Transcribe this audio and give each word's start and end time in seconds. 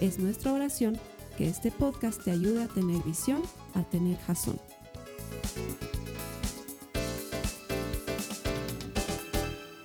Es 0.00 0.18
nuestra 0.18 0.52
oración 0.52 1.00
que 1.38 1.48
este 1.48 1.70
podcast 1.70 2.22
te 2.22 2.30
ayude 2.30 2.64
a 2.64 2.68
tener 2.68 3.02
visión, 3.02 3.42
a 3.74 3.82
tener 3.82 4.18
jazón. 4.18 4.60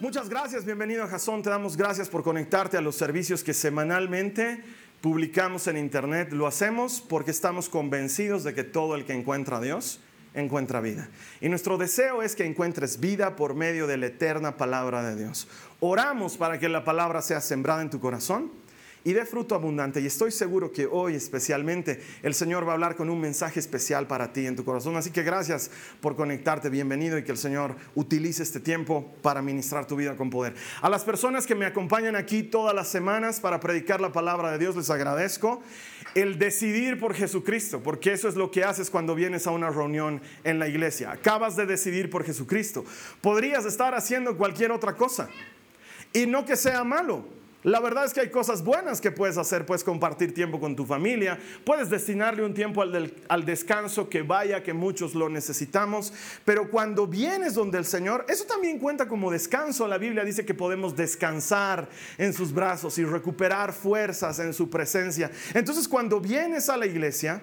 Muchas 0.02 0.28
gracias, 0.28 0.66
bienvenido 0.66 1.04
a 1.04 1.08
Jazón. 1.08 1.44
Te 1.44 1.50
damos 1.50 1.78
gracias 1.78 2.10
por 2.10 2.24
conectarte 2.24 2.76
a 2.76 2.82
los 2.82 2.96
servicios 2.96 3.42
que 3.42 3.54
semanalmente 3.54 4.62
publicamos 5.00 5.68
en 5.68 5.78
internet. 5.78 6.34
Lo 6.34 6.46
hacemos 6.46 7.00
porque 7.00 7.32
estamos 7.32 7.70
convencidos 7.70 8.44
de 8.44 8.54
que 8.54 8.66
todo 8.66 8.96
el 8.96 9.06
que 9.06 9.14
encuentra 9.14 9.58
a 9.58 9.62
Dios 9.62 10.02
encuentra 10.34 10.82
vida. 10.82 11.10
Y 11.40 11.48
nuestro 11.48 11.78
deseo 11.78 12.22
es 12.22 12.36
que 12.36 12.46
encuentres 12.46 13.00
vida 13.00 13.38
por 13.38 13.54
medio 13.54 13.88
de 13.88 13.96
la 13.96 14.08
eterna 14.08 14.58
palabra 14.58 15.04
de 15.04 15.16
Dios. 15.24 15.48
Oramos 15.80 16.36
para 16.36 16.60
que 16.60 16.68
la 16.68 16.84
palabra 16.84 17.22
sea 17.22 17.40
sembrada 17.40 17.82
en 17.82 17.90
tu 17.90 18.02
corazón 18.02 18.61
y 19.04 19.14
dé 19.14 19.26
fruto 19.26 19.56
abundante. 19.56 20.02
Y 20.02 20.06
estoy 20.06 20.32
seguro 20.32 20.72
que 20.72 20.86
hoy 20.86 21.16
especialmente 21.16 22.02
el 22.24 22.34
Señor 22.34 22.66
va 22.66 22.72
a 22.72 22.74
hablar 22.74 22.96
con 22.96 23.10
un 23.10 23.20
mensaje 23.20 23.60
especial 23.60 24.08
para 24.08 24.34
ti 24.34 24.46
en 24.46 24.56
tu 24.56 24.64
corazón. 24.64 24.96
Así 24.96 25.12
que 25.12 25.24
gracias 25.24 25.72
por 26.02 26.16
conectarte, 26.16 26.70
bienvenido 26.70 27.18
y 27.18 27.24
que 27.24 27.32
el 27.32 27.38
Señor 27.38 27.76
utilice 27.96 28.44
este 28.44 28.60
tiempo 28.60 29.14
para 29.22 29.42
ministrar 29.42 29.88
tu 29.88 29.96
vida 29.96 30.16
con 30.16 30.30
poder. 30.30 30.54
A 30.82 30.90
las 30.90 31.04
personas 31.04 31.48
que 31.48 31.56
me 31.56 31.66
acompañan 31.66 32.16
aquí 32.16 32.44
todas 32.44 32.76
las 32.76 32.88
semanas 32.88 33.40
para 33.40 33.60
predicar 33.60 34.02
la 34.02 34.12
palabra 34.12 34.52
de 34.52 34.60
Dios, 34.60 34.76
les 34.76 34.90
agradezco 34.90 35.62
el 36.14 36.38
decidir 36.38 37.00
por 37.00 37.14
Jesucristo, 37.14 37.82
porque 37.82 38.14
eso 38.14 38.28
es 38.28 38.36
lo 38.36 38.52
que 38.52 38.64
haces 38.64 38.90
cuando 38.90 39.16
vienes 39.16 39.48
a 39.48 39.52
una 39.52 39.70
reunión 39.70 40.22
en 40.44 40.60
la 40.60 40.68
iglesia. 40.68 41.12
Acabas 41.12 41.56
de 41.56 41.66
decidir 41.66 42.10
por 42.10 42.24
Jesucristo. 42.24 42.84
Podrías 43.22 43.66
estar 43.66 43.96
haciendo 43.96 44.38
cualquier 44.38 44.72
otra 44.72 44.96
cosa 44.96 45.30
y 46.14 46.26
no 46.26 46.46
que 46.46 46.56
sea 46.56 46.84
malo 46.84 47.41
la 47.64 47.80
verdad 47.80 48.06
es 48.06 48.14
que 48.14 48.22
hay 48.22 48.30
cosas 48.30 48.64
buenas 48.64 49.00
que 49.00 49.12
puedes 49.12 49.38
hacer, 49.38 49.66
puedes 49.66 49.84
compartir 49.84 50.34
tiempo 50.34 50.60
con 50.60 50.76
tu 50.76 50.86
familia, 50.86 51.38
puedes 51.64 51.90
destinarle 51.90 52.44
un 52.44 52.54
tiempo 52.54 52.82
al, 52.82 53.46
descanso 53.46 54.10
que 54.10 54.24
vaya, 54.24 54.64
que 54.64 54.74
muchos 54.74 55.14
lo 55.14 55.30
necesitamos, 55.30 56.12
pero 56.44 56.72
cuando 56.72 57.06
vienes 57.06 57.54
donde 57.54 57.78
el 57.78 57.86
Señor, 57.86 58.26
eso 58.28 58.46
también 58.46 58.80
cuenta 58.80 59.08
como 59.08 59.30
descanso. 59.30 59.88
La 59.88 60.00
Biblia 60.00 60.24
dice 60.24 60.46
que 60.46 60.54
podemos 60.54 60.96
descansar 60.96 61.88
en 62.18 62.34
sus 62.34 62.52
brazos 62.52 62.98
y 62.98 63.06
recuperar 63.06 63.74
fuerzas 63.74 64.40
en 64.40 64.54
su 64.54 64.70
presencia. 64.70 65.30
Entonces 65.54 65.88
cuando 65.88 66.20
vienes 66.20 66.68
a 66.70 66.78
la 66.78 66.88
iglesia, 66.88 67.42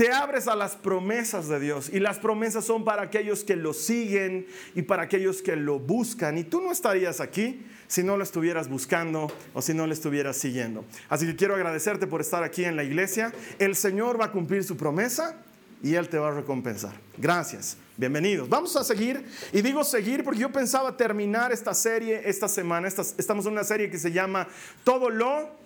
te 0.00 0.10
abres 0.10 0.48
a 0.48 0.56
las 0.56 0.76
promesas 0.76 1.46
de 1.48 1.60
Dios 1.60 1.90
y 1.92 2.00
las 2.00 2.18
promesas 2.18 2.64
son 2.64 2.86
para 2.86 3.02
aquellos 3.02 3.44
que 3.44 3.54
lo 3.54 3.74
siguen 3.74 4.46
y 4.74 4.80
para 4.80 5.02
aquellos 5.02 5.42
que 5.42 5.56
lo 5.56 5.78
buscan. 5.78 6.38
Y 6.38 6.44
tú 6.44 6.62
no 6.62 6.72
estarías 6.72 7.20
aquí 7.20 7.66
si 7.86 8.02
no 8.02 8.16
lo 8.16 8.24
estuvieras 8.24 8.70
buscando 8.70 9.30
o 9.52 9.60
si 9.60 9.74
no 9.74 9.86
lo 9.86 9.92
estuvieras 9.92 10.38
siguiendo. 10.38 10.86
Así 11.10 11.26
que 11.26 11.36
quiero 11.36 11.54
agradecerte 11.54 12.06
por 12.06 12.22
estar 12.22 12.42
aquí 12.42 12.64
en 12.64 12.76
la 12.76 12.84
iglesia. 12.84 13.34
El 13.58 13.76
Señor 13.76 14.18
va 14.18 14.24
a 14.24 14.32
cumplir 14.32 14.64
su 14.64 14.74
promesa 14.74 15.36
y 15.82 15.96
Él 15.96 16.08
te 16.08 16.16
va 16.16 16.28
a 16.28 16.32
recompensar. 16.32 16.94
Gracias. 17.18 17.76
Bienvenidos. 17.98 18.48
Vamos 18.48 18.74
a 18.76 18.84
seguir. 18.84 19.22
Y 19.52 19.60
digo 19.60 19.84
seguir 19.84 20.24
porque 20.24 20.40
yo 20.40 20.50
pensaba 20.50 20.96
terminar 20.96 21.52
esta 21.52 21.74
serie 21.74 22.22
esta 22.24 22.48
semana. 22.48 22.88
Estamos 22.88 23.44
en 23.44 23.52
una 23.52 23.64
serie 23.64 23.90
que 23.90 23.98
se 23.98 24.10
llama 24.10 24.48
Todo 24.82 25.10
lo 25.10 25.60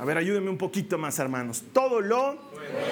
a 0.00 0.04
ver, 0.06 0.16
ayúdenme 0.16 0.48
un 0.48 0.56
poquito 0.56 0.96
más, 0.96 1.18
hermanos. 1.18 1.62
Todo 1.74 2.00
lo 2.00 2.38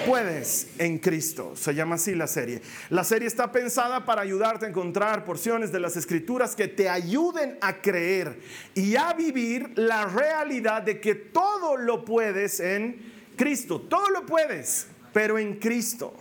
puedes 0.06 0.68
en 0.78 0.98
Cristo. 0.98 1.54
Se 1.54 1.74
llama 1.74 1.96
así 1.96 2.14
la 2.14 2.26
serie. 2.26 2.62
La 2.90 3.04
serie 3.04 3.28
está 3.28 3.52
pensada 3.52 4.04
para 4.04 4.22
ayudarte 4.22 4.66
a 4.66 4.68
encontrar 4.68 5.24
porciones 5.24 5.72
de 5.72 5.80
las 5.80 5.96
escrituras 5.96 6.56
que 6.56 6.68
te 6.68 6.88
ayuden 6.88 7.58
a 7.60 7.80
creer 7.80 8.40
y 8.74 8.96
a 8.96 9.12
vivir 9.12 9.72
la 9.76 10.06
realidad 10.06 10.82
de 10.82 11.00
que 11.00 11.14
todo 11.14 11.76
lo 11.76 12.04
puedes 12.04 12.60
en 12.60 13.12
Cristo. 13.36 13.80
Todo 13.82 14.08
lo 14.10 14.26
puedes, 14.26 14.88
pero 15.12 15.38
en 15.38 15.56
Cristo. 15.56 16.14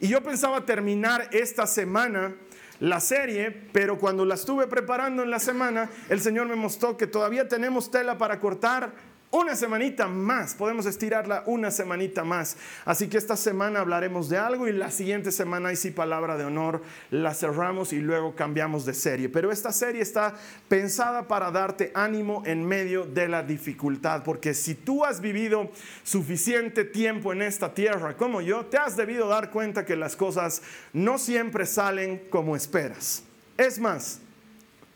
Y 0.00 0.08
yo 0.08 0.22
pensaba 0.22 0.64
terminar 0.64 1.28
esta 1.32 1.66
semana 1.66 2.34
la 2.80 3.00
serie, 3.00 3.50
pero 3.72 3.98
cuando 3.98 4.24
la 4.24 4.34
estuve 4.34 4.66
preparando 4.66 5.22
en 5.22 5.30
la 5.30 5.38
semana, 5.38 5.88
el 6.08 6.20
Señor 6.20 6.48
me 6.48 6.56
mostró 6.56 6.96
que 6.96 7.06
todavía 7.06 7.48
tenemos 7.48 7.90
tela 7.90 8.18
para 8.18 8.40
cortar 8.40 9.13
una 9.34 9.56
semanita 9.56 10.06
más, 10.06 10.54
podemos 10.54 10.86
estirarla 10.86 11.42
una 11.46 11.72
semanita 11.72 12.22
más. 12.22 12.56
Así 12.84 13.08
que 13.08 13.18
esta 13.18 13.36
semana 13.36 13.80
hablaremos 13.80 14.28
de 14.28 14.38
algo 14.38 14.68
y 14.68 14.72
la 14.72 14.92
siguiente 14.92 15.32
semana, 15.32 15.72
y 15.72 15.76
sí, 15.76 15.90
palabra 15.90 16.36
de 16.36 16.44
honor, 16.44 16.82
la 17.10 17.34
cerramos 17.34 17.92
y 17.92 17.98
luego 17.98 18.36
cambiamos 18.36 18.84
de 18.84 18.94
serie. 18.94 19.28
Pero 19.28 19.50
esta 19.50 19.72
serie 19.72 20.02
está 20.02 20.34
pensada 20.68 21.26
para 21.26 21.50
darte 21.50 21.90
ánimo 21.94 22.44
en 22.46 22.64
medio 22.64 23.06
de 23.06 23.26
la 23.26 23.42
dificultad, 23.42 24.22
porque 24.22 24.54
si 24.54 24.76
tú 24.76 25.04
has 25.04 25.20
vivido 25.20 25.68
suficiente 26.04 26.84
tiempo 26.84 27.32
en 27.32 27.42
esta 27.42 27.74
tierra 27.74 28.16
como 28.16 28.40
yo, 28.40 28.66
te 28.66 28.78
has 28.78 28.96
debido 28.96 29.26
dar 29.26 29.50
cuenta 29.50 29.84
que 29.84 29.96
las 29.96 30.14
cosas 30.14 30.62
no 30.92 31.18
siempre 31.18 31.66
salen 31.66 32.22
como 32.30 32.54
esperas. 32.54 33.24
Es 33.56 33.80
más, 33.80 34.20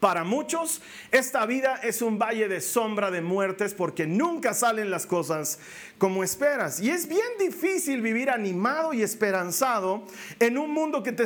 para 0.01 0.25
muchos, 0.25 0.81
esta 1.11 1.45
vida 1.47 1.81
es 1.83 2.03
un 2.03 2.19
valle 2.19 2.49
de 2.49 2.61
sombra 2.61 3.11
de 3.11 3.21
muertes 3.21 3.75
porque 3.75 4.07
nunca 4.07 4.55
salen 4.55 4.91
las 4.91 5.07
cosas 5.07 5.59
como 5.99 6.23
esperas. 6.23 6.81
Y 6.81 6.91
es 6.91 7.09
bien 7.09 7.21
difícil 7.39 8.01
vivir 8.01 8.31
animado 8.31 8.95
y 8.95 9.03
esperanzado 9.03 10.05
en 10.39 10.57
un 10.57 10.73
mundo 10.73 11.03
que 11.03 11.13
te, 11.13 11.25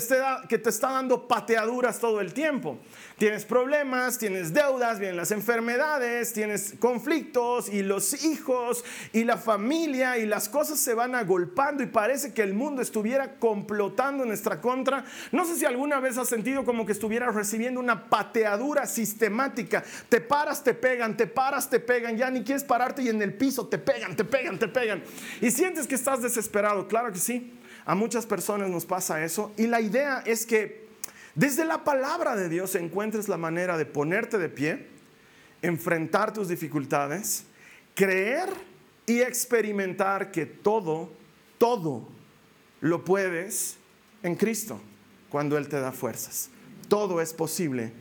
que 0.49 0.59
te 0.59 0.71
está 0.71 0.93
dando 0.93 1.29
pateaduras 1.29 2.01
todo 2.01 2.21
el 2.21 2.33
tiempo. 2.33 2.79
Tienes 3.19 3.45
problemas, 3.45 4.19
tienes 4.19 4.53
deudas, 4.53 4.99
vienen 4.99 5.17
las 5.17 5.31
enfermedades, 5.31 6.33
tienes 6.33 6.75
conflictos 6.81 7.69
y 7.69 7.83
los 7.83 8.25
hijos 8.25 8.85
y 9.13 9.25
la 9.25 9.37
familia 9.37 10.19
y 10.19 10.27
las 10.27 10.49
cosas 10.49 10.81
se 10.81 10.95
van 10.95 11.15
agolpando 11.15 11.83
y 11.83 11.87
parece 11.87 12.33
que 12.33 12.43
el 12.43 12.55
mundo 12.55 12.83
estuviera 12.83 13.37
complotando 13.39 14.25
en 14.25 14.29
nuestra 14.29 14.61
contra. 14.61 15.05
No 15.31 15.45
sé 15.45 15.57
si 15.57 15.67
alguna 15.67 16.01
vez 16.01 16.19
has 16.19 16.29
sentido 16.29 16.65
como 16.65 16.87
que 16.87 16.93
estuvieras 16.93 17.35
recibiendo 17.35 17.79
una 17.79 18.09
pateadura 18.09 18.87
sistemática. 18.87 19.85
Te 20.09 20.21
paras, 20.21 20.65
te 20.65 20.75
pegan, 20.75 21.17
te 21.17 21.27
paras, 21.27 21.69
te 21.69 21.79
pegan, 21.79 22.17
ya 22.17 22.31
ni 22.31 22.43
quieres 22.43 22.65
pararte 22.65 23.03
y 23.03 23.09
en 23.09 23.23
el 23.23 23.35
piso 23.35 23.69
te 23.69 23.79
pegan, 23.79 24.17
te 24.17 24.25
pegan, 24.25 24.59
te 24.63 24.69
pegan. 24.69 25.03
Y 25.41 25.51
sientes 25.51 25.87
que 25.89 25.97
estás 25.97 26.23
desesperado. 26.23 26.87
Claro 26.87 27.13
que 27.13 27.19
sí. 27.19 27.53
A 27.85 27.97
muchas 27.97 28.27
personas 28.27 28.71
nos 28.71 28.87
pasa 28.87 29.25
eso. 29.25 29.53
Y 29.57 29.67
la 29.67 29.81
idea 29.81 30.23
es 30.25 30.47
que 30.47 30.87
desde 31.35 31.65
la 31.65 31.83
palabra 31.83 32.37
de 32.37 32.49
Dios 32.49 32.75
encuentres 32.77 33.29
la 33.29 33.37
manera 33.37 33.77
de 33.77 33.87
ponerte 33.87 34.39
de 34.39 34.49
pie, 34.49 34.87
enfrentar 35.63 36.33
tus 36.33 36.49
dificultades, 36.49 37.45
creer 37.95 38.49
y 39.07 39.21
experimentar 39.21 40.31
que 40.31 40.47
todo, 40.47 41.11
todo 41.59 42.09
lo 42.81 43.05
puedes 43.05 43.79
en 44.23 44.37
Cristo 44.37 44.81
cuando 45.29 45.59
Él 45.59 45.69
te 45.69 45.81
da 45.81 45.91
fuerzas. 45.91 46.51
Todo 46.89 47.21
es 47.21 47.33
posible 47.35 47.93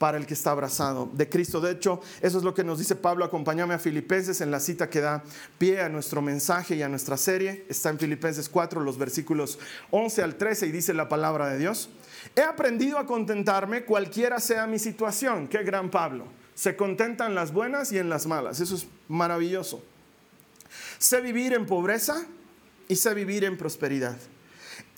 para 0.00 0.16
el 0.16 0.24
que 0.24 0.32
está 0.32 0.52
abrazado 0.52 1.10
de 1.12 1.28
Cristo. 1.28 1.60
De 1.60 1.72
hecho, 1.72 2.00
eso 2.22 2.38
es 2.38 2.42
lo 2.42 2.54
que 2.54 2.64
nos 2.64 2.78
dice 2.78 2.96
Pablo. 2.96 3.22
Acompáñame 3.22 3.74
a 3.74 3.78
Filipenses 3.78 4.40
en 4.40 4.50
la 4.50 4.58
cita 4.58 4.88
que 4.88 5.02
da 5.02 5.22
pie 5.58 5.82
a 5.82 5.90
nuestro 5.90 6.22
mensaje 6.22 6.74
y 6.74 6.82
a 6.82 6.88
nuestra 6.88 7.18
serie. 7.18 7.66
Está 7.68 7.90
en 7.90 7.98
Filipenses 7.98 8.48
4, 8.48 8.80
los 8.80 8.96
versículos 8.96 9.58
11 9.90 10.22
al 10.22 10.36
13 10.36 10.68
y 10.68 10.72
dice 10.72 10.94
la 10.94 11.10
palabra 11.10 11.48
de 11.50 11.58
Dios. 11.58 11.90
He 12.34 12.40
aprendido 12.40 12.96
a 12.96 13.04
contentarme 13.04 13.84
cualquiera 13.84 14.40
sea 14.40 14.66
mi 14.66 14.78
situación. 14.78 15.48
Qué 15.48 15.62
gran 15.64 15.90
Pablo. 15.90 16.24
Se 16.54 16.76
contenta 16.76 17.26
en 17.26 17.34
las 17.34 17.52
buenas 17.52 17.92
y 17.92 17.98
en 17.98 18.08
las 18.08 18.26
malas. 18.26 18.58
Eso 18.58 18.76
es 18.76 18.86
maravilloso. 19.06 19.84
Sé 20.96 21.20
vivir 21.20 21.52
en 21.52 21.66
pobreza 21.66 22.24
y 22.88 22.96
sé 22.96 23.12
vivir 23.12 23.44
en 23.44 23.58
prosperidad. 23.58 24.16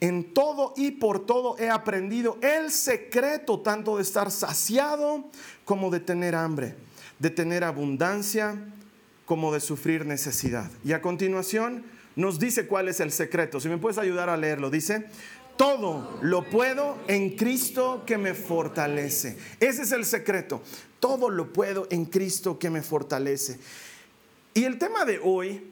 En 0.02 0.34
todo 0.34 0.74
y 0.76 0.90
por 0.90 1.26
todo 1.26 1.56
he 1.60 1.70
aprendido 1.70 2.36
el 2.40 2.72
secreto 2.72 3.60
tanto 3.60 3.98
de 3.98 4.02
estar 4.02 4.32
saciado 4.32 5.30
como 5.64 5.90
de 5.90 6.00
tener 6.00 6.34
hambre, 6.34 6.74
de 7.20 7.30
tener 7.30 7.62
abundancia 7.62 8.56
como 9.26 9.54
de 9.54 9.60
sufrir 9.60 10.04
necesidad. 10.04 10.68
Y 10.84 10.92
a 10.92 11.00
continuación 11.00 11.84
nos 12.16 12.40
dice 12.40 12.66
cuál 12.66 12.88
es 12.88 12.98
el 12.98 13.12
secreto. 13.12 13.60
Si 13.60 13.68
me 13.68 13.78
puedes 13.78 13.96
ayudar 13.96 14.28
a 14.28 14.36
leerlo, 14.36 14.70
dice, 14.70 15.06
todo 15.56 16.18
lo 16.20 16.50
puedo 16.50 16.98
en 17.06 17.36
Cristo 17.36 18.02
que 18.04 18.18
me 18.18 18.34
fortalece. 18.34 19.38
Ese 19.60 19.82
es 19.82 19.92
el 19.92 20.04
secreto. 20.04 20.62
Todo 20.98 21.30
lo 21.30 21.52
puedo 21.52 21.86
en 21.90 22.06
Cristo 22.06 22.58
que 22.58 22.70
me 22.70 22.82
fortalece. 22.82 23.60
Y 24.52 24.64
el 24.64 24.78
tema 24.78 25.04
de 25.04 25.20
hoy 25.22 25.64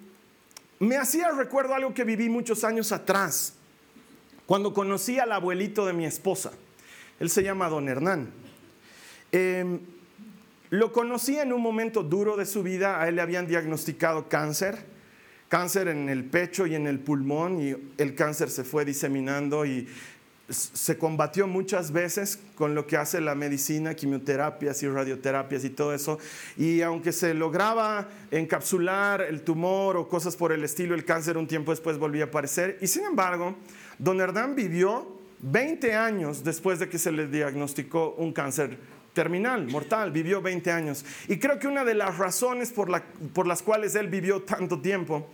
me 0.78 0.98
hacía 0.98 1.32
recuerdo 1.32 1.74
algo 1.74 1.92
que 1.94 2.04
viví 2.04 2.28
muchos 2.28 2.62
años 2.62 2.92
atrás, 2.92 3.54
cuando 4.50 4.74
conocí 4.74 5.20
al 5.20 5.30
abuelito 5.30 5.86
de 5.86 5.92
mi 5.92 6.04
esposa. 6.04 6.50
Él 7.20 7.30
se 7.30 7.44
llama 7.44 7.68
Don 7.68 7.88
Hernán. 7.88 8.32
Em, 9.30 9.78
lo 10.70 10.92
conocí 10.92 11.38
en 11.38 11.52
un 11.52 11.62
momento 11.62 12.02
duro 12.02 12.36
de 12.36 12.44
su 12.44 12.64
vida, 12.64 13.00
a 13.00 13.06
él 13.06 13.14
le 13.14 13.22
habían 13.22 13.46
diagnosticado 13.46 14.28
cáncer, 14.28 14.76
cáncer 15.48 15.86
en 15.86 16.08
el 16.08 16.24
pecho 16.24 16.66
y 16.66 16.74
en 16.74 16.88
el 16.88 16.98
pulmón, 16.98 17.62
y 17.62 17.76
el 17.96 18.16
cáncer 18.16 18.50
se 18.50 18.64
fue 18.64 18.84
diseminando 18.84 19.64
y 19.64 19.86
se 20.48 20.98
combatió 20.98 21.46
muchas 21.46 21.92
veces 21.92 22.40
con 22.56 22.74
lo 22.74 22.88
que 22.88 22.96
hace 22.96 23.20
la 23.20 23.36
medicina, 23.36 23.94
quimioterapias 23.94 24.82
y 24.82 24.88
radioterapias 24.88 25.62
y 25.62 25.70
todo 25.70 25.94
eso. 25.94 26.18
Y 26.56 26.82
aunque 26.82 27.12
se 27.12 27.34
lograba 27.34 28.08
encapsular 28.32 29.20
el 29.20 29.42
tumor 29.42 29.96
o 29.96 30.08
cosas 30.08 30.34
por 30.34 30.50
el 30.50 30.64
estilo, 30.64 30.96
el 30.96 31.04
cáncer 31.04 31.36
un 31.36 31.46
tiempo 31.46 31.70
después 31.70 31.98
volvía 31.98 32.24
a 32.24 32.26
aparecer. 32.26 32.78
Y 32.80 32.88
sin 32.88 33.04
embargo, 33.04 33.54
don 34.00 34.20
Hernán 34.20 34.54
vivió 34.54 35.06
20 35.40 35.94
años 35.94 36.42
después 36.42 36.78
de 36.78 36.88
que 36.88 36.98
se 36.98 37.12
le 37.12 37.26
diagnosticó 37.26 38.14
un 38.16 38.32
cáncer 38.32 38.78
terminal, 39.12 39.66
mortal, 39.66 40.10
vivió 40.10 40.40
20 40.40 40.70
años. 40.72 41.04
Y 41.28 41.38
creo 41.38 41.58
que 41.58 41.68
una 41.68 41.84
de 41.84 41.94
las 41.94 42.16
razones 42.18 42.72
por, 42.72 43.02
por 43.34 43.46
las 43.46 43.62
cuales 43.62 43.94
él 43.94 44.08
vivió 44.08 44.42
tanto 44.42 44.80
tiempo 44.80 45.28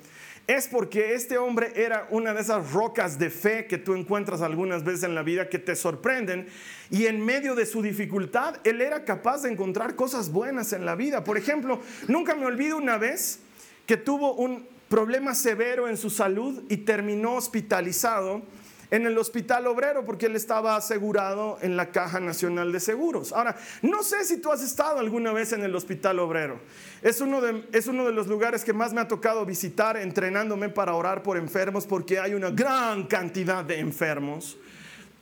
es 0.47 0.69
porque 0.69 1.15
este 1.15 1.39
hombre 1.39 1.73
era 1.75 2.07
una 2.11 2.33
de 2.33 2.41
esas 2.41 2.73
rocas 2.73 3.19
de 3.19 3.31
fe 3.31 3.67
que 3.67 3.79
tú 3.79 3.95
encuentras 3.95 4.43
algunas 4.43 4.85
veces 4.85 5.05
en 5.05 5.15
la 5.15 5.23
vida 5.23 5.49
que 5.49 5.59
te 5.59 5.75
sorprenden 5.75 6.47
y 6.91 7.07
en 7.07 7.25
medio 7.25 7.57
de 7.57 7.67
su 7.67 7.83
dificultad 7.83 8.57
él 8.63 8.81
era 8.81 9.05
capaz 9.05 9.43
de 9.43 9.51
encontrar 9.51 9.97
cosas 9.97 10.31
buenas 10.31 10.73
en 10.73 10.85
la 10.85 10.95
vida. 10.95 11.25
Por 11.25 11.37
ejemplo, 11.37 11.81
nunca 12.07 12.35
me 12.35 12.47
olvido 12.47 12.77
una 12.77 12.97
vez 12.97 13.41
que 13.87 13.97
tuvo 13.97 14.35
un 14.35 14.76
problema 14.89 15.35
severo 15.35 15.89
en 15.89 15.97
su 15.97 16.11
salud 16.11 16.63
y 16.69 16.79
terminó 16.79 17.35
hospitalizado 17.35 18.43
en 18.91 19.07
el 19.07 19.19
hospital 19.19 19.67
obrero 19.67 20.05
porque 20.05 20.27
él 20.27 20.37
estaba 20.37 20.77
asegurado 20.77 21.59
en 21.61 21.77
la 21.77 21.91
Caja 21.91 22.21
Nacional 22.21 22.73
de 22.73 22.81
Seguros. 22.81 23.33
Ahora, 23.33 23.57
no 23.83 24.03
sé 24.03 24.25
si 24.25 24.41
tú 24.41 24.53
has 24.53 24.63
estado 24.63 24.99
alguna 24.99 25.33
vez 25.33 25.53
en 25.53 25.63
el 25.63 25.75
hospital 25.75 26.19
obrero. 26.21 26.61
Es 27.03 27.21
uno, 27.21 27.41
de, 27.41 27.65
es 27.73 27.87
uno 27.89 28.05
de 28.05 28.13
los 28.13 28.27
lugares 28.27 28.65
que 28.65 28.73
más 28.73 28.93
me 28.93 29.01
ha 29.01 29.09
tocado 29.09 29.45
visitar 29.45 29.97
entrenándome 29.97 30.69
para 30.69 30.95
orar 30.95 31.23
por 31.23 31.37
enfermos 31.37 31.87
porque 31.87 32.19
hay 32.19 32.35
una 32.35 32.51
gran 32.51 33.07
cantidad 33.07 33.65
de 33.65 33.81
enfermos. 33.81 34.57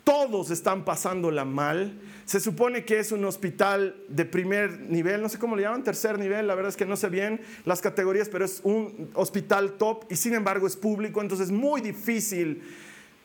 Todos 0.05 0.51
están 0.51 0.85
pasándola 0.85 1.47
mal. 1.47 1.99
Se 2.27 2.39
supone 2.39 2.85
que 2.85 2.99
es 2.99 3.11
un 3.11 3.25
hospital 3.25 3.97
de 4.09 4.25
primer 4.27 4.81
nivel, 4.81 5.23
no 5.23 5.29
sé 5.29 5.39
cómo 5.39 5.57
le 5.57 5.63
llaman, 5.63 5.83
tercer 5.83 6.19
nivel, 6.19 6.47
la 6.47 6.55
verdad 6.55 6.71
es 6.71 6.77
que 6.77 6.87
no 6.87 6.97
sé 6.97 7.09
bien 7.09 7.41
las 7.65 7.81
categorías, 7.81 8.29
pero 8.29 8.45
es 8.45 8.61
un 8.65 9.11
hospital 9.15 9.73
top 9.73 10.05
y 10.11 10.17
sin 10.17 10.35
embargo 10.35 10.67
es 10.67 10.77
público, 10.77 11.21
entonces 11.21 11.47
es 11.47 11.53
muy 11.53 11.81
difícil 11.81 12.63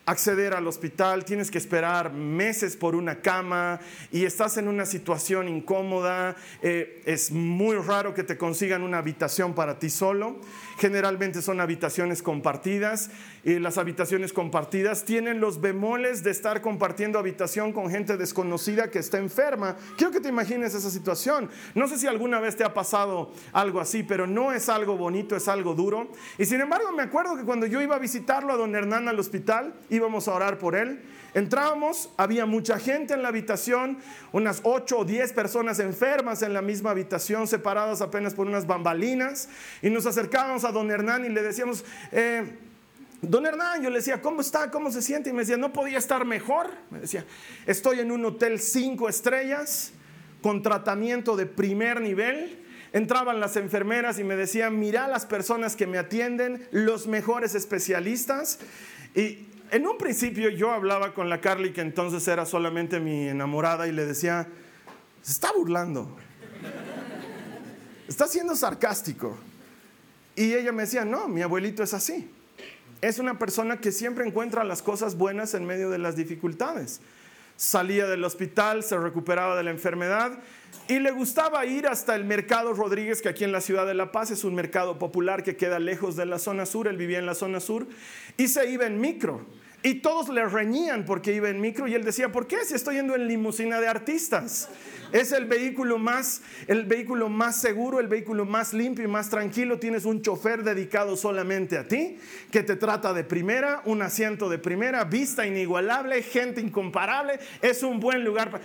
acceder 0.10 0.54
al 0.54 0.66
hospital, 0.68 1.24
tienes 1.24 1.52
que 1.52 1.60
esperar 1.60 2.12
meses 2.12 2.76
por 2.76 2.96
una 2.96 3.22
cama 3.22 3.80
y 4.12 4.26
estás 4.26 4.58
en 4.58 4.68
una 4.68 4.86
situación 4.86 5.48
incómoda, 5.48 6.36
eh, 6.64 7.04
es 7.06 7.32
muy 7.32 7.76
raro 7.76 8.14
que 8.14 8.24
te 8.24 8.38
consigan 8.38 8.82
una 8.82 8.98
habitación 8.98 9.54
para 9.54 9.78
ti 9.78 9.90
solo, 9.90 10.38
generalmente 10.80 11.42
son 11.42 11.60
habitaciones 11.60 12.24
compartidas 12.24 13.12
y 13.44 13.60
las 13.60 13.78
habitaciones 13.78 14.34
compartidas 14.34 15.04
tienen 15.04 15.40
los 15.40 15.62
bemoles 15.62 16.24
de 16.24 16.32
estar 16.32 16.62
compartiendo 16.62 17.20
habitación 17.20 17.74
con 17.74 17.90
gente 17.90 18.18
desconocida 18.18 18.90
que 18.90 19.00
está 19.00 19.18
enferma. 19.18 19.76
Quiero 19.98 20.12
que 20.12 20.22
te 20.22 20.30
imagines 20.30 20.74
esa 20.74 20.90
situación. 20.90 21.50
No 21.76 21.88
sé 21.88 21.98
si 21.98 22.08
alguna 22.08 22.40
vez 22.40 22.56
te 22.56 22.64
ha 22.64 22.74
pasado 22.74 23.32
algo 23.52 23.80
así, 23.80 24.04
pero 24.04 24.26
no 24.26 24.52
es 24.54 24.70
algo 24.70 24.98
bonito, 24.98 25.36
es 25.36 25.48
algo 25.48 25.76
duro. 25.76 26.12
Y 26.38 26.46
sin 26.46 26.62
embargo 26.62 26.92
me 26.94 27.04
acuerdo 27.04 27.36
que 27.36 27.44
cuando 27.44 27.66
yo 27.66 27.82
iba 27.82 27.96
a 27.96 28.00
visitarlo 28.00 28.54
a 28.54 28.58
don 28.58 28.74
Hernán 28.76 29.08
al 29.08 29.20
hospital, 29.20 29.74
íbamos 29.90 30.28
a 30.28 30.34
orar 30.34 30.58
por 30.58 30.76
él. 30.76 31.02
Entrábamos, 31.34 32.10
había 32.18 32.46
mucha 32.46 32.80
gente 32.80 33.14
en 33.14 33.22
la 33.22 33.28
habitación, 33.28 34.00
unas 34.32 34.62
8 34.64 35.00
o 35.00 35.06
10 35.06 35.34
personas 35.34 35.80
enfermas 35.80 36.42
en 36.42 36.54
la 36.54 36.62
misma 36.62 36.92
habitación, 36.92 37.48
separadas 37.48 38.02
apenas 38.02 38.34
por 38.34 38.48
unas 38.48 38.66
bambalinas, 38.66 39.50
y 39.82 39.90
nos 39.90 40.06
acercábamos 40.06 40.64
a 40.64 40.72
don 40.72 40.90
Hernán 40.90 41.26
y 41.26 41.30
le 41.30 41.44
decíamos, 41.44 41.86
eh, 42.12 42.44
don 43.22 43.46
Hernán, 43.46 43.84
yo 43.84 43.90
le 43.90 43.98
decía, 43.98 44.22
¿cómo 44.22 44.42
está? 44.42 44.72
¿Cómo 44.72 44.92
se 44.92 45.02
siente? 45.02 45.30
Y 45.30 45.34
me 45.34 45.42
decía, 45.42 45.58
no 45.58 45.74
podía 45.74 45.98
estar 45.98 46.26
mejor. 46.26 46.72
Me 46.90 47.00
decía, 47.00 47.26
estoy 47.66 48.00
en 48.00 48.12
un 48.12 48.26
hotel 48.26 48.60
5 48.60 49.10
estrellas, 49.10 49.92
con 50.42 50.62
tratamiento 50.62 51.36
de 51.36 51.46
primer 51.46 52.02
nivel. 52.02 52.66
Entraban 52.92 53.40
las 53.40 53.56
enfermeras 53.56 54.18
y 54.20 54.24
me 54.24 54.36
decían, 54.36 54.80
mira 54.80 55.08
las 55.08 55.26
personas 55.26 55.76
que 55.76 55.86
me 55.86 55.98
atienden, 55.98 56.68
los 56.72 57.08
mejores 57.08 57.54
especialistas. 57.54 58.60
Y 59.16 59.49
en 59.72 59.88
un 59.88 59.98
principio 59.98 60.50
yo 60.50 60.72
hablaba 60.72 61.14
con 61.14 61.30
la 61.30 61.42
Carly, 61.42 61.72
que 61.74 61.82
entonces 61.82 62.28
era 62.28 62.46
solamente 62.46 63.00
mi 63.00 63.28
enamorada, 63.28 63.88
y 63.88 63.92
le 63.92 64.06
decía, 64.06 64.48
se 65.22 65.32
está 65.32 65.52
burlando, 65.52 66.16
está 68.08 68.28
siendo 68.28 68.56
sarcástico. 68.56 69.38
Y 70.36 70.54
ella 70.54 70.72
me 70.72 70.84
decía, 70.84 71.06
no, 71.06 71.28
mi 71.28 71.42
abuelito 71.42 71.84
es 71.84 71.94
así. 71.94 72.30
Es 73.02 73.20
una 73.20 73.38
persona 73.38 73.80
que 73.80 73.92
siempre 73.92 74.26
encuentra 74.26 74.64
las 74.64 74.82
cosas 74.82 75.16
buenas 75.16 75.54
en 75.54 75.66
medio 75.66 75.90
de 75.90 75.98
las 75.98 76.16
dificultades. 76.16 77.02
Salía 77.56 78.08
del 78.08 78.24
hospital, 78.24 78.84
se 78.84 78.98
recuperaba 78.98 79.58
de 79.58 79.64
la 79.64 79.72
enfermedad 79.72 80.40
y 80.88 81.00
le 81.00 81.12
gustaba 81.12 81.66
ir 81.66 81.88
hasta 81.88 82.16
el 82.16 82.24
mercado 82.24 82.74
Rodríguez, 82.74 83.22
que 83.22 83.30
aquí 83.30 83.44
en 83.44 83.52
la 83.52 83.62
ciudad 83.62 83.86
de 83.86 83.94
La 83.94 84.12
Paz 84.12 84.32
es 84.32 84.44
un 84.44 84.56
mercado 84.56 84.98
popular 84.98 85.44
que 85.44 85.56
queda 85.56 85.78
lejos 85.78 86.16
de 86.16 86.26
la 86.26 86.40
zona 86.40 86.66
sur. 86.66 86.88
Él 86.88 86.98
vivía 86.98 87.20
en 87.20 87.26
la 87.26 87.36
zona 87.36 87.60
sur 87.60 87.86
y 88.38 88.48
se 88.48 88.70
iba 88.72 88.86
en 88.86 89.00
micro. 89.00 89.46
Y 89.82 89.96
todos 89.96 90.28
le 90.28 90.46
reñían 90.46 91.06
porque 91.06 91.34
iba 91.34 91.50
en 91.50 91.62
micro 91.62 91.88
y 91.88 91.96
él 91.96 92.04
decía, 92.04 92.32
¿por 92.32 92.48
qué 92.48 92.66
si 92.66 92.74
estoy 92.74 92.96
yendo 92.96 93.16
en 93.16 93.28
limusina 93.28 93.80
de 93.80 93.88
artistas? 93.88 94.70
Es 95.14 95.32
el 95.32 95.46
vehículo 95.46 95.98
más 95.98 96.42
el 96.68 96.86
vehículo 96.86 97.30
más 97.30 97.62
seguro, 97.62 98.00
el 98.00 98.08
vehículo 98.08 98.46
más 98.46 98.74
limpio 98.74 99.06
y 99.06 99.08
más 99.08 99.30
tranquilo. 99.30 99.80
Tienes 99.80 100.06
un 100.06 100.22
chofer 100.22 100.64
dedicado 100.64 101.16
solamente 101.16 101.78
a 101.78 101.88
ti, 101.88 102.18
que 102.52 102.62
te 102.62 102.76
trata 102.76 103.14
de 103.14 103.24
primera, 103.24 103.82
un 103.86 104.02
asiento 104.02 104.50
de 104.50 104.58
primera, 104.58 105.06
vista 105.06 105.48
inigualable, 105.48 106.22
gente 106.24 106.60
incomparable. 106.60 107.40
Es 107.62 107.82
un 107.82 108.00
buen 108.00 108.24
lugar. 108.24 108.60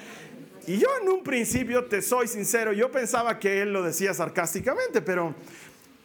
Y 0.67 0.78
yo 0.78 0.88
en 1.00 1.08
un 1.08 1.22
principio, 1.22 1.84
te 1.84 2.02
soy 2.02 2.26
sincero, 2.26 2.72
yo 2.72 2.91
pensaba 2.91 3.38
que 3.38 3.62
él 3.62 3.72
lo 3.72 3.82
decía 3.82 4.15
sarcásticamente, 4.15 5.00
pero 5.00 5.34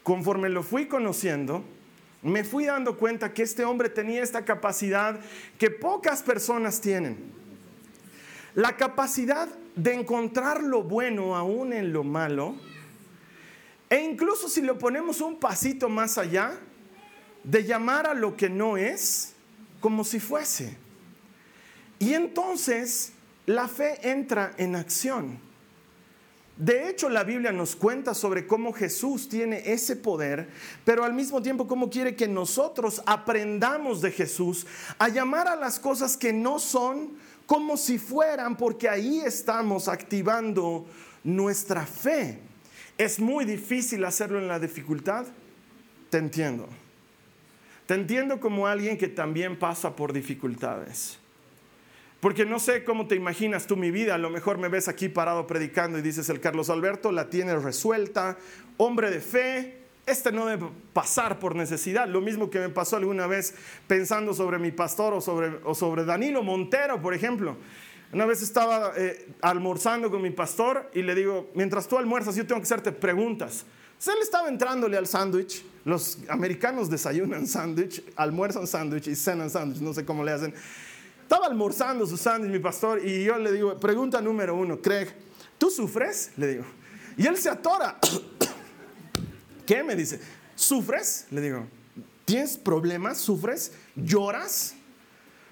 conforme 0.03 0.49
lo 0.49 0.63
fui 0.63 0.85
conociendo, 0.85 1.63
me 2.21 2.43
fui 2.43 2.65
dando 2.65 2.97
cuenta 2.97 3.33
que 3.33 3.43
este 3.43 3.63
hombre 3.63 3.89
tenía 3.89 4.21
esta 4.21 4.43
capacidad 4.43 5.19
que 5.57 5.69
pocas 5.69 6.21
personas 6.21 6.81
tienen. 6.81 7.17
La 8.55 8.75
capacidad 8.75 9.47
de 9.75 9.93
encontrar 9.93 10.61
lo 10.63 10.83
bueno 10.83 11.35
aún 11.35 11.71
en 11.71 11.93
lo 11.93 12.03
malo. 12.03 12.55
E 13.89 14.01
incluso 14.01 14.49
si 14.49 14.61
lo 14.61 14.77
ponemos 14.77 15.21
un 15.21 15.39
pasito 15.39 15.87
más 15.87 16.17
allá, 16.17 16.59
de 17.43 17.63
llamar 17.63 18.05
a 18.05 18.13
lo 18.13 18.35
que 18.35 18.49
no 18.49 18.75
es 18.75 19.33
como 19.79 20.03
si 20.03 20.19
fuese. 20.19 20.77
Y 21.99 22.13
entonces 22.13 23.13
la 23.45 23.67
fe 23.67 24.09
entra 24.09 24.53
en 24.57 24.75
acción. 24.75 25.39
De 26.59 26.89
hecho, 26.89 27.07
la 27.07 27.23
Biblia 27.23 27.53
nos 27.53 27.73
cuenta 27.73 28.13
sobre 28.13 28.45
cómo 28.45 28.73
Jesús 28.73 29.29
tiene 29.29 29.63
ese 29.65 29.95
poder, 29.95 30.49
pero 30.83 31.05
al 31.05 31.13
mismo 31.13 31.41
tiempo 31.41 31.65
cómo 31.65 31.89
quiere 31.89 32.17
que 32.17 32.27
nosotros 32.27 33.01
aprendamos 33.05 34.01
de 34.01 34.11
Jesús 34.11 34.67
a 34.97 35.07
llamar 35.07 35.47
a 35.47 35.55
las 35.55 35.79
cosas 35.79 36.17
que 36.17 36.33
no 36.33 36.59
son 36.59 37.11
como 37.45 37.77
si 37.77 37.97
fueran, 37.97 38.57
porque 38.57 38.89
ahí 38.89 39.21
estamos 39.21 39.87
activando 39.87 40.85
nuestra 41.23 41.85
fe. 41.85 42.39
Es 42.97 43.21
muy 43.21 43.45
difícil 43.45 44.03
hacerlo 44.03 44.37
en 44.37 44.49
la 44.49 44.59
dificultad. 44.59 45.27
Te 46.09 46.17
entiendo. 46.17 46.67
Te 47.85 47.93
entiendo 47.93 48.41
como 48.41 48.67
alguien 48.67 48.97
que 48.97 49.07
también 49.07 49.57
pasa 49.57 49.95
por 49.95 50.11
dificultades. 50.11 51.19
Porque 52.19 52.45
no 52.45 52.59
sé 52.59 52.83
cómo 52.83 53.07
te 53.07 53.15
imaginas 53.15 53.65
tú 53.65 53.77
mi 53.77 53.91
vida. 53.91 54.15
A 54.15 54.17
lo 54.17 54.29
mejor 54.29 54.57
me 54.57 54.67
ves 54.67 54.87
aquí 54.87 55.07
parado 55.07 55.47
predicando 55.47 55.97
y 55.97 56.01
dices, 56.01 56.29
el 56.29 56.41
Carlos 56.41 56.69
Alberto 56.69 57.11
la 57.11 57.29
tiene 57.29 57.57
resuelta, 57.57 58.37
hombre 58.77 59.09
de 59.09 59.21
fe. 59.21 59.77
Este 60.05 60.31
no 60.31 60.45
debe 60.45 60.67
pasar 60.91 61.39
por 61.39 61.55
necesidad. 61.55 62.07
Lo 62.07 62.19
mismo 62.19 62.49
que 62.49 62.59
me 62.59 62.69
pasó 62.69 62.97
alguna 62.97 63.27
vez 63.27 63.53
pensando 63.87 64.33
sobre 64.33 64.59
mi 64.59 64.71
pastor 64.71 65.13
o 65.13 65.21
sobre, 65.21 65.59
o 65.63 65.73
sobre 65.75 66.03
Danilo 66.03 66.43
Montero, 66.43 67.01
por 67.01 67.13
ejemplo. 67.13 67.55
Una 68.11 68.25
vez 68.25 68.41
estaba 68.41 68.91
eh, 68.97 69.27
almorzando 69.41 70.09
con 70.09 70.21
mi 70.21 70.31
pastor 70.31 70.89
y 70.93 71.03
le 71.03 71.13
digo, 71.13 71.51
mientras 71.53 71.87
tú 71.87 71.97
almuerzas, 71.97 72.35
yo 72.35 72.45
tengo 72.45 72.59
que 72.59 72.65
hacerte 72.65 72.91
preguntas. 72.91 73.65
Entonces 73.91 74.15
él 74.15 74.21
estaba 74.23 74.49
entrándole 74.49 74.97
al 74.97 75.07
sándwich. 75.07 75.63
Los 75.85 76.17
americanos 76.27 76.89
desayunan 76.89 77.45
sándwich, 77.45 78.03
almuerzan 78.15 78.65
sándwich 78.65 79.07
y 79.07 79.15
cenan 79.15 79.49
sándwich, 79.49 79.81
no 79.81 79.93
sé 79.93 80.05
cómo 80.05 80.23
le 80.23 80.31
hacen. 80.31 80.53
Estaba 81.29 81.45
almorzando 81.45 82.07
su 82.07 82.17
sándwich, 82.17 82.51
mi 82.51 82.57
pastor, 82.57 83.05
y 83.05 83.25
yo 83.25 83.37
le 83.37 83.51
digo, 83.51 83.79
pregunta 83.79 84.19
número 84.19 84.55
uno, 84.55 84.81
Craig, 84.81 85.09
¿tú 85.59 85.69
sufres? 85.69 86.31
Le 86.37 86.47
digo. 86.47 86.65
Y 87.17 87.27
él 87.27 87.37
se 87.37 87.49
atora. 87.49 87.99
¿Qué? 89.67 89.83
Me 89.83 89.95
dice, 89.95 90.19
¿sufres? 90.55 91.27
Le 91.29 91.41
digo, 91.41 91.67
¿Tienes 92.25 92.57
problemas? 92.57 93.19
¿Sufres? 93.19 93.73
¿Lloras? 93.95 94.73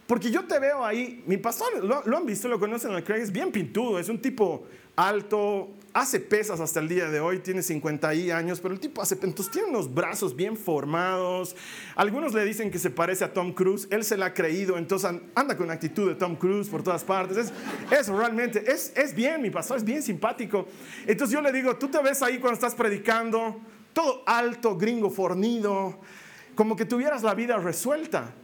Porque 0.07 0.31
yo 0.31 0.46
te 0.46 0.57
veo 0.57 0.84
ahí, 0.84 1.24
mi 1.27 1.38
pastor, 1.38 1.84
lo, 1.84 2.17
han 2.17 2.25
visto, 2.25 2.48
lo 2.48 2.60
conocen 2.60 2.89
al 2.93 3.03
Craig, 3.03 3.22
es 3.22 3.31
bien 3.31 3.51
pintudo, 3.51 4.00
es 4.00 4.10
un 4.10 4.19
tipo 4.19 4.65
alto, 4.96 5.69
hace 6.00 6.20
pesas 6.20 6.60
hasta 6.60 6.80
el 6.80 6.88
día 6.88 7.10
de 7.10 7.20
hoy, 7.20 7.39
tiene 7.39 7.63
50 7.63 8.10
años, 8.10 8.60
pero 8.60 8.72
el 8.72 8.80
tipo 8.80 9.01
hace, 9.01 9.16
entonces 9.16 9.51
tiene 9.51 9.70
unos 9.70 9.92
brazos 9.92 10.36
bien 10.36 10.56
formados. 10.56 11.56
Algunos 11.96 12.36
le 12.36 12.46
dicen 12.46 12.70
que 12.70 12.77
se 12.77 12.92
parece 12.92 13.24
a 13.24 13.34
Tom 13.34 13.51
Cruise, 13.51 13.88
él 13.89 14.04
se 14.04 14.16
la 14.16 14.27
ha 14.27 14.34
creído, 14.34 14.77
entonces 14.77 15.10
anda 15.34 15.58
con 15.58 15.72
actitud 15.72 16.08
de 16.08 16.13
Tom 16.13 16.36
Cruise 16.36 16.70
por 16.70 16.84
todas 16.84 17.04
partes. 17.04 17.38
Es, 17.38 17.54
es 17.89 18.08
realmente, 18.10 18.63
es, 18.72 18.94
es 18.96 19.16
bien, 19.16 19.42
mi 19.42 19.50
pastor, 19.50 19.77
es 19.77 19.84
bien 19.84 20.04
simpático. 20.04 20.68
Entonces 21.08 21.34
yo 21.34 21.42
le 21.42 21.51
digo, 21.51 21.75
tú 21.77 21.88
te 21.88 22.00
ves 22.00 22.22
ahí 22.22 22.38
cuando 22.38 22.54
estás 22.54 22.75
predicando, 22.75 23.60
todo 23.92 24.22
alto, 24.27 24.77
gringo, 24.77 25.10
fornido, 25.10 26.00
como 26.54 26.75
que 26.75 26.86
tuvieras 26.86 27.24
la 27.24 27.34
vida 27.34 27.58
resuelta. 27.58 28.36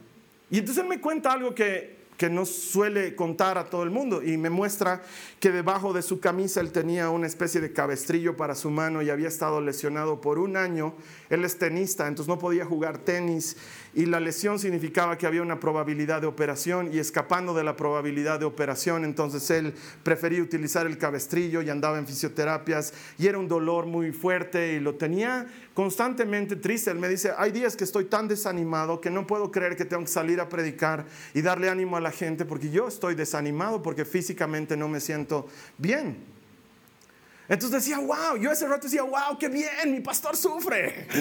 Y 0.50 0.58
entonces 0.58 0.82
él 0.82 0.88
me 0.88 1.00
cuenta 1.00 1.30
algo 1.30 1.54
que, 1.54 2.03
que 2.16 2.30
no 2.30 2.46
suele 2.46 3.16
contar 3.16 3.58
a 3.58 3.64
todo 3.64 3.82
el 3.82 3.90
mundo 3.90 4.22
y 4.22 4.36
me 4.36 4.50
muestra 4.50 5.02
que 5.40 5.50
debajo 5.50 5.92
de 5.92 6.02
su 6.02 6.20
camisa 6.20 6.60
él 6.60 6.72
tenía 6.72 7.10
una 7.10 7.26
especie 7.26 7.60
de 7.60 7.72
cabestrillo 7.72 8.36
para 8.36 8.54
su 8.54 8.70
mano 8.70 9.02
y 9.02 9.10
había 9.10 9.28
estado 9.28 9.60
lesionado 9.60 10.20
por 10.20 10.38
un 10.38 10.56
año. 10.56 10.94
Él 11.28 11.44
es 11.44 11.58
tenista, 11.58 12.06
entonces 12.06 12.28
no 12.28 12.38
podía 12.38 12.64
jugar 12.64 12.98
tenis 12.98 13.56
y 13.94 14.06
la 14.06 14.20
lesión 14.20 14.58
significaba 14.58 15.16
que 15.18 15.26
había 15.26 15.42
una 15.42 15.60
probabilidad 15.60 16.20
de 16.20 16.26
operación 16.26 16.90
y 16.92 16.98
escapando 16.98 17.54
de 17.54 17.64
la 17.64 17.76
probabilidad 17.76 18.40
de 18.40 18.44
operación, 18.44 19.04
entonces 19.04 19.48
él 19.50 19.74
prefería 20.02 20.42
utilizar 20.42 20.86
el 20.86 20.98
cabestrillo 20.98 21.62
y 21.62 21.70
andaba 21.70 21.98
en 21.98 22.06
fisioterapias 22.06 22.92
y 23.18 23.26
era 23.26 23.38
un 23.38 23.48
dolor 23.48 23.86
muy 23.86 24.12
fuerte 24.12 24.74
y 24.74 24.80
lo 24.80 24.94
tenía 24.94 25.46
constantemente 25.74 26.56
triste. 26.56 26.90
Él 26.90 26.98
me 26.98 27.08
dice, 27.08 27.32
hay 27.36 27.52
días 27.52 27.76
que 27.76 27.84
estoy 27.84 28.06
tan 28.06 28.28
desanimado 28.28 29.00
que 29.00 29.10
no 29.10 29.26
puedo 29.26 29.50
creer 29.50 29.76
que 29.76 29.84
tengo 29.84 30.02
que 30.04 30.10
salir 30.10 30.40
a 30.40 30.48
predicar 30.48 31.04
y 31.34 31.42
darle 31.42 31.68
ánimo 31.68 31.96
a 31.96 32.00
la 32.04 32.12
gente 32.12 32.44
porque 32.44 32.70
yo 32.70 32.86
estoy 32.86 33.16
desanimado 33.16 33.82
porque 33.82 34.04
físicamente 34.04 34.76
no 34.76 34.88
me 34.88 35.00
siento 35.00 35.48
bien. 35.76 36.32
Entonces 37.48 37.84
decía, 37.84 37.98
wow, 37.98 38.36
yo 38.40 38.52
ese 38.52 38.66
rato 38.66 38.84
decía, 38.84 39.02
wow, 39.02 39.36
qué 39.38 39.48
bien, 39.48 39.92
mi 39.92 40.00
pastor 40.00 40.36
sufre. 40.36 41.06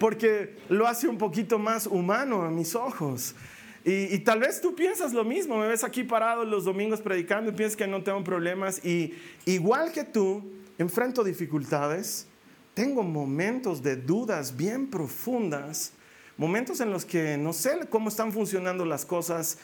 Porque 0.00 0.56
lo 0.68 0.88
hace 0.88 1.06
un 1.06 1.18
poquito 1.18 1.56
más 1.56 1.86
humano 1.86 2.42
a 2.42 2.50
mis 2.50 2.74
ojos. 2.74 3.36
Y, 3.84 4.18
tal 4.20 4.40
vez 4.40 4.60
tú 4.60 4.76
piensas 4.76 5.12
lo 5.12 5.24
mismo, 5.24 5.58
me 5.58 5.66
ves 5.66 5.82
aquí 5.82 6.04
parado 6.04 6.44
los 6.44 6.64
domingos 6.64 7.00
predicando 7.00 7.50
y 7.50 7.54
piensas 7.54 7.76
que 7.76 7.86
no 7.86 8.02
tengo 8.02 8.22
problemas. 8.22 8.84
Y 8.84 9.14
igual 9.44 9.92
que 9.92 10.04
tú, 10.04 10.42
enfrento 10.78 11.24
dificultades, 11.24 12.28
tengo 12.74 13.02
momentos 13.02 13.82
de 13.82 13.96
dudas 13.96 14.56
bien 14.56 14.88
profundas, 14.88 15.92
momentos 16.36 16.80
en 16.80 16.90
los 16.90 17.04
que 17.04 17.36
no 17.36 17.52
sé 17.52 17.78
cómo 17.90 18.08
están 18.08 18.32
funcionando 18.32 18.84
las 18.84 19.04
cosas 19.04 19.58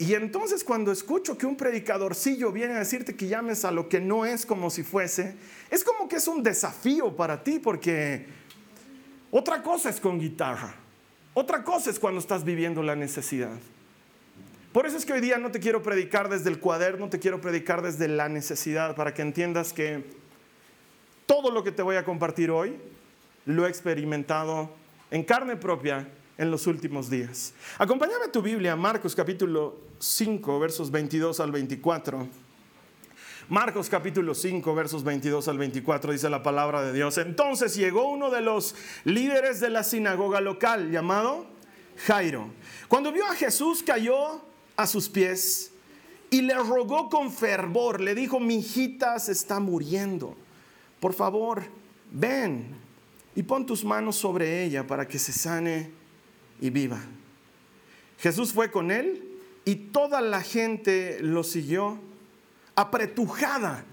y 0.00 0.14
entonces 0.14 0.64
cuando 0.64 0.92
escucho 0.92 1.36
que 1.36 1.44
un 1.44 1.56
predicadorcillo 1.56 2.50
viene 2.52 2.72
a 2.72 2.78
decirte 2.78 3.16
que 3.16 3.28
llames 3.28 3.66
a 3.66 3.70
lo 3.70 3.86
que 3.90 4.00
no 4.00 4.24
es 4.24 4.46
como 4.46 4.70
si 4.70 4.82
fuese, 4.82 5.34
es 5.70 5.84
como 5.84 6.08
que 6.08 6.16
es 6.16 6.26
un 6.26 6.42
desafío 6.42 7.14
para 7.14 7.44
ti 7.44 7.58
porque 7.58 8.24
otra 9.30 9.62
cosa 9.62 9.90
es 9.90 10.00
con 10.00 10.18
guitarra, 10.18 10.74
otra 11.34 11.64
cosa 11.64 11.90
es 11.90 11.98
cuando 11.98 12.18
estás 12.18 12.44
viviendo 12.44 12.82
la 12.82 12.96
necesidad. 12.96 13.58
Por 14.72 14.86
eso 14.86 14.96
es 14.96 15.04
que 15.04 15.12
hoy 15.12 15.20
día 15.20 15.36
no 15.36 15.50
te 15.50 15.60
quiero 15.60 15.82
predicar 15.82 16.30
desde 16.30 16.48
el 16.48 16.60
cuaderno, 16.60 17.10
te 17.10 17.18
quiero 17.18 17.42
predicar 17.42 17.82
desde 17.82 18.08
la 18.08 18.30
necesidad 18.30 18.96
para 18.96 19.12
que 19.12 19.20
entiendas 19.20 19.74
que 19.74 20.02
todo 21.26 21.50
lo 21.50 21.62
que 21.62 21.72
te 21.72 21.82
voy 21.82 21.96
a 21.96 22.06
compartir 22.06 22.50
hoy 22.50 22.78
lo 23.44 23.66
he 23.66 23.68
experimentado 23.68 24.79
en 25.10 25.24
carne 25.24 25.56
propia 25.56 26.08
en 26.38 26.50
los 26.50 26.66
últimos 26.66 27.10
días. 27.10 27.52
Acompáñame 27.78 28.28
tu 28.28 28.40
Biblia, 28.40 28.76
Marcos 28.76 29.14
capítulo 29.14 29.78
5, 29.98 30.58
versos 30.58 30.90
22 30.90 31.40
al 31.40 31.52
24. 31.52 32.28
Marcos 33.48 33.90
capítulo 33.90 34.34
5, 34.34 34.74
versos 34.74 35.02
22 35.02 35.48
al 35.48 35.58
24 35.58 36.12
dice 36.12 36.30
la 36.30 36.42
palabra 36.42 36.82
de 36.82 36.92
Dios. 36.92 37.18
Entonces 37.18 37.74
llegó 37.74 38.08
uno 38.08 38.30
de 38.30 38.40
los 38.40 38.76
líderes 39.04 39.60
de 39.60 39.70
la 39.70 39.82
sinagoga 39.82 40.40
local 40.40 40.90
llamado 40.90 41.46
Jairo. 42.06 42.50
Cuando 42.88 43.12
vio 43.12 43.26
a 43.26 43.34
Jesús 43.34 43.82
cayó 43.82 44.40
a 44.76 44.86
sus 44.86 45.08
pies 45.08 45.72
y 46.30 46.42
le 46.42 46.54
rogó 46.54 47.10
con 47.10 47.32
fervor. 47.32 48.00
Le 48.00 48.14
dijo, 48.14 48.40
mi 48.40 48.56
hijita 48.56 49.18
se 49.18 49.32
está 49.32 49.60
muriendo. 49.60 50.36
Por 51.00 51.12
favor, 51.12 51.64
ven 52.12 52.76
y 53.34 53.42
pon 53.42 53.66
tus 53.66 53.84
manos 53.84 54.16
sobre 54.16 54.64
ella 54.64 54.86
para 54.86 55.06
que 55.06 55.18
se 55.18 55.32
sane 55.32 55.90
y 56.60 56.70
viva. 56.70 57.00
Jesús 58.18 58.52
fue 58.52 58.70
con 58.70 58.90
él 58.90 59.24
y 59.64 59.76
toda 59.76 60.20
la 60.20 60.42
gente 60.42 61.18
lo 61.22 61.44
siguió 61.44 61.98
apretujada 62.74 63.84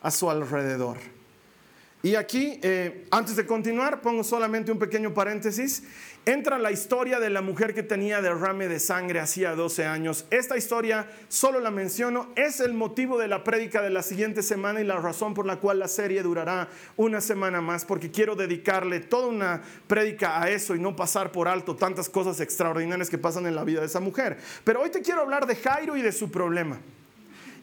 a 0.00 0.10
su 0.10 0.30
alrededor. 0.30 0.98
Y 2.04 2.16
aquí, 2.16 2.58
eh, 2.62 3.06
antes 3.12 3.36
de 3.36 3.46
continuar, 3.46 4.00
pongo 4.00 4.24
solamente 4.24 4.72
un 4.72 4.78
pequeño 4.80 5.14
paréntesis. 5.14 5.84
Entra 6.26 6.58
la 6.58 6.72
historia 6.72 7.20
de 7.20 7.30
la 7.30 7.42
mujer 7.42 7.74
que 7.74 7.84
tenía 7.84 8.20
derrame 8.20 8.66
de 8.66 8.80
sangre 8.80 9.20
hacía 9.20 9.54
12 9.54 9.86
años. 9.86 10.26
Esta 10.30 10.56
historia 10.56 11.06
solo 11.28 11.60
la 11.60 11.70
menciono, 11.70 12.32
es 12.34 12.58
el 12.58 12.74
motivo 12.74 13.18
de 13.18 13.28
la 13.28 13.44
prédica 13.44 13.82
de 13.82 13.90
la 13.90 14.02
siguiente 14.02 14.42
semana 14.42 14.80
y 14.80 14.84
la 14.84 14.96
razón 14.96 15.32
por 15.32 15.46
la 15.46 15.60
cual 15.60 15.78
la 15.78 15.86
serie 15.86 16.24
durará 16.24 16.68
una 16.96 17.20
semana 17.20 17.60
más, 17.60 17.84
porque 17.84 18.10
quiero 18.10 18.34
dedicarle 18.34 18.98
toda 18.98 19.28
una 19.28 19.62
prédica 19.86 20.42
a 20.42 20.50
eso 20.50 20.74
y 20.74 20.80
no 20.80 20.96
pasar 20.96 21.30
por 21.30 21.46
alto 21.46 21.76
tantas 21.76 22.08
cosas 22.08 22.40
extraordinarias 22.40 23.10
que 23.10 23.18
pasan 23.18 23.46
en 23.46 23.54
la 23.54 23.62
vida 23.62 23.78
de 23.78 23.86
esa 23.86 24.00
mujer. 24.00 24.38
Pero 24.64 24.80
hoy 24.80 24.90
te 24.90 25.02
quiero 25.02 25.20
hablar 25.20 25.46
de 25.46 25.54
Jairo 25.54 25.96
y 25.96 26.02
de 26.02 26.10
su 26.10 26.32
problema 26.32 26.80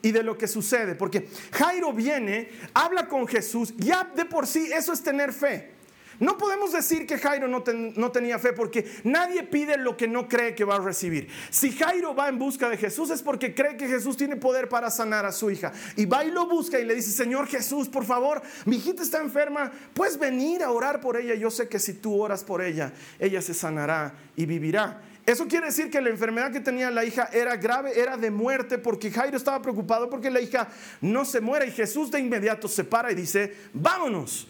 y 0.01 0.12
de 0.12 0.24
lo 0.24 0.38
que 0.38 0.48
sucede. 0.48 0.96
Porque 0.96 1.27
Jairo 1.51 1.94
viene, 1.94 2.50
habla 2.74 3.08
con 3.08 3.27
Jesús, 3.27 3.74
ya 3.77 4.03
de 4.15 4.25
por 4.25 4.48
sí 4.48 4.70
eso 4.74 4.94
es 4.94 5.01
tener 5.01 5.34
fe. 5.34 5.79
No 6.20 6.38
podemos 6.38 6.74
decir 6.74 7.08
que 7.08 7.18
Jairo 7.18 7.48
no, 7.48 8.12
tenía 8.12 8.39
fe 8.39 8.51
porque 8.51 8.86
nadie 9.06 9.44
pide 9.44 9.77
lo 9.77 9.96
que 9.96 10.08
no 10.08 10.27
cree 10.27 10.53
que 10.53 10.65
va 10.65 10.75
a 10.75 10.79
recibir. 10.79 11.29
Si 11.50 11.72
Jairo 11.72 12.13
va 12.13 12.27
en 12.27 12.38
busca 12.38 12.68
de 12.70 12.75
Jesús 12.75 13.10
es 13.10 13.22
porque 13.22 13.56
cree 13.56 13.77
que 13.77 13.88
Jesús 13.88 14.18
tiene 14.18 14.36
poder 14.36 14.68
para 14.68 14.91
sanar 14.91 15.25
a 15.25 15.32
su 15.32 15.50
hija. 15.50 15.72
Y 15.96 16.06
va 16.06 16.25
y 16.25 16.32
lo 16.32 16.46
busca 16.46 16.77
y 16.77 16.84
le 16.84 16.94
dice, 16.94 17.12
Señor 17.12 17.48
Jesús, 17.48 17.88
por 17.88 18.03
favor, 18.03 18.41
mi 18.65 18.75
hijita 18.75 19.01
está 19.01 19.22
enferma, 19.22 19.72
puedes 19.94 20.20
venir 20.20 20.62
a 20.62 20.72
orar 20.72 21.00
por 21.00 21.15
ella. 21.15 21.36
Yo 21.36 21.50
sé 21.50 21.70
que 21.70 21.79
si 21.79 21.94
tú 21.94 22.22
oras 22.22 22.44
por 22.44 22.62
ella, 22.62 22.91
ella 23.18 23.41
se 23.41 23.53
sanará 23.53 24.13
y 24.36 24.46
vivirá. 24.46 25.01
Eso 25.29 25.48
quiere 25.48 25.67
decir 25.67 25.91
que 25.91 26.01
la 26.01 26.09
enfermedad 26.09 26.51
que 26.51 26.59
tenía 26.59 26.89
la 26.89 27.05
hija 27.05 27.29
era 27.31 27.55
grave, 27.55 27.91
era 28.01 28.17
de 28.17 28.31
muerte, 28.31 28.79
porque 28.79 29.12
Jairo 29.12 29.38
estaba 29.38 29.62
preocupado 29.62 30.09
porque 30.09 30.31
la 30.31 30.41
hija 30.41 30.69
no 31.01 31.24
se 31.24 31.39
muera 31.39 31.67
y 31.67 31.71
Jesús 31.71 32.09
de 32.09 32.19
inmediato 32.19 32.67
se 32.67 32.83
para 32.83 33.12
y 33.12 33.15
dice, 33.15 33.55
vámonos. 33.71 34.48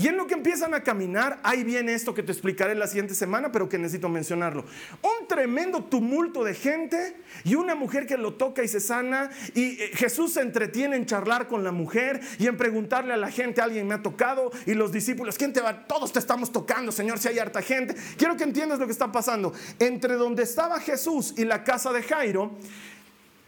Y 0.00 0.06
en 0.06 0.16
lo 0.16 0.28
que 0.28 0.34
empiezan 0.34 0.74
a 0.74 0.84
caminar, 0.84 1.40
ahí 1.42 1.64
viene 1.64 1.92
esto 1.92 2.14
que 2.14 2.22
te 2.22 2.30
explicaré 2.30 2.76
la 2.76 2.86
siguiente 2.86 3.16
semana, 3.16 3.50
pero 3.50 3.68
que 3.68 3.78
necesito 3.78 4.08
mencionarlo. 4.08 4.64
Un 5.02 5.26
tremendo 5.26 5.82
tumulto 5.82 6.44
de 6.44 6.54
gente 6.54 7.16
y 7.42 7.56
una 7.56 7.74
mujer 7.74 8.06
que 8.06 8.16
lo 8.16 8.34
toca 8.34 8.62
y 8.62 8.68
se 8.68 8.78
sana. 8.78 9.28
Y 9.56 9.82
eh, 9.82 9.90
Jesús 9.94 10.34
se 10.34 10.40
entretiene 10.42 10.94
en 10.94 11.04
charlar 11.04 11.48
con 11.48 11.64
la 11.64 11.72
mujer 11.72 12.20
y 12.38 12.46
en 12.46 12.56
preguntarle 12.56 13.12
a 13.12 13.16
la 13.16 13.32
gente, 13.32 13.60
alguien 13.60 13.88
me 13.88 13.94
ha 13.94 14.00
tocado. 14.00 14.52
Y 14.66 14.74
los 14.74 14.92
discípulos, 14.92 15.36
¿quién 15.36 15.52
te 15.52 15.60
va? 15.60 15.88
Todos 15.88 16.12
te 16.12 16.20
estamos 16.20 16.52
tocando, 16.52 16.92
Señor, 16.92 17.18
si 17.18 17.26
hay 17.26 17.40
harta 17.40 17.60
gente. 17.60 17.96
Quiero 18.16 18.36
que 18.36 18.44
entiendas 18.44 18.78
lo 18.78 18.86
que 18.86 18.92
está 18.92 19.10
pasando. 19.10 19.52
Entre 19.80 20.14
donde 20.14 20.44
estaba 20.44 20.78
Jesús 20.78 21.34
y 21.36 21.44
la 21.44 21.64
casa 21.64 21.92
de 21.92 22.04
Jairo, 22.04 22.56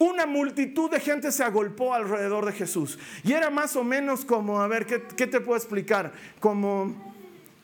una 0.01 0.25
multitud 0.25 0.89
de 0.89 0.99
gente 0.99 1.31
se 1.31 1.43
agolpó 1.43 1.93
alrededor 1.93 2.45
de 2.47 2.53
Jesús. 2.53 2.97
Y 3.23 3.33
era 3.33 3.51
más 3.51 3.75
o 3.75 3.83
menos 3.83 4.25
como, 4.25 4.59
a 4.59 4.67
ver, 4.67 4.87
¿qué, 4.87 5.27
te 5.27 5.39
puedo 5.39 5.57
explicar? 5.57 6.11
Como 6.39 7.10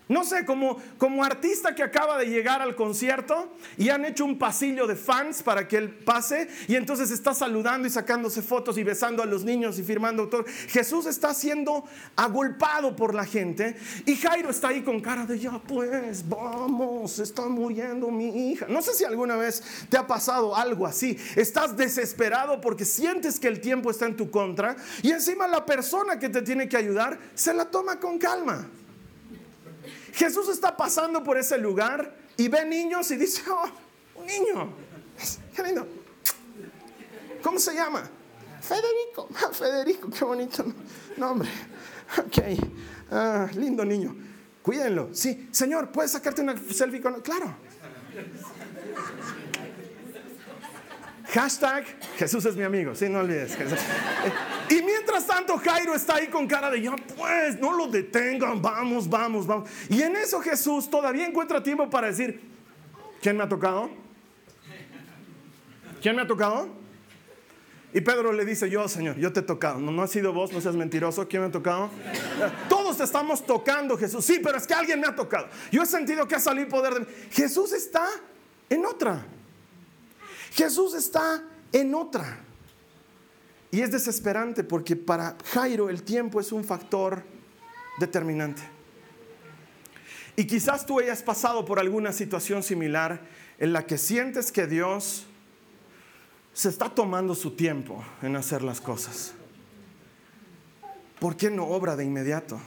no 0.09 0.23
sé, 0.23 0.45
como, 0.45 0.77
como 0.97 1.23
artista 1.23 1.75
que 1.75 1.83
acaba 1.83 2.17
de 2.17 2.27
llegar 2.27 2.61
al 2.61 2.75
concierto 2.75 3.51
y 3.77 3.89
han 3.89 4.05
hecho 4.05 4.23
un 4.23 4.37
pasillo 4.37 4.87
de 4.87 4.95
fans 4.95 5.43
para 5.43 5.67
que 5.67 5.77
él 5.77 5.89
pase 5.89 6.47
y 6.67 6.75
entonces 6.75 7.11
está 7.11 7.33
saludando 7.33 7.87
y 7.87 7.91
sacándose 7.91 8.41
fotos 8.41 8.77
y 8.77 8.83
besando 8.83 9.21
a 9.21 9.25
los 9.25 9.43
niños 9.43 9.77
y 9.79 9.83
firmando 9.83 10.29
todo. 10.29 10.45
Jesús 10.69 11.05
está 11.05 11.33
siendo 11.33 11.83
agolpado 12.15 12.95
por 12.95 13.13
la 13.13 13.25
gente 13.25 13.75
y 14.05 14.15
Jairo 14.15 14.49
está 14.49 14.69
ahí 14.69 14.81
con 14.81 15.01
cara 15.01 15.25
de 15.25 15.39
ya 15.39 15.59
pues, 15.59 16.27
vamos, 16.27 17.19
está 17.19 17.43
muriendo 17.47 18.09
mi 18.09 18.51
hija. 18.51 18.65
No 18.69 18.81
sé 18.81 18.93
si 18.93 19.03
alguna 19.03 19.35
vez 19.35 19.61
te 19.89 19.97
ha 19.97 20.07
pasado 20.07 20.55
algo 20.55 20.87
así. 20.87 21.17
Estás 21.35 21.75
desesperado 21.75 22.61
porque 22.61 22.85
sientes 22.85 23.39
que 23.39 23.47
el 23.47 23.59
tiempo 23.59 23.91
está 23.91 24.05
en 24.05 24.15
tu 24.15 24.31
contra 24.31 24.77
y 25.01 25.11
encima 25.11 25.47
la 25.47 25.65
persona 25.65 26.17
que 26.17 26.29
te 26.29 26.41
tiene 26.41 26.69
que 26.69 26.77
ayudar 26.77 27.19
se 27.35 27.53
la 27.53 27.65
toma 27.65 27.99
con 27.99 28.17
calma. 28.17 28.67
Jesús 30.17 30.50
está 30.50 30.75
pasando 30.75 31.24
por 31.24 31.38
ese 31.38 31.59
lugar 31.59 32.12
y 32.38 32.47
ve 32.47 32.65
niños 32.65 33.12
y 33.12 33.17
dice, 33.17 33.43
oh, 33.51 33.69
un 34.19 34.25
niño, 34.25 34.74
qué 35.55 35.62
lindo. 35.62 35.88
¿Cómo 37.43 37.59
se 37.59 37.75
llama? 37.75 38.09
Federico. 38.59 39.29
Federico, 39.53 40.09
qué 40.09 40.25
bonito 40.25 40.65
nombre. 41.17 41.50
Ok, 42.17 42.38
ah, 43.12 43.50
lindo 43.53 43.83
niño. 43.83 44.15
Cuídenlo. 44.62 45.09
Sí, 45.12 45.50
Señor, 45.51 45.91
¿puedes 45.91 46.12
sacarte 46.12 46.41
una 46.41 46.55
selfie 46.57 47.01
con... 47.01 47.19
Claro. 47.19 47.53
Hashtag 51.34 51.86
Jesús 52.17 52.46
es 52.46 52.55
mi 52.55 52.63
amigo, 52.63 52.96
sí, 52.96 53.10
no 53.10 53.19
olvides. 53.19 53.57
Y 54.69 54.81
mientras 54.81 55.27
tanto 55.27 55.57
Jairo 55.57 55.93
está 55.93 56.15
ahí 56.15 56.27
con 56.27 56.48
cara 56.48 56.69
de, 56.69 56.81
ya 56.81 56.96
pues, 56.96 57.60
no 57.60 57.74
lo 57.74 57.88
detengan, 57.88 58.62
vamos, 58.62 59.10
vamos, 59.10 59.46
vamos. 59.46 59.69
Y 59.89 60.01
en 60.01 60.15
eso 60.15 60.39
Jesús 60.39 60.89
todavía 60.89 61.25
encuentra 61.25 61.62
tiempo 61.62 61.89
para 61.89 62.07
decir, 62.07 62.41
¿quién 63.22 63.36
me 63.36 63.43
ha 63.43 63.50
tocado? 63.50 63.89
¿Quién 66.01 66.15
me 66.15 66.22
ha 66.22 66.27
tocado? 66.27 66.69
Y 67.93 68.01
Pedro 68.01 68.31
le 68.31 68.46
dice, 68.46 68.69
yo, 68.69 68.88
Señor, 68.88 69.17
yo 69.17 69.34
te 69.34 69.39
he 69.39 69.43
tocado. 69.43 69.79
No, 69.79 69.91
no 69.91 70.03
ha 70.03 70.07
sido 70.07 70.31
vos, 70.34 70.51
no 70.51 70.62
seas 70.62 70.75
mentiroso. 70.75 71.27
¿Quién 71.27 71.41
me 71.41 71.48
ha 71.48 71.51
tocado? 71.51 71.89
Todos 72.69 73.00
estamos 73.00 73.46
tocando, 73.46 73.98
Jesús. 73.98 74.24
Sí, 74.24 74.39
pero 74.43 74.57
es 74.57 74.67
que 74.67 74.74
alguien 74.74 75.00
me 75.00 75.07
ha 75.07 75.15
tocado. 75.15 75.48
Yo 75.72 75.81
he 75.81 75.86
sentido 75.86 76.27
que 76.27 76.36
ha 76.36 76.39
salido 76.39 76.67
poder 76.67 76.93
de 76.93 77.00
mí. 77.01 77.05
Jesús 77.31 77.72
está 77.74 78.05
en 78.69 78.86
otra. 78.86 79.25
Jesús 80.57 80.95
está 80.95 81.43
en 81.71 81.93
otra. 81.93 82.39
Y 83.69 83.81
es 83.81 83.91
desesperante 83.91 84.63
porque 84.63 84.95
para 84.95 85.37
Jairo 85.53 85.89
el 85.89 86.01
tiempo 86.01 86.39
es 86.39 86.51
un 86.51 86.63
factor 86.63 87.23
determinante. 87.99 88.63
Y 90.35 90.45
quizás 90.47 90.85
tú 90.85 90.99
hayas 90.99 91.21
pasado 91.21 91.63
por 91.63 91.79
alguna 91.79 92.11
situación 92.11 92.63
similar 92.63 93.21
en 93.59 93.71
la 93.71 93.85
que 93.85 93.99
sientes 93.99 94.51
que 94.51 94.65
Dios 94.65 95.25
se 96.53 96.69
está 96.69 96.89
tomando 96.89 97.35
su 97.35 97.51
tiempo 97.51 98.03
en 98.23 98.35
hacer 98.35 98.63
las 98.63 98.81
cosas. 98.81 99.33
¿Por 101.19 101.35
qué 101.37 101.51
no 101.51 101.67
obra 101.67 101.95
de 101.95 102.03
inmediato? 102.03 102.59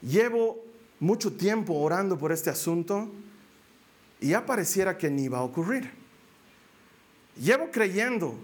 Llevo 0.00 0.64
mucho 1.00 1.32
tiempo 1.34 1.74
orando 1.74 2.16
por 2.16 2.32
este 2.32 2.48
asunto 2.48 3.10
y 4.20 4.28
ya 4.28 4.46
pareciera 4.46 4.96
que 4.96 5.10
ni 5.10 5.28
va 5.28 5.38
a 5.38 5.42
ocurrir. 5.42 5.99
Llevo 7.40 7.70
creyendo. 7.70 8.38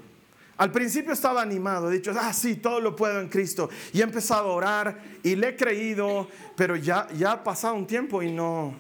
Al 0.57 0.73
principio 0.73 1.13
estaba 1.13 1.43
animado, 1.43 1.91
he 1.91 1.95
dicho, 1.97 2.13
ah, 2.19 2.33
sí, 2.33 2.57
todo 2.57 2.81
lo 2.81 2.97
puedo 2.97 3.21
en 3.21 3.29
Cristo. 3.29 3.69
Y 3.93 4.01
he 4.01 4.03
empezado 4.03 4.49
a 4.49 4.53
orar 4.55 4.99
y 5.23 5.37
le 5.37 5.51
he 5.51 5.57
creído, 5.57 6.29
pero 6.57 6.77
ya, 6.77 7.07
ya 7.13 7.33
ha 7.33 7.45
pasado 7.45 7.75
un 7.75 7.87
tiempo 7.87 8.23
y 8.23 8.33
no, 8.33 8.75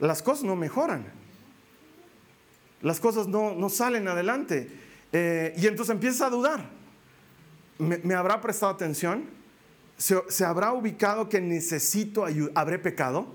las 0.00 0.22
cosas 0.22 0.42
no 0.42 0.56
mejoran. 0.56 1.06
Las 2.82 2.98
cosas 2.98 3.28
no, 3.28 3.54
no 3.54 3.68
salen 3.68 4.08
adelante. 4.08 4.68
Eh, 5.12 5.54
y 5.56 5.68
entonces 5.68 5.94
empieza 5.94 6.26
a 6.26 6.30
dudar. 6.30 6.68
¿Me, 7.78 8.14
habrá 8.14 8.40
prestado 8.40 8.72
atención? 8.72 9.24
¿Se, 9.96 10.20
¿Se, 10.28 10.44
habrá 10.44 10.72
ubicado 10.72 11.28
que 11.28 11.40
necesito 11.40 12.24
ayuda? 12.24 12.50
¿Habré 12.56 12.80
pecado? 12.80 13.28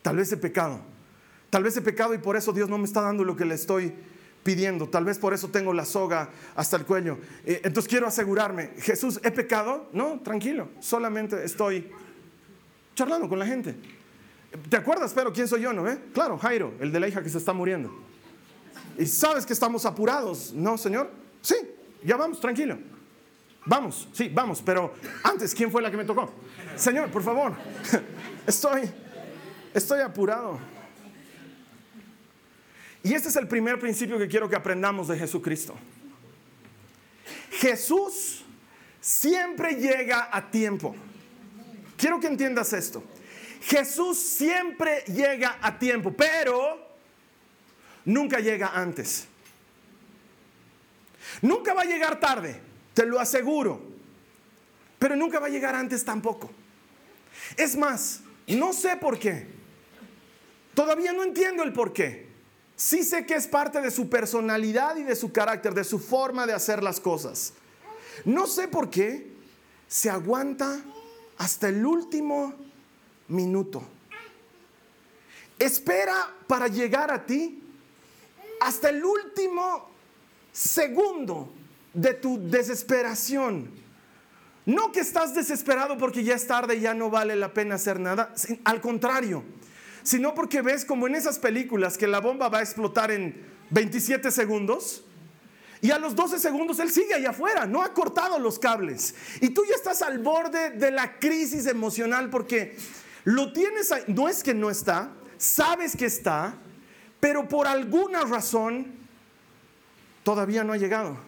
Tal 0.00 0.16
vez 0.16 0.32
he 0.32 0.38
pecado. 0.38 0.80
Tal 1.50 1.62
vez 1.62 1.76
he 1.76 1.82
pecado 1.82 2.14
y 2.14 2.18
por 2.18 2.34
eso 2.34 2.52
Dios 2.52 2.70
no 2.70 2.78
me 2.78 2.84
está 2.84 3.02
dando 3.02 3.24
lo 3.24 3.36
que 3.36 3.44
le 3.44 3.54
estoy 3.54 3.92
pidiendo. 4.46 4.88
Tal 4.88 5.04
vez 5.04 5.18
por 5.18 5.34
eso 5.34 5.48
tengo 5.48 5.74
la 5.74 5.84
soga 5.84 6.30
hasta 6.54 6.76
el 6.76 6.86
cuello. 6.86 7.18
Eh, 7.44 7.62
entonces 7.64 7.90
quiero 7.90 8.06
asegurarme, 8.06 8.70
Jesús, 8.78 9.18
¿he 9.24 9.32
pecado? 9.32 9.90
No, 9.92 10.20
tranquilo, 10.20 10.68
solamente 10.78 11.44
estoy 11.44 11.90
charlando 12.94 13.28
con 13.28 13.40
la 13.40 13.46
gente. 13.46 13.74
¿Te 14.70 14.76
acuerdas, 14.76 15.12
pero 15.12 15.32
quién 15.32 15.48
soy 15.48 15.62
yo, 15.62 15.72
no? 15.72 15.82
ve? 15.82 15.98
Claro, 16.14 16.38
Jairo, 16.38 16.74
el 16.78 16.92
de 16.92 17.00
la 17.00 17.08
hija 17.08 17.24
que 17.24 17.28
se 17.28 17.38
está 17.38 17.52
muriendo. 17.52 17.90
Y 18.96 19.04
sabes 19.06 19.44
que 19.44 19.52
estamos 19.52 19.84
apurados, 19.84 20.52
¿no, 20.54 20.78
Señor? 20.78 21.10
Sí, 21.42 21.56
ya 22.04 22.16
vamos, 22.16 22.40
tranquilo. 22.40 22.78
Vamos, 23.64 24.08
sí, 24.12 24.30
vamos, 24.32 24.62
pero 24.64 24.94
antes, 25.24 25.52
¿quién 25.52 25.72
fue 25.72 25.82
la 25.82 25.90
que 25.90 25.96
me 25.96 26.04
tocó? 26.04 26.30
Señor, 26.76 27.10
por 27.10 27.24
favor, 27.24 27.52
estoy, 28.46 28.82
estoy 29.74 30.02
apurado. 30.02 30.75
Y 33.06 33.14
este 33.14 33.28
es 33.28 33.36
el 33.36 33.46
primer 33.46 33.78
principio 33.78 34.18
que 34.18 34.26
quiero 34.26 34.48
que 34.48 34.56
aprendamos 34.56 35.06
de 35.06 35.16
Jesucristo. 35.16 35.76
Jesús 37.52 38.44
siempre 39.00 39.76
llega 39.76 40.28
a 40.32 40.50
tiempo. 40.50 40.96
Quiero 41.96 42.18
que 42.18 42.26
entiendas 42.26 42.72
esto. 42.72 43.04
Jesús 43.62 44.18
siempre 44.18 45.04
llega 45.06 45.56
a 45.62 45.78
tiempo, 45.78 46.12
pero 46.12 46.84
nunca 48.04 48.40
llega 48.40 48.72
antes. 48.74 49.28
Nunca 51.42 51.74
va 51.74 51.82
a 51.82 51.86
llegar 51.86 52.18
tarde, 52.18 52.60
te 52.92 53.06
lo 53.06 53.20
aseguro. 53.20 53.84
Pero 54.98 55.14
nunca 55.14 55.38
va 55.38 55.46
a 55.46 55.50
llegar 55.50 55.76
antes 55.76 56.04
tampoco. 56.04 56.50
Es 57.56 57.76
más, 57.76 58.22
no 58.48 58.72
sé 58.72 58.96
por 58.96 59.16
qué. 59.16 59.46
Todavía 60.74 61.12
no 61.12 61.22
entiendo 61.22 61.62
el 61.62 61.72
por 61.72 61.92
qué. 61.92 62.25
Sí 62.76 63.04
sé 63.04 63.24
que 63.24 63.34
es 63.34 63.46
parte 63.46 63.80
de 63.80 63.90
su 63.90 64.10
personalidad 64.10 64.96
y 64.96 65.02
de 65.02 65.16
su 65.16 65.32
carácter, 65.32 65.72
de 65.72 65.82
su 65.82 65.98
forma 65.98 66.46
de 66.46 66.52
hacer 66.52 66.82
las 66.82 67.00
cosas. 67.00 67.54
No 68.26 68.46
sé 68.46 68.68
por 68.68 68.90
qué 68.90 69.32
se 69.88 70.10
aguanta 70.10 70.78
hasta 71.38 71.68
el 71.68 71.84
último 71.84 72.54
minuto. 73.28 73.82
Espera 75.58 76.34
para 76.46 76.68
llegar 76.68 77.10
a 77.10 77.24
ti 77.24 77.62
hasta 78.60 78.90
el 78.90 79.02
último 79.02 79.88
segundo 80.52 81.50
de 81.94 82.12
tu 82.12 82.38
desesperación. 82.50 83.70
No 84.66 84.92
que 84.92 85.00
estás 85.00 85.34
desesperado 85.34 85.96
porque 85.96 86.24
ya 86.24 86.34
es 86.34 86.46
tarde 86.46 86.76
y 86.76 86.80
ya 86.80 86.92
no 86.92 87.08
vale 87.08 87.36
la 87.36 87.54
pena 87.54 87.76
hacer 87.76 87.98
nada. 88.00 88.34
Al 88.64 88.82
contrario 88.82 89.44
sino 90.06 90.36
porque 90.36 90.62
ves 90.62 90.84
como 90.84 91.08
en 91.08 91.16
esas 91.16 91.40
películas 91.40 91.98
que 91.98 92.06
la 92.06 92.20
bomba 92.20 92.48
va 92.48 92.58
a 92.58 92.62
explotar 92.62 93.10
en 93.10 93.44
27 93.70 94.30
segundos. 94.30 95.04
Y 95.80 95.90
a 95.90 95.98
los 95.98 96.14
12 96.14 96.38
segundos 96.38 96.78
él 96.78 96.92
sigue 96.92 97.14
allá 97.14 97.30
afuera, 97.30 97.66
no 97.66 97.82
ha 97.82 97.92
cortado 97.92 98.38
los 98.38 98.60
cables. 98.60 99.16
Y 99.40 99.50
tú 99.50 99.64
ya 99.68 99.74
estás 99.74 100.02
al 100.02 100.20
borde 100.20 100.70
de 100.70 100.92
la 100.92 101.18
crisis 101.18 101.66
emocional 101.66 102.30
porque 102.30 102.76
lo 103.24 103.52
tienes 103.52 103.90
ahí, 103.90 104.04
no 104.06 104.28
es 104.28 104.44
que 104.44 104.54
no 104.54 104.70
está, 104.70 105.10
sabes 105.38 105.96
que 105.96 106.06
está, 106.06 106.54
pero 107.18 107.48
por 107.48 107.66
alguna 107.66 108.20
razón 108.20 108.94
todavía 110.22 110.62
no 110.62 110.72
ha 110.72 110.76
llegado. 110.76 111.18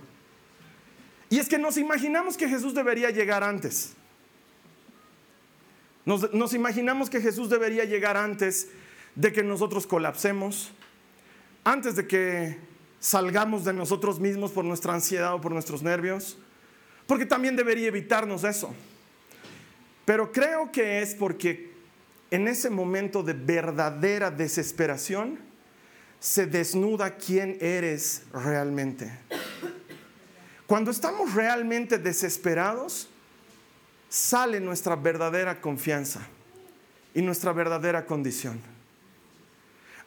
Y 1.31 1.41
es 1.41 1.49
que 1.49 1.59
nos 1.59 1.77
imaginamos 1.79 2.37
que 2.37 2.49
Jesús 2.49 2.75
debería 2.75 3.11
llegar 3.11 3.43
antes. 3.43 3.97
Nos, 6.09 6.55
imaginamos 6.55 7.11
que 7.11 7.21
Jesús 7.21 7.51
debería 7.51 7.85
llegar 7.85 8.17
antes 8.17 8.69
de 9.15 9.31
que 9.31 9.43
nosotros 9.43 9.87
colapsemos, 9.87 10.73
antes 11.65 11.97
de 11.97 12.07
que 12.07 12.57
salgamos 12.99 13.67
de 13.67 13.75
nosotros 13.75 14.19
mismos 14.19 14.51
por 14.51 14.65
nuestra 14.65 14.95
ansiedad 14.95 15.35
o 15.35 15.41
por 15.43 15.53
nuestros 15.53 15.83
nervios, 15.83 16.39
porque 17.07 17.27
también 17.27 17.57
debería 17.57 17.89
evitarnos 17.89 18.45
eso. 18.45 18.75
Pero 20.07 20.33
creo 20.33 20.73
que 20.73 21.03
es 21.03 21.15
porque 21.15 21.73
en 22.31 22.49
ese 22.49 22.71
momento 22.71 23.23
de 23.23 23.35
verdadera 23.35 24.31
desesperación 24.31 25.39
se 26.21 26.47
desnuda 26.47 27.17
quién 27.17 27.59
eres 27.61 28.23
realmente. 28.33 29.13
Cuando 30.67 30.91
estamos 30.91 31.35
realmente 31.35 31.99
desesperados, 31.99 33.11
sale 34.09 34.61
nuestra 34.61 34.97
verdadera 34.97 35.61
confianza 35.61 36.27
y 37.15 37.23
nuestra 37.23 37.53
verdadera 37.53 38.07
condición. 38.07 38.61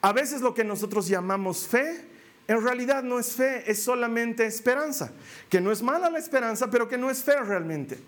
A 0.01 0.13
veces 0.13 0.41
lo 0.41 0.53
que 0.53 0.63
nosotros 0.63 1.07
llamamos 1.07 1.67
fe, 1.67 2.05
en 2.47 2.63
realidad 2.63 3.03
no 3.03 3.19
es 3.19 3.33
fe, 3.33 3.69
es 3.69 3.83
solamente 3.83 4.45
esperanza, 4.45 5.11
que 5.49 5.61
no 5.61 5.71
es 5.71 5.81
mala 5.81 6.09
la 6.09 6.19
esperanza, 6.19 6.69
pero 6.69 6.87
que 6.87 6.97
no 6.97 7.09
es 7.09 7.23
fe 7.23 7.39
realmente. 7.39 7.99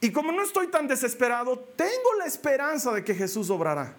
Y 0.00 0.10
como 0.10 0.32
no 0.32 0.42
estoy 0.42 0.66
tan 0.66 0.88
desesperado, 0.88 1.58
tengo 1.76 2.14
la 2.18 2.26
esperanza 2.26 2.92
de 2.92 3.04
que 3.04 3.14
Jesús 3.14 3.48
obrará. 3.50 3.94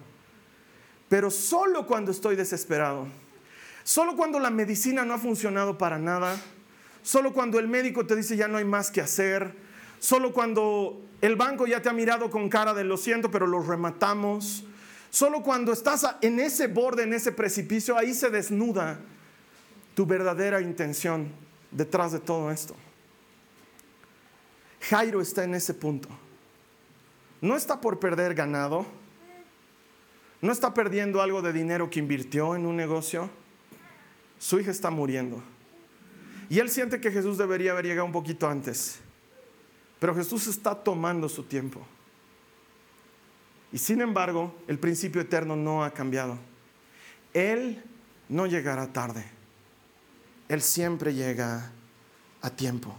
Pero 1.10 1.32
solo 1.32 1.88
cuando 1.88 2.12
estoy 2.12 2.36
desesperado, 2.36 3.08
solo 3.84 4.15
cuando 4.15 4.39
la 4.39 4.50
medicina 4.50 5.06
no 5.06 5.13
ha 5.13 5.17
funcionado 5.17 5.78
para 5.78 5.98
nada, 5.98 6.36
solo 7.02 7.34
cuando 7.34 7.58
el 7.58 7.67
médico 7.67 8.06
te 8.06 8.15
dice 8.15 8.36
ya 8.36 8.50
no 8.50 8.58
hay 8.58 8.65
más 8.65 8.91
que 8.91 9.00
hacer, 9.00 9.54
Solo 10.00 10.32
cuando 10.34 11.02
el 11.22 11.36
banco 11.36 11.66
ya 11.66 11.82
te 11.82 11.90
ha 11.90 11.94
mirado 11.94 12.30
con 12.30 12.50
cara 12.50 12.74
de 12.74 12.84
lo 12.84 12.98
siento, 12.98 13.32
pero 13.32 13.48
lo 13.48 13.62
rematamos. 13.62 14.64
Solo 15.10 15.42
cuando 15.42 15.74
estás 15.74 16.06
en 16.22 16.40
ese 16.40 16.68
borde, 16.68 17.04
en 17.04 17.14
ese 17.14 17.32
precipicio, 17.32 17.98
ahí 17.98 18.14
se 18.14 18.30
desnuda 18.30 19.00
tu 19.96 20.06
verdadera 20.06 20.62
intención 20.62 21.32
detrás 21.72 22.12
de 22.12 22.20
todo 22.20 22.52
esto. 22.52 22.76
Jairo 24.82 25.22
está 25.22 25.44
en 25.44 25.56
ese 25.56 25.74
punto. 25.74 26.08
No 27.42 27.56
está 27.56 27.82
por 27.82 28.00
perder 28.00 28.36
ganado. 28.36 28.86
No 30.42 30.52
está 30.52 30.74
perdiendo 30.74 31.22
algo 31.22 31.42
de 31.42 31.52
dinero 31.52 31.90
que 31.90 32.00
invirtió 32.00 32.56
en 32.56 32.66
un 32.66 32.76
negocio. 32.76 33.30
Su 34.38 34.60
hija 34.60 34.70
está 34.70 34.92
muriendo. 34.92 35.42
Y 36.50 36.60
él 36.60 36.70
siente 36.70 37.02
que 37.02 37.12
Jesús 37.12 37.38
debería 37.38 37.72
haber 37.72 37.86
llegado 37.86 38.06
un 38.06 38.12
poquito 38.12 38.48
antes. 38.48 39.00
Pero 40.00 40.16
Jesús 40.16 40.48
está 40.48 40.76
tomando 40.76 41.28
su 41.28 41.44
tiempo. 41.44 41.86
Y 43.72 43.78
sin 43.78 44.02
embargo, 44.02 44.56
el 44.68 44.80
principio 44.80 45.22
eterno 45.22 45.56
no 45.56 45.84
ha 45.84 45.92
cambiado. 45.92 46.38
Él 47.34 47.84
no 48.30 48.46
llegará 48.46 48.92
tarde. 48.94 49.26
Él 50.48 50.62
siempre 50.62 51.14
llega 51.14 51.72
a 52.42 52.50
tiempo. 52.50 52.96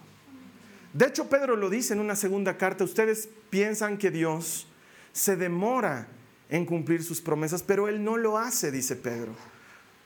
De 0.93 1.07
hecho, 1.07 1.29
Pedro 1.29 1.57
lo 1.57 1.71
dice 1.71 1.95
en 1.95 2.01
una 2.01 2.17
segunda 2.17 2.57
carta. 2.57 2.85
Ustedes 2.85 3.29
piensan 3.51 3.99
que 3.99 4.11
Dios 4.11 4.67
se 5.13 5.37
demora 5.37 6.09
en 6.51 6.65
cumplir 6.65 7.03
sus 7.03 7.21
promesas, 7.21 7.63
pero 7.63 7.89
Él 7.89 8.03
no 8.03 8.17
lo 8.17 8.39
hace, 8.39 8.71
dice 8.71 8.97
Pedro. 8.97 9.33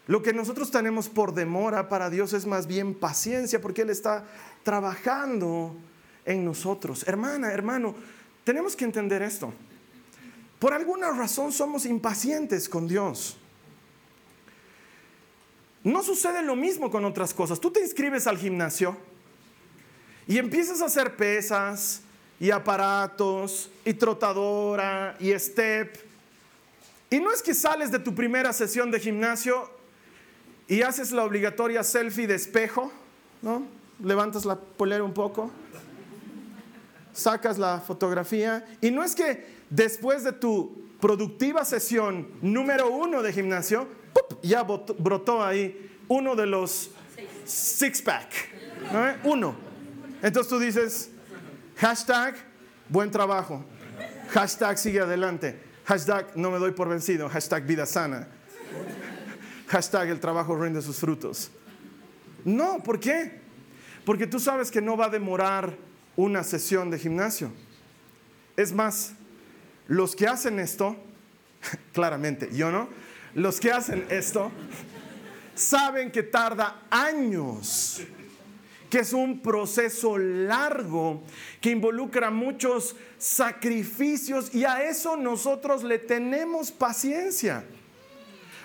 Lo 0.07 0.23
que 0.23 0.33
nosotros 0.33 0.71
tenemos 0.71 1.09
por 1.09 1.35
demora 1.35 1.89
para 1.89 2.11
Dios 2.11 2.33
es 2.33 2.47
más 2.47 2.67
bien 2.67 2.95
paciencia, 2.95 3.61
porque 3.61 3.83
Él 3.83 3.91
está 3.91 4.25
trabajando 4.65 5.77
en 6.25 6.45
nosotros. 6.45 7.07
Hermana, 7.07 7.53
hermano, 7.53 7.95
tenemos 8.45 8.77
que 8.77 8.85
entender 8.85 9.23
esto. 9.23 9.53
Por 10.59 10.75
alguna 10.75 11.11
razón 11.11 11.53
somos 11.53 11.87
impacientes 11.87 12.69
con 12.69 12.87
Dios. 12.87 13.37
No 15.85 16.03
sucede 16.03 16.43
lo 16.43 16.55
mismo 16.55 16.91
con 16.91 17.05
otras 17.05 17.35
cosas. 17.35 17.61
Tú 17.61 17.71
te 17.71 17.81
inscribes 17.81 18.27
al 18.27 18.39
gimnasio 18.39 18.97
y 20.29 20.39
empiezas 20.39 20.81
a 20.81 20.85
hacer 20.85 21.17
pesas 21.17 22.03
y 22.39 22.51
aparatos 22.51 23.71
y 23.85 23.95
trotadora 23.95 25.17
y 25.19 25.33
step. 25.39 25.97
Y 27.11 27.19
no 27.19 27.33
es 27.33 27.43
que 27.43 27.55
sales 27.55 27.91
de 27.91 27.99
tu 27.99 28.15
primera 28.15 28.53
sesión 28.53 28.91
de 28.91 29.01
gimnasio 29.01 29.69
y 30.69 30.83
haces 30.83 31.13
la 31.13 31.25
obligatoria 31.25 31.83
selfie 31.83 32.27
de 32.27 32.37
espejo, 32.37 32.93
¿no? 33.43 33.67
Levantas 34.03 34.45
la 34.45 34.57
polera 34.57 35.05
un 35.05 35.13
poco, 35.13 35.51
sacas 37.13 37.59
la 37.59 37.81
fotografía. 37.81 38.65
Y 38.81 38.91
no 38.91 39.05
es 39.05 39.15
que 39.15 39.47
después 39.71 40.25
de 40.25 40.33
tu 40.33 40.83
productiva 41.01 41.65
sesión 41.65 42.29
número 42.41 42.91
uno 42.91 43.23
de 43.23 43.33
gimnasio, 43.33 43.89
ya 44.43 44.63
brotó 44.63 45.45
ahí 45.45 45.91
uno 46.09 46.37
de 46.37 46.47
los 46.47 46.91
six 47.45 48.03
pack, 48.03 48.29
uno. 49.25 49.55
Entonces 50.23 50.49
tú 50.49 50.59
dices, 50.59 51.11
hashtag 51.77 52.37
buen 52.89 53.11
trabajo, 53.11 53.65
hashtag 54.31 54.79
sigue 54.79 55.01
adelante, 55.01 55.61
hashtag 55.85 56.37
no 56.37 56.51
me 56.51 56.59
doy 56.59 56.73
por 56.73 56.89
vencido, 56.89 57.29
hashtag 57.29 57.65
vida 57.65 57.87
sana, 57.87 58.29
hashtag 59.69 60.11
el 60.11 60.21
trabajo 60.21 60.57
rinde 60.57 60.83
sus 60.83 60.99
frutos. 60.99 61.51
No, 62.45 62.83
¿por 62.83 63.01
qué? 63.01 63.41
Porque 64.05 64.27
tú 64.27 64.39
sabes 64.39 64.71
que 64.71 64.81
no 64.81 64.97
va 64.97 65.07
a 65.07 65.11
demorar 65.11 65.77
una 66.17 66.43
sesión 66.45 66.91
de 66.91 66.99
gimnasio. 66.99 67.53
Es 68.57 68.73
más, 68.73 69.13
los 69.89 70.15
que 70.15 70.27
hacen 70.27 70.59
esto, 70.59 70.97
claramente, 71.93 72.51
yo 72.53 72.71
no, 72.71 72.89
los 73.35 73.61
que 73.61 73.73
hacen 73.73 74.07
esto 74.11 74.51
saben 75.55 76.11
que 76.11 76.23
tarda 76.23 76.83
años, 76.91 78.03
que 78.91 79.01
es 79.01 79.13
un 79.13 79.41
proceso 79.41 80.19
largo, 80.19 81.23
que 81.61 81.71
involucra 81.71 82.31
muchos 82.31 82.95
sacrificios 83.17 84.55
y 84.55 84.65
a 84.65 84.83
eso 84.83 85.17
nosotros 85.17 85.83
le 85.83 85.99
tenemos 85.99 86.71
paciencia. 86.71 87.65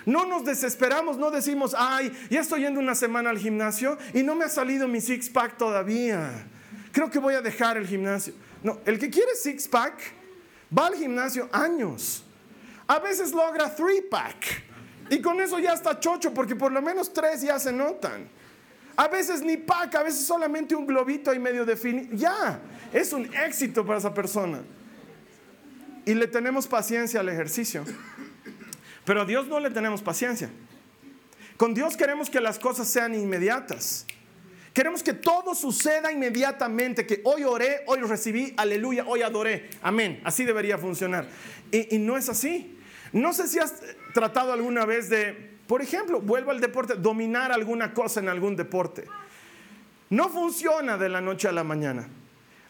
No 0.04 0.26
nos 0.26 0.44
desesperamos, 0.44 1.18
no 1.18 1.30
decimos, 1.30 1.74
ay, 1.76 2.12
ya 2.30 2.40
estoy 2.40 2.62
yendo 2.62 2.80
una 2.80 2.94
semana 2.94 3.30
al 3.30 3.38
gimnasio 3.38 3.98
y 4.14 4.22
no 4.22 4.34
me 4.34 4.44
ha 4.44 4.48
salido 4.48 4.88
mi 4.88 5.00
six 5.00 5.28
pack 5.28 5.56
todavía 5.56 6.46
creo 6.98 7.10
que 7.10 7.20
voy 7.20 7.34
a 7.34 7.40
dejar 7.40 7.76
el 7.76 7.86
gimnasio. 7.86 8.34
No, 8.60 8.80
el 8.84 8.98
que 8.98 9.08
quiere 9.08 9.36
six 9.36 9.68
pack 9.68 10.00
va 10.76 10.88
al 10.88 10.96
gimnasio 10.96 11.48
años. 11.52 12.24
A 12.88 12.98
veces 12.98 13.30
logra 13.30 13.72
three 13.72 14.00
pack. 14.00 14.64
Y 15.08 15.22
con 15.22 15.40
eso 15.40 15.60
ya 15.60 15.74
está 15.74 16.00
chocho, 16.00 16.34
porque 16.34 16.56
por 16.56 16.72
lo 16.72 16.82
menos 16.82 17.12
tres 17.12 17.40
ya 17.42 17.56
se 17.60 17.72
notan. 17.72 18.28
A 18.96 19.06
veces 19.06 19.42
ni 19.42 19.56
pack, 19.56 19.94
a 19.94 20.02
veces 20.02 20.26
solamente 20.26 20.74
un 20.74 20.88
globito 20.88 21.30
ahí 21.30 21.38
medio 21.38 21.64
definido. 21.64 22.08
Ya, 22.16 22.60
es 22.92 23.12
un 23.12 23.32
éxito 23.32 23.86
para 23.86 24.00
esa 24.00 24.12
persona. 24.12 24.58
Y 26.04 26.14
le 26.14 26.26
tenemos 26.26 26.66
paciencia 26.66 27.20
al 27.20 27.28
ejercicio. 27.28 27.84
Pero 29.04 29.22
a 29.22 29.24
Dios 29.24 29.46
no 29.46 29.60
le 29.60 29.70
tenemos 29.70 30.02
paciencia. 30.02 30.50
Con 31.56 31.74
Dios 31.74 31.96
queremos 31.96 32.28
que 32.28 32.40
las 32.40 32.58
cosas 32.58 32.88
sean 32.88 33.14
inmediatas. 33.14 34.04
Queremos 34.78 35.02
que 35.02 35.12
todo 35.12 35.56
suceda 35.56 36.12
inmediatamente, 36.12 37.04
que 37.04 37.20
hoy 37.24 37.42
oré, 37.42 37.82
hoy 37.86 37.98
recibí, 38.02 38.54
aleluya, 38.56 39.04
hoy 39.08 39.22
adoré. 39.22 39.70
Amén. 39.82 40.20
Así 40.22 40.44
debería 40.44 40.78
funcionar. 40.78 41.26
Y, 41.72 41.98
no 41.98 42.16
es 42.16 42.28
así. 42.28 42.78
No 43.12 43.32
sé 43.32 43.48
si 43.48 43.58
has 43.58 43.74
tratado 44.14 44.52
alguna 44.52 44.84
vez 44.84 45.10
de, 45.10 45.56
por 45.66 45.82
ejemplo, 45.82 46.20
vuelvo 46.20 46.52
al 46.52 46.60
deporte, 46.60 46.94
dominar 46.94 47.50
alguna 47.50 47.92
cosa 47.92 48.20
en 48.20 48.28
algún 48.28 48.54
deporte. 48.54 49.02
No 50.10 50.28
funciona 50.28 50.96
de 50.96 51.08
la 51.08 51.20
noche 51.20 51.48
a 51.48 51.52
la 51.52 51.64
mañana. 51.64 52.06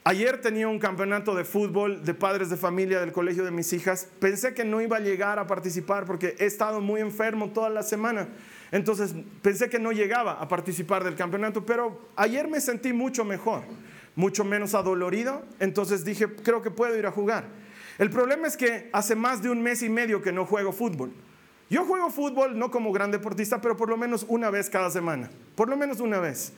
Ayer 0.02 0.40
tenía 0.40 0.66
un 0.66 0.78
campeonato 0.78 1.34
de 1.34 1.44
fútbol 1.44 2.06
de 2.06 2.14
padres 2.14 2.48
de 2.48 2.56
familia 2.56 3.00
del 3.00 3.12
colegio 3.12 3.44
de 3.44 3.50
mis 3.50 3.70
hijas. 3.74 4.08
Pensé 4.18 4.54
que 4.54 4.64
no 4.64 4.80
iba 4.80 4.96
a 4.96 5.00
llegar 5.00 5.38
a 5.38 5.46
participar 5.46 6.06
porque 6.06 6.36
he 6.38 6.46
estado 6.46 6.80
muy 6.80 7.02
enfermo 7.02 7.50
toda 7.50 7.68
la 7.68 7.82
semana. 7.82 8.28
Entonces 8.70 9.14
pensé 9.42 9.68
que 9.68 9.78
no 9.78 9.92
llegaba 9.92 10.32
a 10.32 10.48
participar 10.48 11.04
del 11.04 11.16
campeonato, 11.16 11.64
pero 11.64 12.08
ayer 12.16 12.48
me 12.48 12.60
sentí 12.60 12.92
mucho 12.92 13.24
mejor, 13.24 13.62
mucho 14.14 14.44
menos 14.44 14.74
adolorido, 14.74 15.42
entonces 15.58 16.04
dije, 16.04 16.26
creo 16.34 16.62
que 16.62 16.70
puedo 16.70 16.96
ir 16.98 17.06
a 17.06 17.10
jugar. 17.12 17.44
El 17.98 18.10
problema 18.10 18.46
es 18.46 18.56
que 18.56 18.90
hace 18.92 19.16
más 19.16 19.42
de 19.42 19.50
un 19.50 19.62
mes 19.62 19.82
y 19.82 19.88
medio 19.88 20.22
que 20.22 20.32
no 20.32 20.44
juego 20.44 20.72
fútbol. 20.72 21.12
Yo 21.70 21.84
juego 21.84 22.10
fútbol 22.10 22.58
no 22.58 22.70
como 22.70 22.92
gran 22.92 23.10
deportista, 23.10 23.60
pero 23.60 23.76
por 23.76 23.88
lo 23.88 23.96
menos 23.96 24.24
una 24.28 24.50
vez 24.50 24.70
cada 24.70 24.90
semana, 24.90 25.30
por 25.54 25.68
lo 25.68 25.76
menos 25.76 26.00
una 26.00 26.18
vez. 26.18 26.52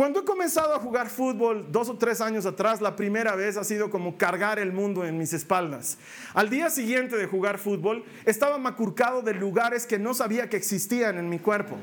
Cuando 0.00 0.20
he 0.20 0.24
comenzado 0.24 0.74
a 0.74 0.78
jugar 0.78 1.10
fútbol 1.10 1.66
dos 1.70 1.90
o 1.90 1.98
tres 1.98 2.22
años 2.22 2.46
atrás, 2.46 2.80
la 2.80 2.96
primera 2.96 3.36
vez 3.36 3.58
ha 3.58 3.64
sido 3.64 3.90
como 3.90 4.16
cargar 4.16 4.58
el 4.58 4.72
mundo 4.72 5.04
en 5.04 5.18
mis 5.18 5.34
espaldas. 5.34 5.98
Al 6.32 6.48
día 6.48 6.70
siguiente 6.70 7.18
de 7.18 7.26
jugar 7.26 7.58
fútbol, 7.58 8.02
estaba 8.24 8.56
macurcado 8.56 9.20
de 9.20 9.34
lugares 9.34 9.84
que 9.84 9.98
no 9.98 10.14
sabía 10.14 10.48
que 10.48 10.56
existían 10.56 11.18
en 11.18 11.28
mi 11.28 11.38
cuerpo. 11.38 11.76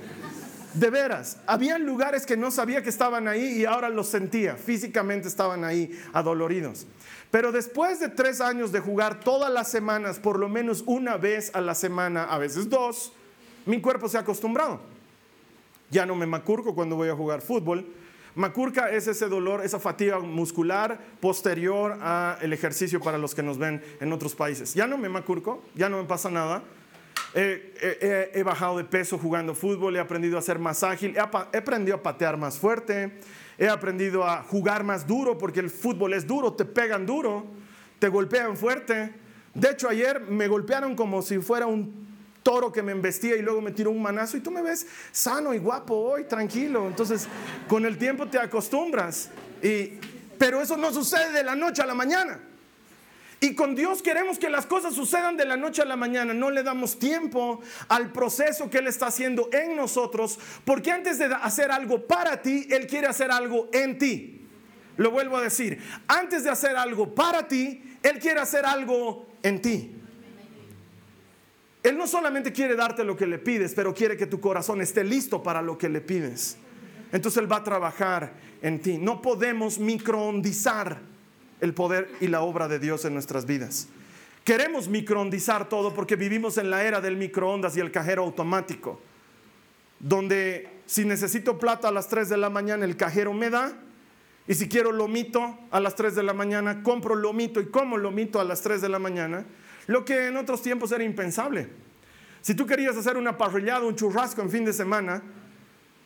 De 0.74 0.90
veras, 0.90 1.38
había 1.46 1.78
lugares 1.78 2.26
que 2.26 2.36
no 2.36 2.50
sabía 2.50 2.82
que 2.82 2.90
estaban 2.90 3.28
ahí 3.28 3.60
y 3.60 3.66
ahora 3.66 3.88
los 3.88 4.08
sentía, 4.08 4.56
físicamente 4.56 5.28
estaban 5.28 5.64
ahí 5.64 5.92
adoloridos. 6.12 6.88
Pero 7.30 7.52
después 7.52 8.00
de 8.00 8.10
tres 8.10 8.42
años 8.42 8.72
de 8.72 8.80
jugar 8.80 9.20
todas 9.20 9.54
las 9.54 9.70
semanas, 9.70 10.18
por 10.18 10.40
lo 10.40 10.50
menos 10.50 10.84
una 10.88 11.18
vez 11.18 11.52
a 11.54 11.62
la 11.62 11.76
semana, 11.76 12.24
a 12.24 12.40
veces 12.40 12.68
dos, 12.68 13.14
mi 13.68 13.80
cuerpo 13.80 14.10
se 14.10 14.18
ha 14.18 14.22
acostumbrado. 14.22 14.80
Ya 15.92 16.08
no 16.08 16.16
me 16.16 16.26
macurco 16.26 16.74
cuando 16.74 16.96
voy 16.96 17.10
a 17.10 17.16
jugar 17.16 17.42
fútbol. 17.42 17.86
Macurca 18.38 18.92
es 18.92 19.08
ese 19.08 19.28
dolor, 19.28 19.66
esa 19.66 19.80
fatiga 19.80 20.20
muscular 20.20 21.00
posterior 21.20 21.98
al 22.04 22.54
ejercicio 22.54 23.02
para 23.02 23.18
los 23.18 23.34
que 23.34 23.42
nos 23.42 23.58
ven 23.58 23.82
en 24.00 24.14
otros 24.14 24.36
países. 24.36 24.76
Ya 24.76 24.86
no 24.86 24.96
me 24.96 25.10
macurco, 25.10 25.64
ya 25.74 25.90
no 25.90 25.98
me 25.98 26.04
pasa 26.04 26.30
nada. 26.30 26.62
he 27.34 28.44
bajado 28.46 28.78
de 28.78 28.84
peso 28.84 29.18
jugando 29.18 29.56
fútbol, 29.56 29.96
he 29.96 30.00
aprendido 30.00 30.38
a 30.38 30.44
ser 30.44 30.60
más 30.60 30.84
ágil, 30.84 31.18
he, 31.18 31.20
he 31.54 31.58
aprendido 31.58 31.98
a 31.98 32.04
patear 32.04 32.38
más 32.38 32.60
fuerte, 32.60 33.12
he 33.58 33.68
aprendido 33.68 34.24
a 34.24 34.44
jugar 34.44 34.84
más 34.84 35.08
duro 35.08 35.36
porque 35.36 35.60
el 35.60 35.72
fútbol 35.72 36.14
es 36.14 36.28
duro, 36.28 36.54
te 36.54 36.64
pegan 36.64 37.08
duro, 37.08 37.44
te 37.98 38.08
golpean 38.08 38.56
fuerte. 38.56 39.16
De 39.56 39.72
hecho, 39.72 39.90
ayer 39.90 40.22
me 40.22 40.48
golpearon 40.48 40.96
como 40.96 41.24
si 41.24 41.40
fuera 41.40 41.66
un 41.66 42.07
toro 42.48 42.72
que 42.72 42.82
me 42.82 42.94
embestía 42.94 43.36
y 43.36 43.42
luego 43.42 43.60
me 43.60 43.74
tiró 43.74 43.92
un 43.92 44.02
manazo 44.02 44.38
y 44.38 44.40
tú 44.40 44.52
me 44.52 44.62
ves 44.62 44.88
sano 45.12 45.54
y 45.54 45.58
guapo 45.58 45.96
hoy, 45.96 46.24
tranquilo. 46.24 46.88
Entonces, 46.88 47.28
con 47.68 47.86
el 47.86 47.98
tiempo 47.98 48.26
te 48.28 48.40
acostumbras. 48.40 49.32
Y, 49.62 50.00
pero 50.38 50.62
eso 50.62 50.78
no 50.78 50.94
sucede 50.94 51.34
de 51.34 51.44
la 51.44 51.56
noche 51.56 51.82
a 51.82 51.86
la 51.86 51.94
mañana. 51.94 52.40
Y 53.42 53.54
con 53.54 53.76
Dios 53.76 54.02
queremos 54.02 54.40
que 54.40 54.50
las 54.50 54.66
cosas 54.66 54.94
sucedan 54.94 55.36
de 55.36 55.44
la 55.44 55.58
noche 55.58 55.82
a 55.82 55.86
la 55.86 55.98
mañana. 55.98 56.34
No 56.34 56.50
le 56.50 56.64
damos 56.64 56.98
tiempo 56.98 57.60
al 57.90 58.14
proceso 58.14 58.70
que 58.70 58.78
Él 58.78 58.88
está 58.88 59.08
haciendo 59.08 59.50
en 59.52 59.76
nosotros, 59.76 60.40
porque 60.64 60.90
antes 60.90 61.20
de 61.20 61.26
hacer 61.26 61.70
algo 61.70 62.08
para 62.08 62.42
ti, 62.42 62.66
Él 62.72 62.88
quiere 62.88 63.08
hacer 63.08 63.30
algo 63.30 63.68
en 63.74 63.98
ti. 63.98 64.48
Lo 64.96 65.12
vuelvo 65.12 65.36
a 65.36 65.42
decir, 65.42 65.84
antes 66.08 66.46
de 66.46 66.50
hacer 66.50 66.78
algo 66.78 67.14
para 67.14 67.46
ti, 67.46 67.84
Él 68.04 68.20
quiere 68.20 68.40
hacer 68.40 68.66
algo 68.66 69.28
en 69.44 69.62
ti. 69.62 69.98
Él 71.88 71.98
no 71.98 72.06
solamente 72.06 72.52
quiere 72.52 72.76
darte 72.76 73.06
lo 73.06 73.16
que 73.16 73.26
le 73.26 73.40
pides, 73.40 73.74
pero 73.74 73.94
quiere 73.94 74.18
que 74.18 74.28
tu 74.28 74.42
corazón 74.42 74.82
esté 74.82 75.06
listo 75.06 75.42
para 75.42 75.62
lo 75.62 75.78
que 75.78 75.88
le 75.88 76.02
pides. 76.02 76.58
Entonces 77.14 77.42
Él 77.42 77.50
va 77.50 77.58
a 77.58 77.64
trabajar 77.64 78.34
en 78.62 78.82
ti. 78.82 78.98
No 78.98 79.22
podemos 79.22 79.80
microondizar 79.80 81.00
el 81.62 81.74
poder 81.74 82.10
y 82.20 82.28
la 82.28 82.42
obra 82.42 82.68
de 82.68 82.80
Dios 82.80 83.06
en 83.06 83.14
nuestras 83.14 83.46
vidas. 83.46 83.88
Queremos 84.44 84.90
microondizar 84.90 85.70
todo 85.70 85.94
porque 85.94 86.18
vivimos 86.18 86.58
en 86.58 86.70
la 86.70 86.84
era 86.84 87.00
del 87.00 87.16
microondas 87.16 87.78
y 87.78 87.80
el 87.80 87.90
cajero 87.90 88.24
automático, 88.24 89.00
donde 90.02 90.68
si 90.86 91.06
necesito 91.06 91.58
plata 91.58 91.88
a 91.88 91.92
las 91.94 92.10
3 92.10 92.28
de 92.28 92.36
la 92.36 92.50
mañana, 92.50 92.84
el 92.84 92.98
cajero 92.98 93.34
me 93.34 93.50
da, 93.50 93.72
y 94.46 94.56
si 94.56 94.68
quiero 94.68 94.92
lomito 94.92 95.58
a 95.72 95.80
las 95.80 95.96
3 95.96 96.16
de 96.16 96.24
la 96.24 96.34
mañana, 96.34 96.84
compro 96.84 97.16
lomito 97.16 97.62
y 97.62 97.68
como 97.68 97.96
lomito 97.98 98.42
a 98.42 98.44
las 98.44 98.62
3 98.62 98.82
de 98.82 98.90
la 98.90 99.00
mañana. 99.00 99.46
Lo 99.88 100.06
que 100.06 100.28
en 100.28 100.38
otros 100.38 100.62
tiempos 100.62 100.92
era 100.92 101.04
impensable. 101.04 101.68
Si 102.42 102.54
tú 102.54 102.66
querías 102.66 102.96
hacer 102.96 103.18
una 103.18 103.38
parrillada, 103.38 103.86
un 103.86 103.96
churrasco 103.96 104.42
en 104.42 104.50
fin 104.50 104.64
de 104.64 104.74
semana, 104.74 105.22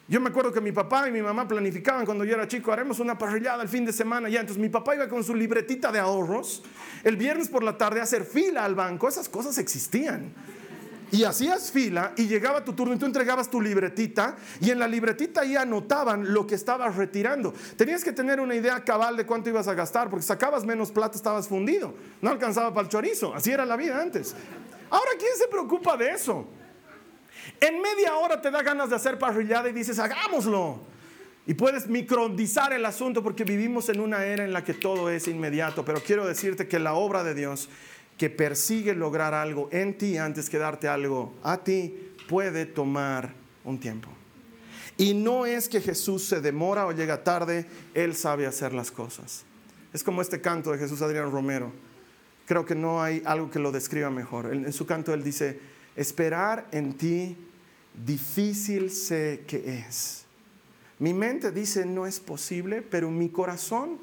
yo 0.08 0.20
me 0.20 0.30
acuerdo 0.30 0.52
que 0.52 0.60
mi 0.60 0.72
papá 0.72 1.08
y 1.08 1.12
mi 1.12 1.22
mamá 1.22 1.48
planificaban 1.48 2.06
cuando 2.06 2.26
yo 2.26 2.34
era 2.34 2.48
chico, 2.48 2.72
haremos 2.72 3.00
una 3.00 3.18
parrillada 3.18 3.64
el 3.64 3.70
fin 3.70 3.86
de 3.86 3.94
semana 3.94 4.28
ya. 4.28 4.42
Entonces 4.42 4.62
mi 4.62 4.70
papá 4.70 4.96
iba 4.96 5.08
con 5.08 5.24
su 5.24 5.34
libretita 5.34 5.92
de 5.92 6.00
ahorros 6.00 6.64
el 7.04 7.16
viernes 7.16 7.48
por 7.48 7.64
la 7.64 7.78
tarde 7.78 8.00
a 8.00 8.04
hacer 8.04 8.26
fila 8.26 8.66
al 8.66 8.76
banco. 8.76 9.08
Esas 9.08 9.30
cosas 9.30 9.58
existían. 9.58 10.34
Y 11.12 11.26
hacías 11.26 11.72
fila 11.72 12.14
y 12.16 12.28
llegaba 12.28 12.64
tu 12.64 12.74
turno 12.74 12.94
y 12.94 12.98
tú 12.98 13.06
entregabas 13.06 13.50
tu 13.50 13.60
libretita 13.60 14.38
y 14.62 14.72
en 14.72 14.80
la 14.80 14.88
libretita 14.88 15.42
ahí 15.42 15.58
anotaban 15.58 16.34
lo 16.34 16.48
que 16.48 16.56
estabas 16.56 16.96
retirando. 16.96 17.54
Tenías 17.76 18.04
que 18.04 18.14
tener 18.14 18.40
una 18.40 18.56
idea 18.56 18.82
cabal 18.86 19.18
de 19.18 19.26
cuánto 19.26 19.50
ibas 19.50 19.68
a 19.68 19.74
gastar 19.74 20.10
porque 20.10 20.26
sacabas 20.26 20.66
menos 20.66 20.90
plata, 20.92 21.18
estabas 21.18 21.50
fundido. 21.50 21.94
No 22.22 22.30
alcanzaba 22.30 22.74
para 22.74 22.86
el 22.86 22.90
chorizo. 22.90 23.36
Así 23.36 23.52
era 23.52 23.66
la 23.66 23.76
vida 23.76 24.02
antes. 24.02 24.34
Ahora, 24.90 25.12
¿quién 25.20 25.32
se 25.38 25.48
preocupa 25.48 25.98
de 25.98 26.12
eso? 26.12 26.48
En 27.60 27.82
media 27.82 28.16
hora 28.16 28.42
te 28.42 28.50
da 28.50 28.62
ganas 28.64 28.90
de 28.90 28.96
hacer 28.96 29.20
parrillada 29.20 29.70
y 29.70 29.74
dices, 29.74 30.00
hagámoslo. 30.00 30.80
Y 31.46 31.56
puedes 31.56 31.88
microdizar 31.88 32.72
el 32.72 32.86
asunto 32.86 33.24
porque 33.24 33.44
vivimos 33.44 33.90
en 33.90 34.00
una 34.00 34.24
era 34.26 34.46
en 34.46 34.54
la 34.54 34.64
que 34.64 34.74
todo 34.74 35.10
es 35.10 35.28
inmediato. 35.28 35.84
Pero 35.84 36.02
quiero 36.02 36.26
decirte 36.26 36.68
que 36.68 36.80
la 36.80 36.94
obra 36.94 37.24
de 37.24 37.34
Dios 37.34 37.68
que 38.18 38.30
persigue 38.30 38.94
lograr 38.94 39.34
algo 39.34 39.70
en 39.72 39.98
ti 39.98 40.18
antes 40.18 40.50
que 40.50 40.58
darte 40.58 40.88
algo 40.88 41.34
a 41.44 41.64
ti 41.64 42.14
puede 42.28 42.66
tomar 42.66 43.34
un 43.64 43.80
tiempo. 43.80 44.10
Y 44.98 45.14
no 45.14 45.46
es 45.46 45.68
que 45.68 45.82
Jesús 45.82 46.26
se 46.26 46.42
demora 46.42 46.86
o 46.86 46.92
llega 46.92 47.24
tarde, 47.24 47.66
Él 47.94 48.16
sabe 48.16 48.46
hacer 48.46 48.74
las 48.74 48.92
cosas. 48.92 49.44
Es 49.94 50.04
como 50.04 50.22
este 50.22 50.42
canto 50.42 50.72
de 50.72 50.78
Jesús 50.78 51.02
Adrián 51.02 51.32
Romero. 51.32 51.72
Creo 52.46 52.66
que 52.66 52.76
no 52.76 53.02
hay 53.02 53.22
algo 53.26 53.50
que 53.50 53.60
lo 53.60 53.72
describa 53.72 54.10
mejor. 54.10 54.54
En 54.54 54.72
su 54.74 54.86
canto 54.86 55.14
Él 55.14 55.24
dice, 55.24 55.60
Esperar 55.96 56.68
en 56.72 56.94
ti 56.94 57.36
difícil 58.06 58.92
sé 58.92 59.44
que 59.48 59.80
es. 59.80 60.26
Mi 61.00 61.14
mente 61.14 61.52
dice 61.52 61.86
no 61.86 62.06
es 62.06 62.20
posible, 62.20 62.82
pero 62.82 63.10
mi 63.10 63.30
corazón 63.30 64.00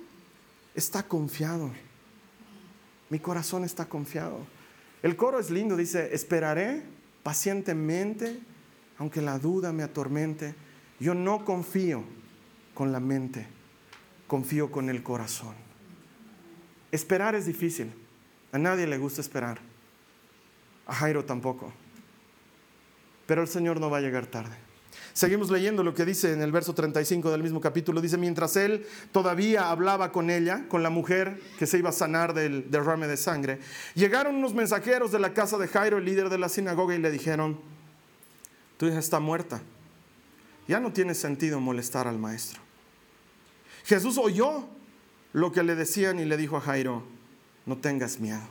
está 0.75 1.03
confiado. 1.03 1.71
Mi 3.11 3.18
corazón 3.18 3.64
está 3.64 3.87
confiado. 3.87 4.47
El 5.03 5.16
coro 5.16 5.38
es 5.38 5.51
lindo, 5.51 5.77
dice, 5.77 6.14
esperaré 6.14 6.83
pacientemente, 7.23 8.40
aunque 8.99 9.23
la 9.23 9.38
duda 9.38 9.73
me 9.73 9.83
atormente. 9.83 10.55
Yo 11.01 11.14
no 11.14 11.44
confío 11.44 12.05
con 12.75 12.92
la 12.92 13.01
mente, 13.01 13.47
confío 14.27 14.71
con 14.71 14.88
el 14.88 15.03
corazón. 15.03 15.55
Esperar 16.90 17.35
es 17.35 17.47
difícil. 17.47 17.92
A 18.53 18.59
nadie 18.59 18.87
le 18.87 18.99
gusta 18.99 19.21
esperar. 19.21 19.59
A 20.87 20.94
Jairo 20.94 21.25
tampoco. 21.25 21.73
Pero 23.27 23.42
el 23.42 23.49
Señor 23.49 23.79
no 23.79 23.90
va 23.90 23.99
a 23.99 24.01
llegar 24.01 24.27
tarde. 24.27 24.68
Seguimos 25.19 25.51
leyendo 25.51 25.83
lo 25.83 25.95
que 25.95 26.05
dice 26.05 26.33
en 26.33 26.43
el 26.43 26.53
verso 26.53 26.77
35 26.77 27.33
del 27.33 27.43
mismo 27.43 27.61
capítulo. 27.61 28.01
Dice, 28.01 28.17
mientras 28.17 28.55
él 28.55 28.87
todavía 29.11 29.69
hablaba 29.69 30.13
con 30.13 30.31
ella, 30.31 30.69
con 30.69 30.85
la 30.85 30.91
mujer 30.91 31.43
que 31.59 31.67
se 31.67 31.77
iba 31.77 31.89
a 31.89 31.93
sanar 31.93 32.35
del 32.35 32.71
derrame 32.71 33.09
de 33.09 33.17
sangre, 33.17 33.59
llegaron 33.97 34.37
unos 34.37 34.55
mensajeros 34.55 35.11
de 35.11 35.19
la 35.19 35.35
casa 35.35 35.59
de 35.59 35.67
Jairo, 35.67 35.99
el 35.99 36.05
líder 36.05 36.29
de 36.29 36.39
la 36.39 36.49
sinagoga, 36.49 36.95
y 36.95 36.99
le 36.99 37.11
dijeron, 37.11 37.59
tu 38.77 38.87
hija 38.87 39.01
está 39.01 39.19
muerta. 39.19 39.61
Ya 40.69 40.79
no 40.79 40.93
tiene 40.93 41.17
sentido 41.17 41.59
molestar 41.59 42.07
al 42.07 42.21
maestro. 42.21 42.61
Jesús 43.87 44.19
oyó 44.19 44.69
lo 45.33 45.51
que 45.51 45.65
le 45.65 45.75
decían 45.75 46.21
y 46.21 46.27
le 46.27 46.37
dijo 46.37 46.59
a 46.59 46.61
Jairo, 46.61 47.03
no 47.67 47.77
tengas 47.79 48.21
miedo, 48.21 48.47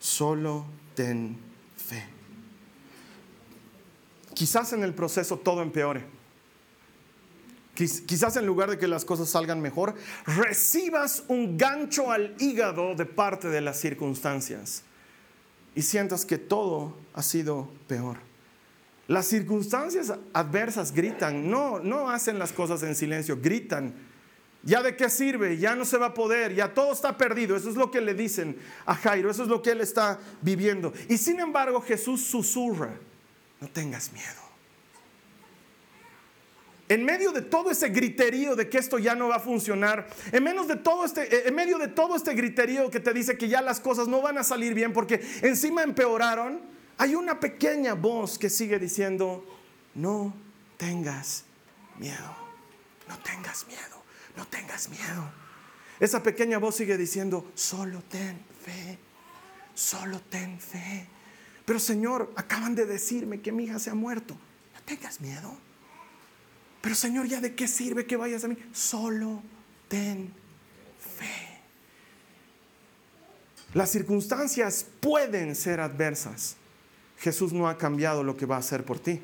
solo 0.00 0.66
ten. 0.94 1.45
Quizás 4.36 4.74
en 4.74 4.84
el 4.84 4.92
proceso 4.92 5.38
todo 5.38 5.62
empeore. 5.62 6.04
Quizás 7.74 8.36
en 8.36 8.44
lugar 8.44 8.68
de 8.68 8.76
que 8.76 8.86
las 8.86 9.06
cosas 9.06 9.30
salgan 9.30 9.62
mejor, 9.62 9.94
recibas 10.26 11.24
un 11.28 11.56
gancho 11.56 12.10
al 12.10 12.34
hígado 12.38 12.94
de 12.94 13.06
parte 13.06 13.48
de 13.48 13.62
las 13.62 13.80
circunstancias 13.80 14.82
y 15.74 15.80
sientas 15.80 16.26
que 16.26 16.36
todo 16.36 16.94
ha 17.14 17.22
sido 17.22 17.70
peor. 17.88 18.18
Las 19.08 19.24
circunstancias 19.24 20.12
adversas 20.34 20.92
gritan, 20.92 21.50
no, 21.50 21.78
no 21.78 22.10
hacen 22.10 22.38
las 22.38 22.52
cosas 22.52 22.82
en 22.82 22.94
silencio, 22.94 23.38
gritan. 23.40 23.94
¿Ya 24.62 24.82
de 24.82 24.96
qué 24.96 25.08
sirve? 25.08 25.56
Ya 25.56 25.74
no 25.74 25.86
se 25.86 25.96
va 25.96 26.06
a 26.06 26.14
poder, 26.14 26.54
ya 26.54 26.74
todo 26.74 26.92
está 26.92 27.16
perdido. 27.16 27.56
Eso 27.56 27.70
es 27.70 27.76
lo 27.76 27.90
que 27.90 28.02
le 28.02 28.12
dicen 28.12 28.58
a 28.84 28.94
Jairo, 28.96 29.30
eso 29.30 29.44
es 29.44 29.48
lo 29.48 29.62
que 29.62 29.70
él 29.70 29.80
está 29.80 30.18
viviendo. 30.42 30.92
Y 31.08 31.16
sin 31.16 31.40
embargo 31.40 31.80
Jesús 31.80 32.20
susurra, 32.20 32.98
no 33.60 33.68
tengas 33.68 34.12
miedo. 34.12 34.46
En 36.88 37.04
medio 37.04 37.32
de 37.32 37.42
todo 37.42 37.70
ese 37.70 37.88
griterío 37.88 38.54
de 38.54 38.68
que 38.68 38.78
esto 38.78 38.98
ya 38.98 39.16
no 39.16 39.28
va 39.28 39.36
a 39.36 39.40
funcionar, 39.40 40.06
en, 40.30 40.44
menos 40.44 40.68
de 40.68 40.76
todo 40.76 41.04
este, 41.04 41.48
en 41.48 41.54
medio 41.54 41.78
de 41.78 41.88
todo 41.88 42.14
este 42.14 42.32
griterío 42.34 42.90
que 42.90 43.00
te 43.00 43.12
dice 43.12 43.36
que 43.36 43.48
ya 43.48 43.60
las 43.60 43.80
cosas 43.80 44.06
no 44.06 44.22
van 44.22 44.38
a 44.38 44.44
salir 44.44 44.72
bien 44.72 44.92
porque 44.92 45.20
encima 45.42 45.82
empeoraron, 45.82 46.60
hay 46.98 47.16
una 47.16 47.40
pequeña 47.40 47.94
voz 47.94 48.38
que 48.38 48.48
sigue 48.48 48.78
diciendo, 48.78 49.44
no 49.94 50.32
tengas 50.76 51.44
miedo, 51.98 52.36
no 53.08 53.18
tengas 53.18 53.66
miedo 53.66 53.96
no 54.36 54.46
tengas 54.46 54.88
miedo. 54.88 55.32
Esa 55.98 56.22
pequeña 56.22 56.58
voz 56.58 56.76
sigue 56.76 56.96
diciendo, 56.96 57.50
solo 57.54 58.02
ten 58.02 58.38
fe, 58.64 58.98
solo 59.74 60.20
ten 60.20 60.60
fe. 60.60 61.08
Pero 61.66 61.78
Señor, 61.78 62.32
acaban 62.36 62.74
de 62.74 62.86
decirme 62.86 63.42
que 63.42 63.52
mi 63.52 63.64
hija 63.64 63.78
se 63.78 63.90
ha 63.90 63.94
muerto. 63.94 64.34
No 64.74 64.80
tengas 64.86 65.20
miedo. 65.20 65.54
Pero 66.80 66.94
Señor, 66.94 67.26
¿ya 67.26 67.42
de 67.42 67.54
qué 67.54 67.68
sirve 67.68 68.06
que 68.06 68.16
vayas 68.16 68.44
a 68.44 68.48
mí? 68.48 68.56
Solo 68.72 69.42
ten 69.88 70.32
fe. 71.18 71.60
Las 73.74 73.90
circunstancias 73.90 74.86
pueden 75.00 75.54
ser 75.54 75.80
adversas. 75.80 76.56
Jesús 77.18 77.52
no 77.52 77.68
ha 77.68 77.76
cambiado 77.76 78.24
lo 78.24 78.38
que 78.38 78.46
va 78.46 78.56
a 78.56 78.60
hacer 78.60 78.84
por 78.84 78.98
ti. 78.98 79.20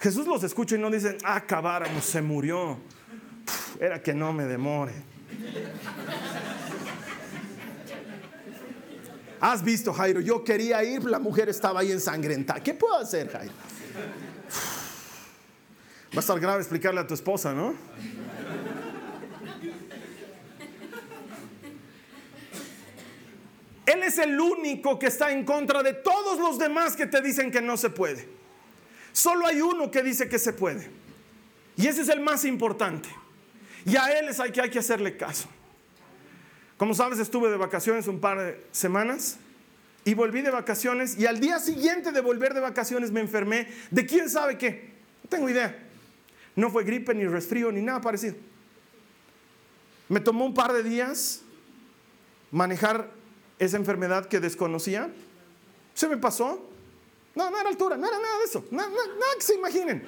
Jesús 0.00 0.26
los 0.26 0.42
escucha 0.42 0.74
y 0.74 0.80
no 0.80 0.90
dice, 0.90 1.16
ah, 1.22 1.36
acabáramos, 1.36 2.04
se 2.04 2.20
murió 2.20 2.80
era 3.82 4.00
que 4.02 4.14
no 4.14 4.32
me 4.32 4.44
demore. 4.44 4.92
Has 9.42 9.64
visto, 9.64 9.92
Jairo, 9.92 10.20
yo 10.20 10.44
quería 10.44 10.84
ir, 10.84 11.02
la 11.02 11.18
mujer 11.18 11.48
estaba 11.48 11.80
ahí 11.80 11.90
ensangrentada. 11.90 12.62
¿Qué 12.62 12.74
puedo 12.74 12.96
hacer, 12.96 13.28
Jairo? 13.28 13.52
Va 16.12 16.18
a 16.18 16.20
estar 16.20 16.38
grave 16.38 16.60
explicarle 16.60 17.00
a 17.00 17.06
tu 17.08 17.14
esposa, 17.14 17.52
¿no? 17.52 17.74
Él 23.84 24.02
es 24.04 24.18
el 24.18 24.38
único 24.38 24.96
que 25.00 25.08
está 25.08 25.32
en 25.32 25.44
contra 25.44 25.82
de 25.82 25.94
todos 25.94 26.38
los 26.38 26.56
demás 26.56 26.94
que 26.94 27.08
te 27.08 27.20
dicen 27.20 27.50
que 27.50 27.60
no 27.60 27.76
se 27.76 27.90
puede. 27.90 28.28
Solo 29.10 29.48
hay 29.48 29.60
uno 29.60 29.90
que 29.90 30.04
dice 30.04 30.28
que 30.28 30.38
se 30.38 30.52
puede. 30.52 30.88
Y 31.76 31.88
ese 31.88 32.02
es 32.02 32.08
el 32.10 32.20
más 32.20 32.44
importante. 32.44 33.08
Y 33.84 33.96
a 33.96 34.16
él 34.16 34.28
es 34.28 34.38
hay 34.38 34.52
que, 34.52 34.60
hay 34.60 34.70
que 34.70 34.78
hacerle 34.78 35.16
caso. 35.16 35.48
Como 36.82 36.94
sabes, 36.94 37.20
estuve 37.20 37.48
de 37.48 37.56
vacaciones 37.56 38.08
un 38.08 38.18
par 38.18 38.40
de 38.40 38.60
semanas 38.72 39.36
y 40.04 40.14
volví 40.14 40.42
de 40.42 40.50
vacaciones 40.50 41.16
y 41.16 41.26
al 41.26 41.38
día 41.38 41.60
siguiente 41.60 42.10
de 42.10 42.20
volver 42.20 42.54
de 42.54 42.60
vacaciones 42.60 43.12
me 43.12 43.20
enfermé 43.20 43.68
de 43.92 44.04
quién 44.04 44.28
sabe 44.28 44.58
qué. 44.58 44.90
No 45.22 45.30
tengo 45.30 45.48
idea. 45.48 45.80
No 46.56 46.70
fue 46.70 46.82
gripe, 46.82 47.14
ni 47.14 47.24
resfrío, 47.24 47.70
ni 47.70 47.82
nada 47.82 48.00
parecido. 48.00 48.34
Me 50.08 50.18
tomó 50.18 50.44
un 50.44 50.54
par 50.54 50.72
de 50.72 50.82
días 50.82 51.42
manejar 52.50 53.12
esa 53.60 53.76
enfermedad 53.76 54.26
que 54.26 54.40
desconocía. 54.40 55.08
Se 55.94 56.08
me 56.08 56.16
pasó. 56.16 56.68
No, 57.36 57.48
no 57.48 57.60
era 57.60 57.68
altura, 57.68 57.96
no 57.96 58.08
era 58.08 58.18
nada 58.18 58.38
de 58.38 58.44
eso. 58.44 58.64
Nada, 58.72 58.88
nada 58.88 59.34
que 59.36 59.42
se 59.42 59.54
imaginen. 59.54 60.04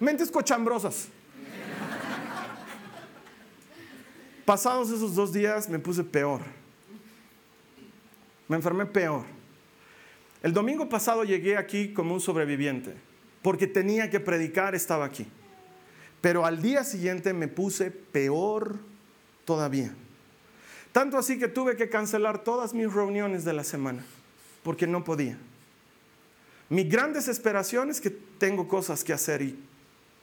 Mentes 0.00 0.32
cochambrosas. 0.32 1.10
Pasados 4.48 4.88
esos 4.88 5.14
dos 5.14 5.30
días 5.30 5.68
me 5.68 5.78
puse 5.78 6.02
peor. 6.02 6.40
Me 8.48 8.56
enfermé 8.56 8.86
peor. 8.86 9.26
El 10.42 10.54
domingo 10.54 10.88
pasado 10.88 11.22
llegué 11.22 11.58
aquí 11.58 11.92
como 11.92 12.14
un 12.14 12.20
sobreviviente, 12.22 12.94
porque 13.42 13.66
tenía 13.66 14.08
que 14.08 14.20
predicar, 14.20 14.74
estaba 14.74 15.04
aquí. 15.04 15.26
Pero 16.22 16.46
al 16.46 16.62
día 16.62 16.82
siguiente 16.82 17.34
me 17.34 17.46
puse 17.46 17.90
peor 17.90 18.76
todavía. 19.44 19.92
Tanto 20.92 21.18
así 21.18 21.38
que 21.38 21.48
tuve 21.48 21.76
que 21.76 21.90
cancelar 21.90 22.42
todas 22.42 22.72
mis 22.72 22.90
reuniones 22.90 23.44
de 23.44 23.52
la 23.52 23.64
semana, 23.64 24.02
porque 24.62 24.86
no 24.86 25.04
podía. 25.04 25.36
Mi 26.70 26.84
gran 26.84 27.12
desesperación 27.12 27.90
es 27.90 28.00
que 28.00 28.08
tengo 28.08 28.66
cosas 28.66 29.04
que 29.04 29.12
hacer 29.12 29.42
y 29.42 29.62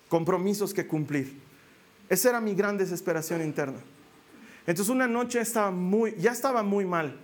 compromisos 0.09 0.73
que 0.73 0.87
cumplir. 0.87 1.39
Esa 2.09 2.29
era 2.29 2.41
mi 2.41 2.55
gran 2.55 2.75
desesperación 2.75 3.43
interna. 3.43 3.81
Entonces 4.67 4.89
una 4.89 5.07
noche 5.07 5.39
estaba 5.39 5.71
muy, 5.71 6.15
ya 6.17 6.31
estaba 6.31 6.63
muy 6.63 6.85
mal. 6.85 7.19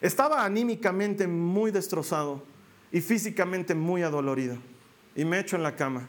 Estaba 0.00 0.44
anímicamente 0.44 1.26
muy 1.26 1.70
destrozado 1.70 2.42
y 2.90 3.00
físicamente 3.00 3.74
muy 3.74 4.02
adolorido. 4.02 4.56
Y 5.14 5.24
me 5.24 5.38
echo 5.38 5.56
en 5.56 5.62
la 5.62 5.76
cama. 5.76 6.08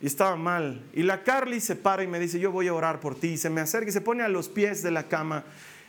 Y 0.00 0.06
estaba 0.06 0.36
mal. 0.36 0.84
Y 0.92 1.02
la 1.02 1.22
Carly 1.22 1.60
se 1.60 1.76
para 1.76 2.02
y 2.02 2.08
me 2.08 2.18
dice, 2.18 2.40
yo 2.40 2.50
voy 2.50 2.68
a 2.68 2.74
orar 2.74 2.98
por 2.98 3.14
ti. 3.14 3.28
Y 3.28 3.36
se 3.36 3.50
me 3.50 3.60
acerca 3.60 3.90
y 3.90 3.92
se 3.92 4.00
pone 4.00 4.24
a 4.24 4.28
los 4.28 4.48
pies 4.48 4.82
de 4.82 4.90
la 4.90 5.08
cama 5.08 5.44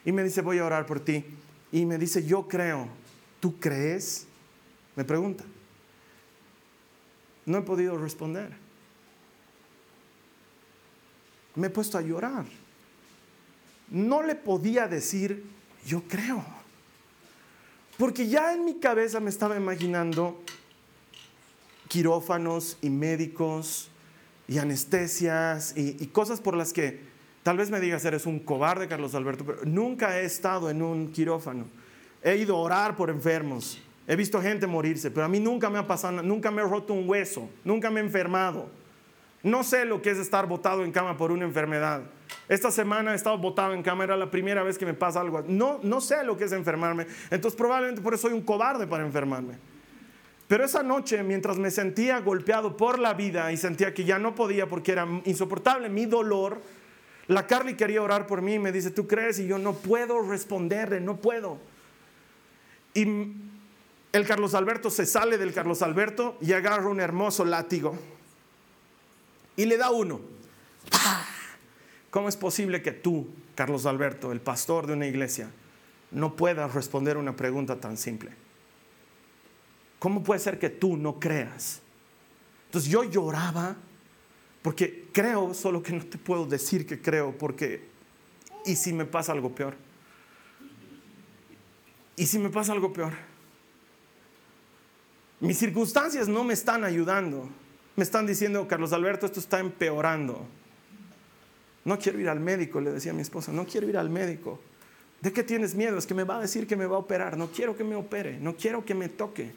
y 0.06 0.12
me 0.12 0.24
dice, 0.24 0.42
voy 0.42 0.60
a 0.60 0.66
orar 0.66 0.86
por 0.86 1.00
ti. 1.00 1.26
Y 1.72 1.86
me 1.86 1.98
dice, 1.98 2.26
yo 2.26 2.48
creo. 2.48 2.88
¿Tú 3.40 3.60
crees? 3.60 4.28
Me 4.96 5.04
pregunta. 5.04 5.44
No 7.46 7.58
he 7.58 7.62
podido 7.62 7.98
responder. 7.98 8.52
Me 11.56 11.68
he 11.68 11.70
puesto 11.70 11.98
a 11.98 12.02
llorar. 12.02 12.46
No 13.90 14.24
le 14.24 14.36
podía 14.36 14.88
decir, 14.88 15.44
yo 15.86 16.04
creo. 16.04 16.44
Porque 17.98 18.28
ya 18.28 18.54
en 18.54 18.66
mi 18.66 18.76
cabeza 18.76 19.20
me 19.20 19.30
estaba 19.30 19.56
imaginando 19.56 20.42
quirófanos 21.88 22.78
y 22.82 22.90
médicos 22.90 23.90
y 24.48 24.58
anestesias 24.58 25.78
y, 25.78 26.08
cosas 26.08 26.42
por 26.42 26.56
las 26.56 26.74
que 26.74 27.02
tal 27.44 27.58
vez 27.58 27.70
me 27.70 27.80
digas, 27.80 28.04
eres 28.06 28.26
un 28.26 28.40
cobarde, 28.40 28.88
Carlos 28.88 29.14
Alberto, 29.16 29.46
pero 29.46 29.60
nunca 29.66 30.20
he 30.20 30.26
estado 30.26 30.70
en 30.70 30.82
un 30.82 31.12
quirófano. 31.12 31.66
He 32.24 32.38
ido 32.38 32.56
a 32.56 32.60
orar 32.60 32.96
por 32.96 33.10
enfermos, 33.10 33.80
he 34.08 34.16
visto 34.16 34.42
gente 34.42 34.66
morirse, 34.66 35.12
pero 35.12 35.26
a 35.26 35.30
mí 35.30 35.40
nunca 35.40 35.70
me 35.70 35.78
ha 35.78 35.86
pasado, 35.86 36.24
nunca 36.24 36.50
me 36.52 36.62
he 36.62 36.66
roto 36.66 36.94
un 36.94 37.08
hueso, 37.08 37.50
nunca 37.64 37.92
me 37.92 38.00
he 38.00 38.04
enfermado. 38.04 38.70
No 39.44 39.64
sé 39.64 39.86
lo 39.86 40.02
que 40.02 40.10
es 40.10 40.18
estar 40.18 40.48
botado 40.48 40.84
en 40.84 40.92
cama 40.92 41.18
por 41.18 41.32
una 41.32 41.44
enfermedad. 41.44 42.02
Esta 42.50 42.72
semana 42.72 43.14
he 43.14 43.16
estado 43.16 43.38
botado 43.38 43.74
en 43.74 43.84
cama, 43.84 44.04
era 44.04 44.18
la 44.18 44.30
primera 44.30 44.64
vez 44.64 44.78
que 44.78 44.86
me 44.86 44.94
pasa 44.94 45.22
algo. 45.22 45.44
No, 45.48 45.80
no 45.84 46.02
sé 46.02 46.24
lo 46.24 46.38
que 46.38 46.46
es 46.46 46.52
enfermarme. 46.52 47.08
Entonces 47.30 47.58
probablemente 47.58 48.02
por 48.02 48.14
eso 48.14 48.28
soy 48.28 48.34
un 48.34 48.42
cobarde 48.44 48.88
para 48.88 49.06
enfermarme. 49.06 49.56
Pero 50.48 50.66
esa 50.66 50.84
noche, 50.84 51.24
mientras 51.24 51.58
me 51.58 51.72
sentía 51.72 52.20
golpeado 52.20 52.78
por 52.78 53.00
la 53.00 53.14
vida 53.14 53.52
y 53.52 53.58
sentía 53.58 53.94
que 53.94 54.04
ya 54.04 54.20
no 54.20 54.36
podía 54.36 54.68
porque 54.68 54.92
era 54.92 55.08
insoportable 55.26 55.90
mi 55.90 56.06
dolor, 56.06 56.62
la 57.28 57.48
Carly 57.48 57.76
quería 57.76 58.02
orar 58.02 58.28
por 58.28 58.42
mí 58.42 58.56
y 58.56 58.60
me 58.60 58.72
dice, 58.72 58.92
¿tú 58.92 59.08
crees? 59.08 59.40
Y 59.40 59.48
yo 59.48 59.58
no 59.58 59.74
puedo 59.74 60.22
responderle, 60.22 61.00
no 61.00 61.18
puedo. 61.18 61.58
Y 62.94 63.08
el 64.12 64.28
Carlos 64.28 64.54
Alberto 64.54 64.90
se 64.90 65.06
sale 65.06 65.38
del 65.38 65.54
Carlos 65.54 65.82
Alberto 65.82 66.38
y 66.42 66.54
agarra 66.54 66.88
un 66.88 67.00
hermoso 67.00 67.46
látigo 67.46 67.98
y 69.56 69.66
le 69.66 69.78
da 69.78 69.90
uno. 69.92 70.22
¿Cómo 72.14 72.30
es 72.30 72.38
posible 72.38 72.84
que 72.84 72.92
tú, 72.92 73.26
Carlos 73.56 73.88
Alberto, 73.88 74.32
el 74.32 74.40
pastor 74.40 74.86
de 74.86 74.94
una 74.94 75.08
iglesia, 75.08 75.50
no 76.12 76.36
puedas 76.36 76.72
responder 76.76 77.18
una 77.18 77.36
pregunta 77.36 77.80
tan 77.80 77.98
simple? 77.98 78.30
¿Cómo 79.98 80.22
puede 80.22 80.40
ser 80.40 80.60
que 80.60 80.70
tú 80.70 80.96
no 80.96 81.20
creas? 81.20 81.82
Entonces 82.68 82.92
yo 82.92 83.04
lloraba 83.04 83.78
porque 84.62 85.10
creo, 85.12 85.56
solo 85.56 85.82
que 85.82 85.94
no 85.94 86.06
te 86.06 86.20
puedo 86.20 86.46
decir 86.46 86.86
que 86.86 87.02
creo, 87.02 87.36
porque 87.36 87.88
¿y 88.64 88.76
si 88.76 88.94
me 88.94 89.06
pasa 89.06 89.32
algo 89.32 89.56
peor? 89.56 89.76
¿Y 92.16 92.28
si 92.28 92.38
me 92.38 92.52
pasa 92.52 92.74
algo 92.74 92.94
peor? 92.94 93.14
Mis 95.40 95.58
circunstancias 95.58 96.28
no 96.28 96.44
me 96.44 96.54
están 96.54 96.84
ayudando. 96.84 97.50
Me 97.96 98.04
están 98.04 98.28
diciendo, 98.28 98.68
Carlos 98.68 98.94
Alberto, 98.94 99.26
esto 99.26 99.40
está 99.40 99.60
empeorando. 99.60 100.48
No 101.86 102.00
quiero 102.00 102.20
ir 102.20 102.30
al 102.30 102.40
médico, 102.40 102.80
le 102.80 102.92
decía 102.92 103.12
a 103.12 103.16
mi 103.16 103.22
esposa, 103.22 103.52
no 103.52 103.66
quiero 103.66 103.88
ir 103.88 103.98
al 103.98 104.10
médico. 104.10 104.60
¿De 105.22 105.32
qué 105.32 105.44
tienes 105.44 105.76
miedo? 105.76 105.98
Es 105.98 106.06
que 106.06 106.14
me 106.14 106.24
va 106.24 106.38
a 106.38 106.42
decir 106.42 106.68
que 106.68 106.76
me 106.76 106.86
va 106.86 106.96
a 106.96 107.00
operar. 107.00 107.38
No 107.38 107.52
quiero 107.52 107.76
que 107.76 107.84
me 107.84 107.96
opere, 107.96 108.40
no 108.40 108.56
quiero 108.56 108.84
que 108.86 108.94
me 108.94 109.10
toque. 109.10 109.52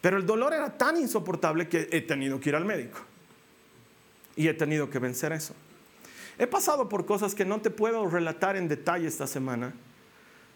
Pero 0.00 0.16
el 0.16 0.26
dolor 0.26 0.52
era 0.52 0.76
tan 0.76 0.96
insoportable 0.96 1.68
que 1.68 1.88
he 1.90 2.00
tenido 2.00 2.40
que 2.40 2.50
ir 2.50 2.56
al 2.56 2.64
médico. 2.64 2.98
Y 4.36 4.48
he 4.48 4.54
tenido 4.54 4.88
que 4.88 4.98
vencer 4.98 5.32
eso. 5.32 5.54
He 6.38 6.46
pasado 6.46 6.88
por 6.88 7.04
cosas 7.04 7.34
que 7.34 7.44
no 7.44 7.60
te 7.60 7.70
puedo 7.70 8.06
relatar 8.08 8.56
en 8.56 8.68
detalle 8.68 9.08
esta 9.08 9.26
semana, 9.26 9.74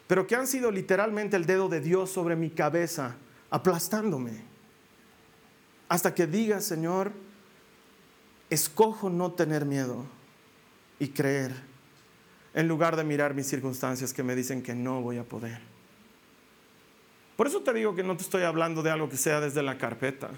pero 0.07 0.27
que 0.27 0.35
han 0.35 0.47
sido 0.47 0.71
literalmente 0.71 1.35
el 1.35 1.45
dedo 1.45 1.67
de 1.67 1.81
Dios 1.81 2.09
sobre 2.09 2.35
mi 2.35 2.49
cabeza, 2.49 3.15
aplastándome 3.49 4.53
hasta 5.93 6.15
que 6.15 6.25
diga, 6.25 6.59
Señor, 6.59 7.11
escojo 8.49 9.11
no 9.11 9.33
tener 9.33 9.63
miedo 9.63 10.05
y 10.99 11.09
creer, 11.09 11.51
en 12.53 12.67
lugar 12.67 12.95
de 12.95 13.03
mirar 13.03 13.33
mis 13.33 13.47
circunstancias 13.47 14.13
que 14.13 14.23
me 14.23 14.35
dicen 14.35 14.61
que 14.61 14.75
no 14.75 15.01
voy 15.01 15.17
a 15.17 15.23
poder. 15.23 15.59
Por 17.35 17.47
eso 17.47 17.61
te 17.61 17.73
digo 17.73 17.95
que 17.95 18.03
no 18.03 18.15
te 18.15 18.23
estoy 18.23 18.43
hablando 18.43 18.83
de 18.83 18.91
algo 18.91 19.09
que 19.09 19.17
sea 19.17 19.39
desde 19.39 19.63
la 19.63 19.77
carpeta. 19.77 20.29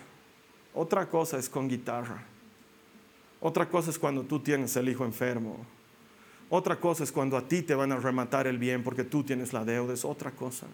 Otra 0.74 1.10
cosa 1.10 1.38
es 1.38 1.50
con 1.50 1.68
guitarra. 1.68 2.24
Otra 3.42 3.70
cosa 3.70 3.90
es 3.90 4.00
cuando 4.00 4.24
tú 4.24 4.40
tienes 4.40 4.76
el 4.76 4.90
hijo 4.90 5.06
enfermo. 5.06 5.66
Otra 6.50 6.80
cosa 6.80 7.04
es 7.04 7.12
cuando 7.12 7.38
a 7.38 7.48
ti 7.48 7.62
te 7.62 7.76
van 7.76 7.92
a 7.92 7.98
rematar 7.98 8.48
el 8.48 8.58
bien 8.58 8.84
porque 8.84 9.04
tú 9.04 9.24
tienes 9.24 9.52
la 9.52 9.66
deuda. 9.66 9.94
Es 9.94 10.06
otra 10.06 10.32
cosa. 10.32 10.68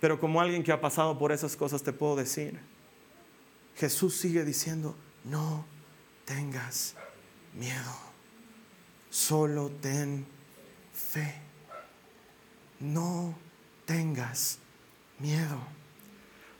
Pero 0.00 0.18
como 0.18 0.40
alguien 0.40 0.62
que 0.62 0.72
ha 0.72 0.80
pasado 0.80 1.18
por 1.18 1.30
esas 1.30 1.56
cosas 1.56 1.82
te 1.82 1.92
puedo 1.92 2.16
decir, 2.16 2.58
Jesús 3.76 4.16
sigue 4.16 4.44
diciendo, 4.44 4.96
no 5.24 5.64
tengas 6.24 6.96
miedo, 7.54 7.92
solo 9.10 9.70
ten 9.80 10.24
fe. 10.92 11.34
No 12.78 13.34
tengas 13.84 14.58
miedo, 15.18 15.58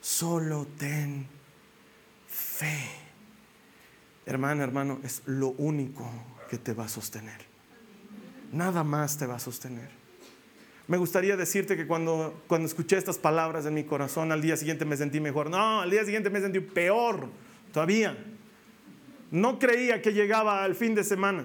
solo 0.00 0.66
ten 0.76 1.26
fe. 2.28 2.78
Hermana, 4.26 4.64
hermano, 4.64 5.00
es 5.02 5.22
lo 5.26 5.48
único 5.48 6.08
que 6.50 6.58
te 6.58 6.74
va 6.74 6.84
a 6.84 6.88
sostener. 6.88 7.40
Nada 8.52 8.84
más 8.84 9.16
te 9.16 9.26
va 9.26 9.36
a 9.36 9.38
sostener. 9.38 9.88
Me 10.88 10.98
gustaría 10.98 11.36
decirte 11.36 11.76
que 11.76 11.86
cuando, 11.86 12.42
cuando 12.48 12.66
escuché 12.66 12.96
estas 12.96 13.16
palabras 13.16 13.64
en 13.64 13.74
mi 13.74 13.84
corazón, 13.84 14.32
al 14.32 14.42
día 14.42 14.56
siguiente 14.56 14.84
me 14.84 14.96
sentí 14.96 15.20
mejor. 15.20 15.48
No, 15.48 15.80
al 15.80 15.90
día 15.90 16.04
siguiente 16.04 16.30
me 16.30 16.40
sentí 16.40 16.58
peor 16.58 17.28
todavía. 17.72 18.18
No 19.30 19.60
creía 19.60 20.02
que 20.02 20.12
llegaba 20.12 20.64
al 20.64 20.74
fin 20.74 20.96
de 20.96 21.04
semana. 21.04 21.44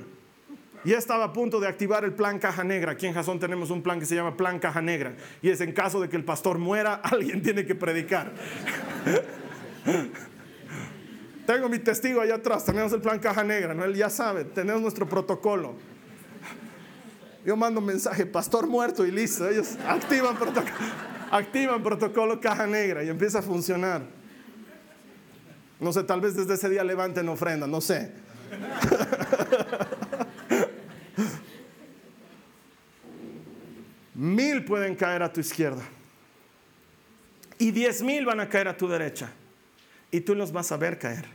Ya 0.85 0.99
estaba 0.99 1.25
a 1.25 1.33
punto 1.33 1.59
de 1.59 1.67
activar 1.67 2.05
el 2.05 2.13
plan 2.13 2.37
Caja 2.37 2.63
Negra. 2.63 2.91
Aquí 2.91 3.07
en 3.07 3.13
Jason 3.13 3.39
tenemos 3.39 3.71
un 3.71 3.81
plan 3.81 3.99
que 3.99 4.05
se 4.05 4.13
llama 4.13 4.37
Plan 4.37 4.59
Caja 4.59 4.81
Negra. 4.81 5.15
Y 5.41 5.49
es 5.49 5.59
en 5.61 5.73
caso 5.73 5.99
de 5.99 6.07
que 6.07 6.15
el 6.15 6.23
pastor 6.23 6.59
muera, 6.59 6.93
alguien 7.03 7.41
tiene 7.41 7.65
que 7.65 7.73
predicar. 7.73 8.31
Tengo 11.47 11.69
mi 11.69 11.79
testigo 11.79 12.21
allá 12.21 12.35
atrás. 12.35 12.65
Tenemos 12.65 12.93
el 12.93 13.01
plan 13.01 13.17
Caja 13.19 13.43
Negra. 13.43 13.73
Él 13.83 13.95
ya 13.95 14.11
sabe. 14.11 14.45
Tenemos 14.45 14.81
nuestro 14.81 15.09
protocolo. 15.09 15.75
Yo 17.45 17.55
mando 17.55 17.79
un 17.79 17.85
mensaje, 17.85 18.25
pastor 18.25 18.67
muerto 18.67 19.05
y 19.05 19.11
listo. 19.11 19.47
Ellos 19.47 19.77
activan 19.87 20.35
protocolo, 20.35 20.75
activan 21.31 21.83
protocolo 21.83 22.41
caja 22.41 22.65
negra 22.65 23.03
y 23.03 23.09
empieza 23.09 23.39
a 23.39 23.41
funcionar. 23.43 24.01
No 25.79 25.93
sé, 25.93 26.03
tal 26.03 26.21
vez 26.21 26.35
desde 26.35 26.55
ese 26.55 26.69
día 26.69 26.83
levanten 26.83 27.29
ofrenda, 27.29 27.67
no 27.67 27.81
sé. 27.81 28.11
Mil 34.55 34.65
pueden 34.65 34.95
caer 34.95 35.21
a 35.21 35.31
tu 35.31 35.41
izquierda 35.41 35.83
y 37.57 37.71
diez 37.71 38.01
mil 38.01 38.25
van 38.25 38.39
a 38.39 38.49
caer 38.49 38.67
a 38.67 38.77
tu 38.77 38.87
derecha 38.87 39.31
y 40.11 40.21
tú 40.21 40.35
los 40.35 40.51
vas 40.51 40.71
a 40.71 40.77
ver 40.77 40.97
caer 40.97 41.25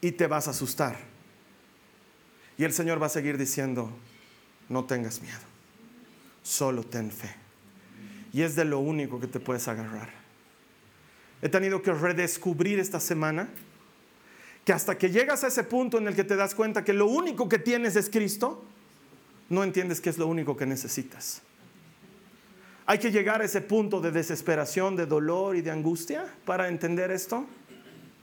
y 0.00 0.12
te 0.12 0.26
vas 0.26 0.46
a 0.46 0.50
asustar. 0.50 0.96
Y 2.56 2.64
el 2.64 2.72
Señor 2.72 3.00
va 3.00 3.06
a 3.06 3.10
seguir 3.10 3.38
diciendo, 3.38 3.90
no 4.68 4.84
tengas 4.84 5.20
miedo, 5.20 5.38
solo 6.42 6.82
ten 6.82 7.10
fe. 7.10 7.34
Y 8.32 8.42
es 8.42 8.56
de 8.56 8.64
lo 8.64 8.80
único 8.80 9.20
que 9.20 9.26
te 9.26 9.40
puedes 9.40 9.66
agarrar. 9.68 10.10
He 11.40 11.48
tenido 11.48 11.82
que 11.82 11.92
redescubrir 11.92 12.78
esta 12.78 13.00
semana 13.00 13.48
que 14.64 14.72
hasta 14.72 14.98
que 14.98 15.10
llegas 15.10 15.44
a 15.44 15.48
ese 15.48 15.64
punto 15.64 15.98
en 15.98 16.08
el 16.08 16.14
que 16.14 16.24
te 16.24 16.36
das 16.36 16.54
cuenta 16.54 16.84
que 16.84 16.92
lo 16.92 17.06
único 17.06 17.48
que 17.48 17.58
tienes 17.58 17.96
es 17.96 18.10
Cristo, 18.10 18.64
no 19.48 19.64
entiendes 19.64 20.00
que 20.00 20.10
es 20.10 20.18
lo 20.18 20.26
único 20.26 20.56
que 20.56 20.66
necesitas. 20.66 21.42
Hay 22.90 22.98
que 22.98 23.10
llegar 23.10 23.42
a 23.42 23.44
ese 23.44 23.60
punto 23.60 24.00
de 24.00 24.10
desesperación, 24.10 24.96
de 24.96 25.04
dolor 25.04 25.56
y 25.56 25.60
de 25.60 25.70
angustia 25.70 26.24
para 26.46 26.68
entender 26.68 27.10
esto. 27.10 27.44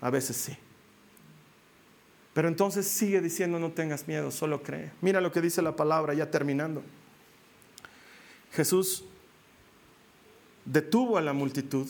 A 0.01 0.09
veces 0.09 0.38
sí. 0.38 0.57
Pero 2.34 2.47
entonces 2.47 2.88
sigue 2.88 3.22
diciendo, 3.22 3.59
no 3.59 3.74
tengas 3.74 4.07
miedo, 4.07 4.32
solo 4.32 4.63
cree. 4.63 4.91
Mira 5.01 5.22
lo 5.22 5.32
que 5.32 5.39
dice 5.39 5.61
la 5.61 5.76
palabra, 5.76 6.16
ya 6.16 6.32
terminando. 6.32 6.82
Jesús 8.53 9.05
detuvo 10.66 11.20
a 11.20 11.22
la 11.22 11.34
multitud 11.34 11.88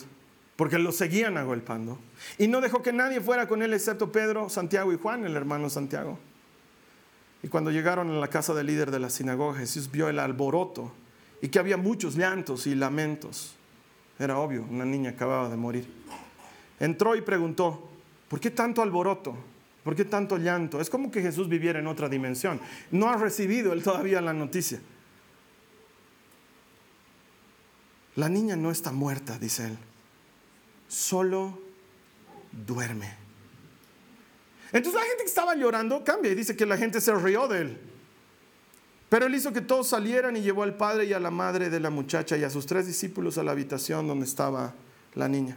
porque 0.56 0.78
lo 0.78 0.92
seguían 0.92 1.38
agolpando 1.38 1.98
y 2.36 2.46
no 2.46 2.60
dejó 2.60 2.82
que 2.82 2.92
nadie 2.92 3.22
fuera 3.22 3.48
con 3.48 3.62
él 3.62 3.72
excepto 3.72 4.12
Pedro, 4.12 4.50
Santiago 4.50 4.92
y 4.92 4.98
Juan, 4.98 5.24
el 5.24 5.34
hermano 5.34 5.70
Santiago. 5.70 6.18
Y 7.42 7.48
cuando 7.48 7.70
llegaron 7.70 8.10
a 8.10 8.20
la 8.20 8.28
casa 8.28 8.52
del 8.52 8.66
líder 8.66 8.90
de 8.90 8.98
la 8.98 9.08
sinagoga, 9.08 9.60
Jesús 9.60 9.90
vio 9.90 10.10
el 10.10 10.18
alboroto 10.18 10.92
y 11.40 11.48
que 11.48 11.58
había 11.58 11.76
muchos 11.76 12.16
llantos 12.16 12.66
y 12.66 12.74
lamentos. 12.74 13.54
Era 14.18 14.38
obvio, 14.38 14.64
una 14.70 14.84
niña 14.84 15.10
acababa 15.10 15.48
de 15.48 15.56
morir. 15.56 15.86
Entró 16.80 17.16
y 17.16 17.20
preguntó, 17.20 17.90
¿por 18.28 18.40
qué 18.40 18.50
tanto 18.50 18.82
alboroto? 18.82 19.36
¿Por 19.84 19.94
qué 19.94 20.04
tanto 20.04 20.36
llanto? 20.36 20.80
Es 20.80 20.90
como 20.90 21.10
que 21.10 21.22
Jesús 21.22 21.48
viviera 21.48 21.78
en 21.78 21.86
otra 21.86 22.08
dimensión. 22.08 22.60
No 22.90 23.08
ha 23.08 23.16
recibido 23.16 23.72
él 23.72 23.82
todavía 23.82 24.20
la 24.20 24.32
noticia. 24.32 24.80
La 28.16 28.28
niña 28.28 28.56
no 28.56 28.70
está 28.70 28.90
muerta, 28.90 29.38
dice 29.38 29.66
él. 29.66 29.78
Solo 30.88 31.58
duerme. 32.50 33.14
Entonces 34.72 35.00
la 35.00 35.06
gente 35.06 35.22
que 35.22 35.28
estaba 35.28 35.54
llorando 35.54 36.02
cambia 36.02 36.32
y 36.32 36.34
dice 36.34 36.56
que 36.56 36.66
la 36.66 36.76
gente 36.76 37.00
se 37.00 37.14
rió 37.14 37.46
de 37.46 37.60
él. 37.60 37.80
Pero 39.08 39.26
él 39.26 39.34
hizo 39.34 39.52
que 39.52 39.60
todos 39.60 39.88
salieran 39.88 40.36
y 40.36 40.42
llevó 40.42 40.64
al 40.64 40.76
padre 40.76 41.04
y 41.04 41.12
a 41.12 41.20
la 41.20 41.30
madre 41.30 41.70
de 41.70 41.78
la 41.78 41.90
muchacha 41.90 42.36
y 42.36 42.42
a 42.42 42.50
sus 42.50 42.66
tres 42.66 42.86
discípulos 42.86 43.38
a 43.38 43.44
la 43.44 43.52
habitación 43.52 44.08
donde 44.08 44.26
estaba 44.26 44.74
la 45.14 45.28
niña. 45.28 45.56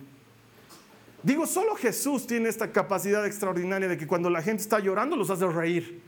Digo, 1.24 1.46
solo 1.48 1.76
Jesús 1.76 2.28
tiene 2.28 2.48
esta 2.48 2.72
capacidad 2.72 3.26
extraordinaria 3.26 3.88
de 3.88 3.98
que 3.98 4.08
cuando 4.08 4.30
la 4.30 4.42
gente 4.42 4.64
está 4.64 4.80
llorando 4.80 5.16
los 5.16 5.30
hace 5.30 5.48
reír. 5.48 6.02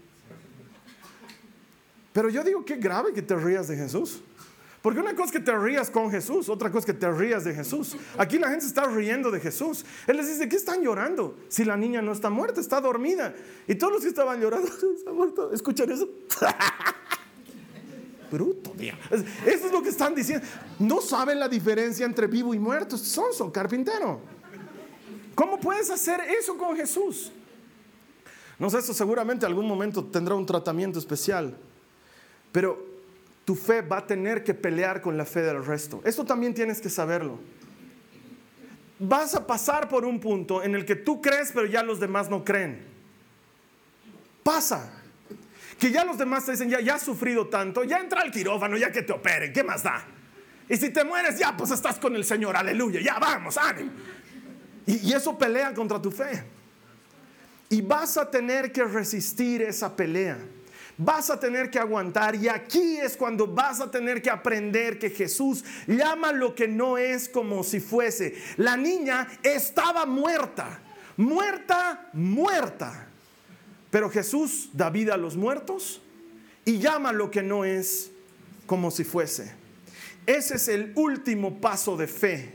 Pero 2.13 2.29
yo 2.29 2.43
digo, 2.43 2.63
qué 2.63 2.75
grave 2.75 3.13
que 3.13 3.21
te 3.21 3.35
rías 3.35 3.67
de 3.67 3.75
Jesús. 3.75 4.21
Porque 4.81 4.99
una 4.99 5.13
cosa 5.13 5.25
es 5.25 5.31
que 5.31 5.39
te 5.39 5.55
rías 5.55 5.91
con 5.91 6.09
Jesús, 6.09 6.49
otra 6.49 6.71
cosa 6.71 6.79
es 6.79 6.85
que 6.85 6.99
te 6.99 7.11
rías 7.11 7.43
de 7.43 7.53
Jesús. 7.53 7.95
Aquí 8.17 8.39
la 8.39 8.49
gente 8.49 8.65
está 8.65 8.85
riendo 8.85 9.29
de 9.29 9.39
Jesús. 9.39 9.85
Él 10.07 10.17
les 10.17 10.27
dice, 10.27 10.49
¿qué 10.49 10.55
están 10.55 10.81
llorando? 10.81 11.37
Si 11.49 11.63
la 11.63 11.77
niña 11.77 12.01
no 12.01 12.11
está 12.11 12.29
muerta, 12.29 12.59
está 12.59 12.81
dormida. 12.81 13.33
Y 13.67 13.75
todos 13.75 13.93
los 13.93 14.01
que 14.01 14.09
estaban 14.09 14.39
llorando, 14.41 14.67
está 14.97 15.11
muerto. 15.11 15.53
¿Escuchan 15.53 15.91
eso? 15.91 16.09
Bruto. 18.31 18.73
Eso 18.79 19.25
es 19.67 19.71
lo 19.71 19.83
que 19.83 19.89
están 19.89 20.15
diciendo. 20.15 20.45
No 20.79 21.01
saben 21.01 21.39
la 21.39 21.49
diferencia 21.49 22.05
entre 22.05 22.27
vivo 22.27 22.53
y 22.53 22.59
muerto. 22.59 22.97
Son, 22.97 23.33
son 23.33 23.51
carpintero. 23.51 24.21
¿Cómo 25.35 25.59
puedes 25.59 25.89
hacer 25.89 26.21
eso 26.21 26.57
con 26.57 26.75
Jesús? 26.77 27.31
No 28.57 28.69
sé, 28.69 28.79
eso 28.79 28.93
seguramente 28.93 29.45
algún 29.45 29.67
momento 29.67 30.05
tendrá 30.05 30.35
un 30.35 30.45
tratamiento 30.45 30.97
especial. 30.97 31.57
Pero 32.51 32.85
tu 33.43 33.55
fe 33.55 33.81
va 33.81 33.97
a 33.97 34.07
tener 34.07 34.43
que 34.43 34.53
pelear 34.53 35.01
con 35.01 35.17
la 35.17 35.25
fe 35.25 35.41
del 35.41 35.65
resto. 35.65 36.01
Esto 36.05 36.23
también 36.23 36.53
tienes 36.53 36.79
que 36.79 36.89
saberlo. 36.89 37.39
Vas 38.99 39.33
a 39.35 39.45
pasar 39.45 39.89
por 39.89 40.05
un 40.05 40.19
punto 40.19 40.63
en 40.63 40.75
el 40.75 40.85
que 40.85 40.95
tú 40.95 41.21
crees, 41.21 41.51
pero 41.53 41.65
ya 41.65 41.83
los 41.83 41.99
demás 41.99 42.29
no 42.29 42.45
creen. 42.45 42.85
Pasa. 44.43 45.00
Que 45.81 45.89
ya 45.89 46.05
los 46.05 46.15
demás 46.15 46.45
te 46.45 46.51
dicen, 46.51 46.69
ya, 46.69 46.79
ya 46.79 46.93
has 46.93 47.01
sufrido 47.01 47.47
tanto, 47.47 47.83
ya 47.83 47.97
entra 47.97 48.21
al 48.21 48.29
quirófano, 48.29 48.77
ya 48.77 48.91
que 48.91 49.01
te 49.01 49.13
operen, 49.13 49.51
¿qué 49.51 49.63
más 49.63 49.81
da? 49.81 50.05
Y 50.69 50.77
si 50.77 50.91
te 50.91 51.03
mueres, 51.03 51.39
ya 51.39 51.57
pues 51.57 51.71
estás 51.71 51.97
con 51.97 52.15
el 52.15 52.23
Señor, 52.23 52.55
aleluya, 52.55 53.01
ya 53.01 53.17
vamos, 53.17 53.57
ánimo. 53.57 53.91
Y, 54.85 55.09
y 55.09 55.13
eso 55.13 55.35
pelea 55.35 55.73
contra 55.73 55.99
tu 55.99 56.11
fe. 56.11 56.43
Y 57.69 57.81
vas 57.81 58.15
a 58.17 58.29
tener 58.29 58.71
que 58.71 58.83
resistir 58.83 59.63
esa 59.63 59.95
pelea 59.95 60.37
vas 60.97 61.31
a 61.31 61.39
tener 61.39 61.71
que 61.71 61.79
aguantar 61.79 62.35
y 62.35 62.47
aquí 62.47 62.97
es 62.97 63.17
cuando 63.17 63.47
vas 63.47 63.81
a 63.81 63.89
tener 63.89 64.21
que 64.21 64.29
aprender 64.29 64.99
que 64.99 65.09
Jesús 65.09 65.63
llama 65.87 66.31
lo 66.31 66.53
que 66.53 66.67
no 66.67 66.99
es 66.99 67.27
como 67.27 67.63
si 67.63 67.79
fuese. 67.79 68.35
La 68.57 68.77
niña 68.77 69.27
estaba 69.41 70.05
muerta, 70.05 70.79
muerta, 71.17 72.07
muerta. 72.13 73.07
Pero 73.91 74.09
Jesús 74.09 74.69
da 74.73 74.89
vida 74.89 75.13
a 75.13 75.17
los 75.17 75.35
muertos 75.35 76.01
y 76.65 76.79
llama 76.79 77.11
lo 77.11 77.29
que 77.29 77.43
no 77.43 77.65
es 77.65 78.11
como 78.65 78.89
si 78.89 79.03
fuese. 79.03 79.53
Ese 80.25 80.55
es 80.55 80.67
el 80.69 80.93
último 80.95 81.59
paso 81.59 81.97
de 81.97 82.07
fe 82.07 82.53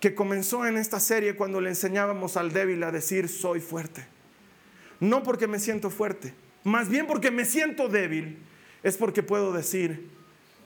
que 0.00 0.14
comenzó 0.14 0.66
en 0.66 0.76
esta 0.76 1.00
serie 1.00 1.36
cuando 1.36 1.60
le 1.60 1.70
enseñábamos 1.70 2.36
al 2.36 2.52
débil 2.52 2.82
a 2.82 2.90
decir 2.90 3.28
soy 3.28 3.60
fuerte. 3.60 4.04
No 4.98 5.22
porque 5.22 5.46
me 5.46 5.60
siento 5.60 5.90
fuerte, 5.90 6.34
más 6.64 6.88
bien 6.88 7.06
porque 7.06 7.30
me 7.30 7.44
siento 7.44 7.88
débil, 7.88 8.38
es 8.82 8.96
porque 8.96 9.22
puedo 9.22 9.52
decir, 9.52 10.10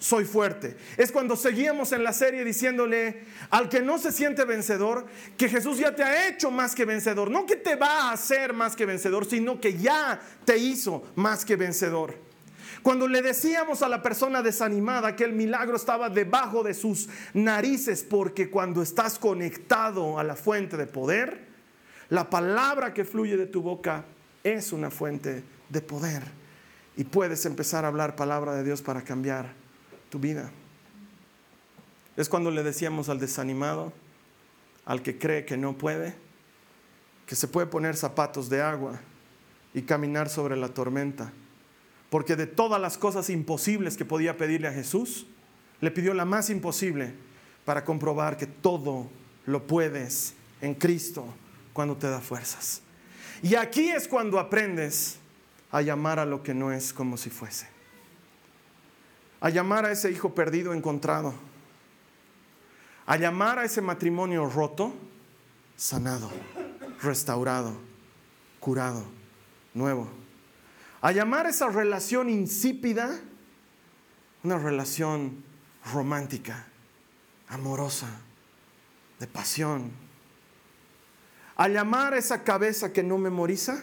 soy 0.00 0.24
fuerte. 0.24 0.76
Es 0.96 1.12
cuando 1.12 1.36
seguíamos 1.36 1.92
en 1.92 2.02
la 2.02 2.12
serie 2.12 2.42
diciéndole 2.42 3.22
al 3.50 3.68
que 3.68 3.82
no 3.82 3.98
se 3.98 4.10
siente 4.10 4.44
vencedor, 4.44 5.06
que 5.36 5.48
Jesús 5.48 5.78
ya 5.78 5.94
te 5.94 6.02
ha 6.02 6.28
hecho 6.28 6.50
más 6.50 6.74
que 6.74 6.84
vencedor. 6.84 7.30
No 7.30 7.46
que 7.46 7.56
te 7.56 7.76
va 7.76 8.08
a 8.08 8.12
hacer 8.12 8.52
más 8.52 8.74
que 8.74 8.86
vencedor, 8.86 9.26
sino 9.26 9.60
que 9.60 9.78
ya 9.78 10.20
te 10.44 10.58
hizo 10.58 11.04
más 11.14 11.44
que 11.44 11.54
vencedor. 11.54 12.16
Cuando 12.82 13.06
le 13.06 13.20
decíamos 13.20 13.82
a 13.82 13.88
la 13.88 14.02
persona 14.02 14.40
desanimada 14.40 15.14
que 15.14 15.24
el 15.24 15.32
milagro 15.32 15.76
estaba 15.76 16.08
debajo 16.08 16.62
de 16.62 16.72
sus 16.72 17.10
narices, 17.34 18.02
porque 18.02 18.48
cuando 18.48 18.80
estás 18.80 19.18
conectado 19.18 20.18
a 20.18 20.24
la 20.24 20.34
fuente 20.34 20.78
de 20.78 20.86
poder, 20.86 21.46
la 22.08 22.30
palabra 22.30 22.94
que 22.94 23.04
fluye 23.04 23.36
de 23.36 23.46
tu 23.46 23.60
boca 23.60 24.06
es 24.42 24.72
una 24.72 24.90
fuente 24.90 25.44
de 25.68 25.80
poder 25.82 26.22
y 26.96 27.04
puedes 27.04 27.44
empezar 27.44 27.84
a 27.84 27.88
hablar 27.88 28.16
palabra 28.16 28.54
de 28.54 28.64
Dios 28.64 28.80
para 28.80 29.02
cambiar 29.02 29.59
tu 30.10 30.18
vida. 30.18 30.50
Es 32.16 32.28
cuando 32.28 32.50
le 32.50 32.62
decíamos 32.62 33.08
al 33.08 33.18
desanimado, 33.18 33.92
al 34.84 35.02
que 35.02 35.18
cree 35.18 35.46
que 35.46 35.56
no 35.56 35.78
puede, 35.78 36.14
que 37.26 37.36
se 37.36 37.48
puede 37.48 37.66
poner 37.66 37.96
zapatos 37.96 38.50
de 38.50 38.60
agua 38.60 39.00
y 39.72 39.82
caminar 39.82 40.28
sobre 40.28 40.56
la 40.56 40.68
tormenta. 40.68 41.32
Porque 42.10 42.34
de 42.34 42.46
todas 42.46 42.80
las 42.80 42.98
cosas 42.98 43.30
imposibles 43.30 43.96
que 43.96 44.04
podía 44.04 44.36
pedirle 44.36 44.68
a 44.68 44.72
Jesús, 44.72 45.26
le 45.80 45.90
pidió 45.90 46.12
la 46.12 46.24
más 46.24 46.50
imposible 46.50 47.14
para 47.64 47.84
comprobar 47.84 48.36
que 48.36 48.46
todo 48.46 49.08
lo 49.46 49.66
puedes 49.66 50.34
en 50.60 50.74
Cristo 50.74 51.24
cuando 51.72 51.96
te 51.96 52.10
da 52.10 52.20
fuerzas. 52.20 52.82
Y 53.42 53.54
aquí 53.54 53.90
es 53.90 54.08
cuando 54.08 54.38
aprendes 54.38 55.18
a 55.70 55.82
llamar 55.82 56.18
a 56.18 56.26
lo 56.26 56.42
que 56.42 56.52
no 56.52 56.72
es 56.72 56.92
como 56.92 57.16
si 57.16 57.30
fuese. 57.30 57.79
A 59.40 59.50
llamar 59.50 59.86
a 59.86 59.92
ese 59.92 60.10
hijo 60.10 60.34
perdido 60.34 60.74
encontrado. 60.74 61.34
A 63.06 63.16
llamar 63.16 63.58
a 63.58 63.64
ese 63.64 63.80
matrimonio 63.80 64.46
roto, 64.46 64.92
sanado, 65.76 66.30
restaurado, 67.02 67.74
curado, 68.60 69.04
nuevo. 69.74 70.08
A 71.00 71.12
llamar 71.12 71.46
a 71.46 71.50
esa 71.50 71.68
relación 71.68 72.28
insípida 72.28 73.18
una 74.42 74.58
relación 74.58 75.42
romántica, 75.92 76.66
amorosa, 77.48 78.08
de 79.18 79.26
pasión. 79.26 79.90
A 81.56 81.68
llamar 81.68 82.14
a 82.14 82.18
esa 82.18 82.42
cabeza 82.44 82.92
que 82.92 83.02
no 83.02 83.18
memoriza 83.18 83.82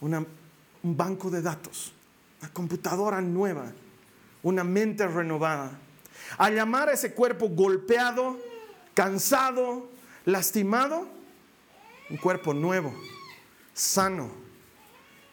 un 0.00 0.26
banco 0.82 1.30
de 1.30 1.42
datos, 1.42 1.92
una 2.40 2.52
computadora 2.52 3.20
nueva, 3.20 3.72
una 4.46 4.62
mente 4.62 5.04
renovada. 5.08 5.76
A 6.38 6.50
llamar 6.50 6.88
a 6.88 6.92
ese 6.92 7.12
cuerpo 7.12 7.48
golpeado, 7.48 8.38
cansado, 8.94 9.90
lastimado, 10.24 11.08
un 12.08 12.16
cuerpo 12.16 12.54
nuevo, 12.54 12.94
sano, 13.74 14.30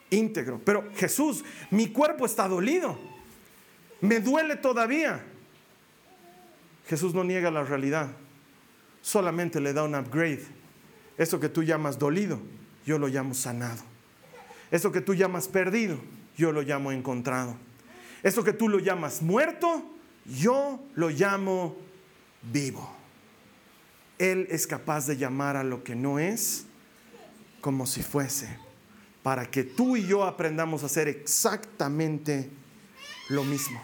íntegro. 0.09 0.59
Pero 0.65 0.89
Jesús, 0.95 1.45
mi 1.69 1.89
cuerpo 1.89 2.25
está 2.25 2.47
dolido, 2.47 2.97
me 4.01 4.19
duele 4.19 4.55
todavía. 4.55 5.23
Jesús 6.87 7.13
no 7.13 7.23
niega 7.23 7.51
la 7.51 7.61
realidad, 7.63 8.07
solamente 9.03 9.61
le 9.61 9.73
da 9.73 9.83
un 9.83 9.93
upgrade. 9.93 10.43
Eso 11.19 11.39
que 11.39 11.49
tú 11.49 11.61
llamas 11.61 11.99
dolido, 11.99 12.39
yo 12.83 12.97
lo 12.97 13.07
llamo 13.07 13.35
sanado. 13.35 13.83
Eso 14.71 14.91
que 14.91 15.01
tú 15.01 15.13
llamas 15.13 15.47
perdido, 15.47 15.99
yo 16.35 16.51
lo 16.51 16.63
llamo 16.63 16.91
encontrado. 16.91 17.55
Eso 18.23 18.43
que 18.43 18.53
tú 18.53 18.69
lo 18.69 18.79
llamas 18.79 19.21
muerto, 19.21 19.83
yo 20.25 20.79
lo 20.95 21.09
llamo 21.09 21.75
vivo. 22.41 22.89
Él 24.17 24.47
es 24.49 24.65
capaz 24.65 25.05
de 25.05 25.17
llamar 25.17 25.57
a 25.57 25.63
lo 25.63 25.83
que 25.83 25.95
no 25.95 26.17
es 26.17 26.65
como 27.61 27.85
si 27.85 28.01
fuese, 28.01 28.57
para 29.21 29.45
que 29.45 29.63
tú 29.63 29.95
y 29.95 30.07
yo 30.07 30.23
aprendamos 30.23 30.83
a 30.83 30.87
hacer 30.87 31.07
exactamente 31.07 32.49
lo 33.29 33.43
mismo. 33.43 33.81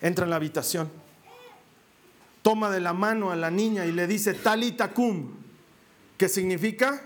Entra 0.00 0.24
en 0.24 0.30
la 0.30 0.36
habitación, 0.36 0.90
toma 2.42 2.70
de 2.70 2.80
la 2.80 2.92
mano 2.92 3.30
a 3.30 3.36
la 3.36 3.50
niña 3.50 3.86
y 3.86 3.92
le 3.92 4.06
dice 4.06 4.34
talita 4.34 4.92
cum, 4.92 5.30
que 6.16 6.28
significa 6.28 7.02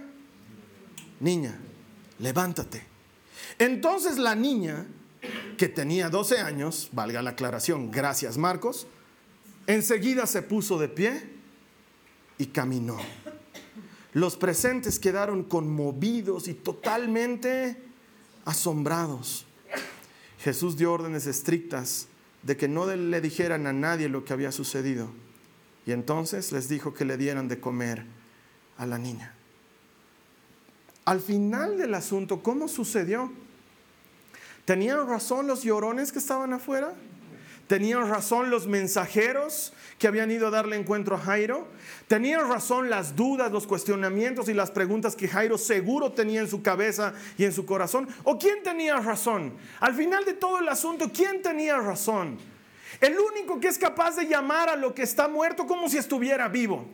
niña 1.21 1.59
levántate. 2.19 2.83
Entonces 3.59 4.19
la 4.19 4.35
niña, 4.35 4.87
que 5.57 5.69
tenía 5.69 6.09
12 6.09 6.39
años, 6.39 6.89
valga 6.93 7.23
la 7.23 7.31
aclaración, 7.31 7.91
gracias 7.91 8.39
Marcos, 8.39 8.87
enseguida 9.67 10.27
se 10.27 10.43
puso 10.43 10.79
de 10.79 10.89
pie 10.89 11.31
y 12.39 12.47
caminó. 12.47 12.99
Los 14.15 14.37
presentes 14.37 14.99
quedaron 14.99 15.45
conmovidos 15.45 16.49
y 16.49 16.55
totalmente 16.55 17.77
asombrados. 18.45 19.45
Jesús 20.41 20.77
dio 20.77 20.93
órdenes 20.93 21.27
estrictas 21.27 22.09
de 22.43 22.57
que 22.57 22.69
no 22.69 22.87
le 22.87 23.21
dijeran 23.21 23.67
a 23.67 23.73
nadie 23.73 24.09
lo 24.09 24.25
que 24.25 24.33
había 24.33 24.53
sucedido. 24.53 25.11
Y 25.85 25.93
entonces 25.93 26.53
les 26.53 26.69
dijo 26.69 26.95
que 26.95 27.05
le 27.05 27.17
dieran 27.17 27.49
de 27.49 27.61
comer 27.61 28.05
a 28.77 28.87
la 28.87 28.99
niña. 28.99 29.35
Al 31.05 31.21
final 31.21 31.79
del 31.79 31.95
asunto, 31.95 32.43
¿cómo 32.43 32.69
sucedió? 32.69 33.33
¿Tenían 34.69 35.09
razón 35.09 35.47
los 35.47 35.63
llorones 35.63 36.13
que 36.13 36.19
estaban 36.19 36.53
afuera? 36.53 36.93
¿Tenían 37.69 38.07
razón 38.07 38.51
los 38.51 38.67
mensajeros 38.67 39.73
que 39.99 40.07
habían 40.07 40.31
ido 40.31 40.47
a 40.47 40.51
darle 40.51 40.77
encuentro 40.77 41.17
a 41.17 41.19
Jairo? 41.19 41.67
¿Tenían 42.07 42.47
razón 42.47 42.91
las 42.91 43.17
dudas, 43.17 43.51
los 43.51 43.67
cuestionamientos 43.67 44.47
y 44.51 44.53
las 44.53 44.71
preguntas 44.71 45.17
que 45.17 45.27
Jairo 45.27 45.57
seguro 45.57 46.13
tenía 46.13 46.43
en 46.43 46.51
su 46.51 46.61
cabeza 46.61 47.15
y 47.39 47.47
en 47.47 47.55
su 47.55 47.65
corazón? 47.65 48.09
¿O 48.25 48.39
quién 48.39 48.63
tenía 48.63 48.97
razón? 48.97 49.55
Al 49.81 49.95
final 49.95 50.27
de 50.27 50.35
todo 50.35 50.59
el 50.59 50.69
asunto, 50.69 51.11
¿quién 51.15 51.41
tenía 51.41 51.79
razón? 51.79 52.37
El 53.01 53.19
único 53.19 53.61
que 53.61 53.69
es 53.69 53.79
capaz 53.79 54.17
de 54.17 54.27
llamar 54.27 54.69
a 54.69 54.77
lo 54.77 54.95
que 54.95 55.01
está 55.03 55.29
muerto 55.29 55.67
como 55.67 55.89
si 55.89 55.97
estuviera 55.97 56.47
vivo. 56.49 56.85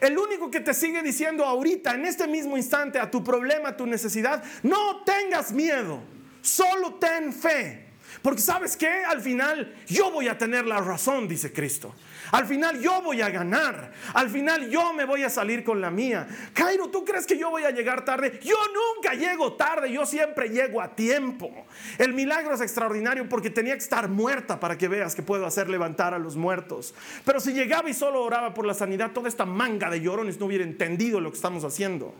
El 0.00 0.16
único 0.16 0.50
que 0.50 0.60
te 0.60 0.72
sigue 0.72 1.02
diciendo 1.02 1.44
ahorita, 1.44 1.94
en 1.94 2.06
este 2.06 2.26
mismo 2.26 2.56
instante, 2.56 2.98
a 2.98 3.10
tu 3.10 3.22
problema, 3.22 3.68
a 3.68 3.76
tu 3.76 3.84
necesidad, 3.84 4.42
no 4.62 5.04
tengas 5.04 5.52
miedo, 5.52 6.00
solo 6.48 6.94
ten 6.94 7.32
fe. 7.32 7.88
Porque 8.22 8.40
sabes 8.40 8.76
que 8.76 8.88
al 8.88 9.20
final 9.20 9.74
yo 9.86 10.10
voy 10.10 10.28
a 10.28 10.36
tener 10.36 10.66
la 10.66 10.80
razón, 10.80 11.28
dice 11.28 11.52
Cristo. 11.52 11.94
Al 12.32 12.46
final 12.46 12.80
yo 12.80 13.00
voy 13.02 13.20
a 13.20 13.30
ganar. 13.30 13.92
Al 14.14 14.28
final 14.28 14.68
yo 14.68 14.92
me 14.92 15.04
voy 15.04 15.22
a 15.22 15.30
salir 15.30 15.64
con 15.64 15.80
la 15.80 15.90
mía. 15.90 16.26
Cairo, 16.52 16.88
¿tú 16.88 17.04
crees 17.04 17.26
que 17.26 17.38
yo 17.38 17.50
voy 17.50 17.64
a 17.64 17.70
llegar 17.70 18.04
tarde? 18.04 18.40
Yo 18.42 18.56
nunca 18.74 19.14
llego 19.14 19.54
tarde, 19.54 19.92
yo 19.92 20.04
siempre 20.04 20.48
llego 20.48 20.80
a 20.80 20.94
tiempo. 20.94 21.50
El 21.96 22.12
milagro 22.12 22.54
es 22.54 22.60
extraordinario 22.60 23.28
porque 23.28 23.50
tenía 23.50 23.74
que 23.74 23.82
estar 23.82 24.08
muerta 24.08 24.60
para 24.60 24.76
que 24.76 24.88
veas 24.88 25.14
que 25.14 25.22
puedo 25.22 25.46
hacer 25.46 25.68
levantar 25.68 26.12
a 26.12 26.18
los 26.18 26.36
muertos. 26.36 26.94
Pero 27.24 27.40
si 27.40 27.52
llegaba 27.52 27.88
y 27.88 27.94
solo 27.94 28.22
oraba 28.22 28.52
por 28.52 28.66
la 28.66 28.74
sanidad, 28.74 29.12
toda 29.12 29.28
esta 29.28 29.46
manga 29.46 29.90
de 29.90 30.00
llorones 30.00 30.38
no 30.38 30.46
hubiera 30.46 30.64
entendido 30.64 31.20
lo 31.20 31.30
que 31.30 31.36
estamos 31.36 31.64
haciendo. 31.64 32.14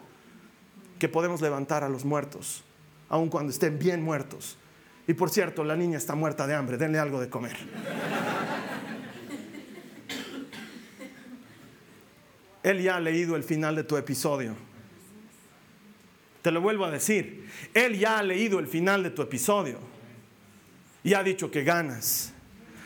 Que 0.99 1.09
podemos 1.09 1.41
levantar 1.41 1.85
a 1.85 1.89
los 1.89 2.05
muertos, 2.05 2.65
aun 3.09 3.29
cuando 3.29 3.53
estén 3.53 3.79
bien 3.79 4.03
muertos 4.03 4.59
y 5.09 5.15
por 5.15 5.31
cierto, 5.31 5.65
la 5.65 5.75
niña 5.75 5.97
está 5.97 6.15
muerta 6.15 6.47
de 6.47 6.55
hambre, 6.55 6.77
denle 6.77 6.99
algo 6.99 7.19
de 7.19 7.31
comer. 7.31 7.57
Él 12.63 12.83
ya 12.83 12.97
ha 12.97 13.01
leído 13.01 13.35
el 13.35 13.43
final 13.43 13.75
de 13.75 13.85
tu 13.85 13.97
episodio. 13.97 14.55
Te 16.43 16.51
lo 16.51 16.61
vuelvo 16.61 16.85
a 16.85 16.91
decir. 16.91 17.49
Él 17.73 17.99
ya 17.99 18.19
ha 18.19 18.23
leído 18.23 18.59
el 18.59 18.67
final 18.67 19.03
de 19.03 19.09
tu 19.09 19.23
episodio. 19.23 19.79
Y 21.03 21.15
ha 21.15 21.23
dicho 21.23 21.51
que 21.51 21.65
ganas. 21.65 22.35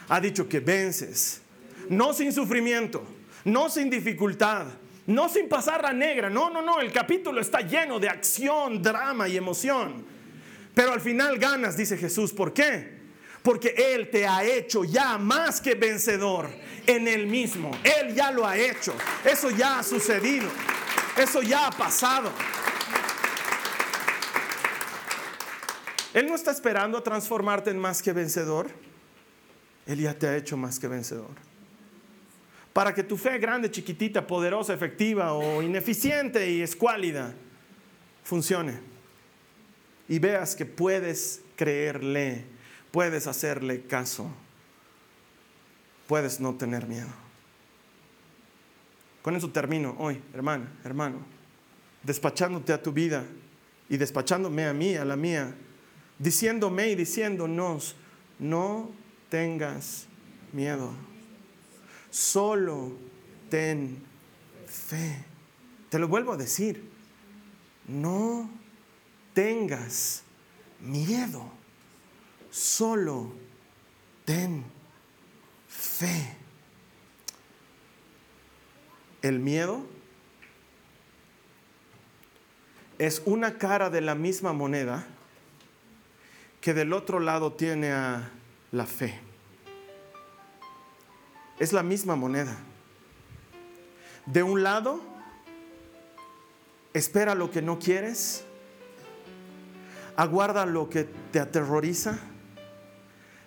Ha 0.09 0.20
dicho 0.20 0.49
que 0.49 0.61
vences. 0.61 1.43
No 1.89 2.14
sin 2.14 2.33
sufrimiento. 2.33 3.03
No 3.45 3.68
sin 3.68 3.91
dificultad. 3.91 4.66
No 5.09 5.29
sin 5.29 5.49
pasar 5.49 5.83
la 5.83 5.93
negra. 5.93 6.31
No, 6.31 6.51
no, 6.51 6.62
no. 6.62 6.79
El 6.79 6.93
capítulo 6.93 7.41
está 7.41 7.62
lleno 7.62 7.99
de 7.99 8.09
acción, 8.09 8.81
drama 8.81 9.27
y 9.27 9.37
emoción. 9.37 10.11
Pero 10.75 10.93
al 10.93 11.01
final 11.01 11.39
ganas, 11.39 11.77
dice 11.77 11.97
Jesús. 11.97 12.33
¿Por 12.33 12.53
qué? 12.53 13.01
Porque 13.43 13.75
Él 13.77 14.09
te 14.11 14.27
ha 14.27 14.45
hecho 14.45 14.85
ya 14.85 15.18
más 15.18 15.61
que 15.61 15.75
vencedor 15.75 16.49
en 16.87 17.09
Él 17.09 17.27
mismo. 17.27 17.70
Él 17.83 18.14
ya 18.14 18.31
lo 18.31 18.47
ha 18.47 18.57
hecho. 18.57 18.95
Eso 19.25 19.51
ya 19.51 19.81
ha 19.81 19.83
sucedido. 19.83 20.49
Eso 21.16 21.43
ya 21.43 21.66
ha 21.66 21.70
pasado. 21.70 22.33
Él 26.14 26.27
no 26.27 26.35
está 26.35 26.51
esperando 26.51 26.99
a 26.99 27.03
transformarte 27.03 27.70
en 27.70 27.79
más 27.79 28.03
que 28.03 28.12
vencedor. 28.12 28.70
Él 29.87 30.01
ya 30.01 30.14
te 30.14 30.29
ha 30.29 30.37
hecho 30.37 30.57
más 30.57 30.79
que 30.79 30.89
vencedor. 30.89 31.31
Para 32.73 32.95
que 32.95 33.03
tu 33.03 33.18
fe 33.18 33.39
grande, 33.39 33.70
chiquitita, 33.70 34.27
poderosa, 34.27 34.73
efectiva 34.73 35.35
o 35.35 35.61
ineficiente 35.62 36.51
y 36.51 36.62
escuálida 36.62 37.35
funcione 38.25 38.91
y 40.12 40.18
veas 40.18 40.54
que 40.54 40.66
puedes 40.66 41.40
creerle, 41.56 42.44
puedes 42.90 43.26
hacerle 43.26 43.86
caso, 43.86 44.30
puedes 46.06 46.38
no 46.38 46.54
tener 46.56 46.86
miedo. 46.86 47.08
Con 49.22 49.36
eso 49.36 49.48
termino 49.48 49.96
hoy, 49.98 50.20
hermana, 50.34 50.70
hermano, 50.84 51.16
despachándote 52.02 52.74
a 52.74 52.82
tu 52.82 52.92
vida 52.92 53.24
y 53.88 53.96
despachándome 53.96 54.66
a 54.66 54.74
mí, 54.74 54.96
a 54.96 55.06
la 55.06 55.16
mía, 55.16 55.54
diciéndome 56.18 56.90
y 56.90 56.94
diciéndonos, 56.94 57.96
no 58.38 58.90
tengas 59.30 60.08
miedo, 60.52 60.92
solo 62.10 62.92
ten 63.48 63.96
fe. 64.66 65.24
Te 65.88 65.98
lo 65.98 66.06
vuelvo 66.06 66.32
a 66.32 66.36
decir, 66.36 66.86
no 67.88 68.60
tengas 69.33 70.22
miedo, 70.80 71.51
solo 72.51 73.33
ten 74.24 74.64
fe. 75.68 76.37
El 79.22 79.39
miedo 79.39 79.87
es 82.99 83.22
una 83.24 83.59
cara 83.59 83.91
de 83.91 84.01
la 84.01 84.14
misma 84.14 84.53
moneda 84.53 85.07
que 86.61 86.74
del 86.74 86.93
otro 86.93 87.20
lado 87.20 87.53
tiene 87.53 87.93
a 87.93 88.30
la 88.70 88.87
fe. 88.87 89.20
Es 91.59 91.72
la 91.72 91.83
misma 91.83 92.16
moneda. 92.16 92.57
De 94.26 94.43
un 94.43 94.62
lado, 94.62 95.01
espera 96.95 97.35
lo 97.35 97.51
que 97.51 97.62
no 97.62 97.78
quieres 97.78 98.45
aguarda 100.16 100.66
lo 100.66 100.88
que 100.88 101.08
te 101.30 101.40
aterroriza, 101.40 102.18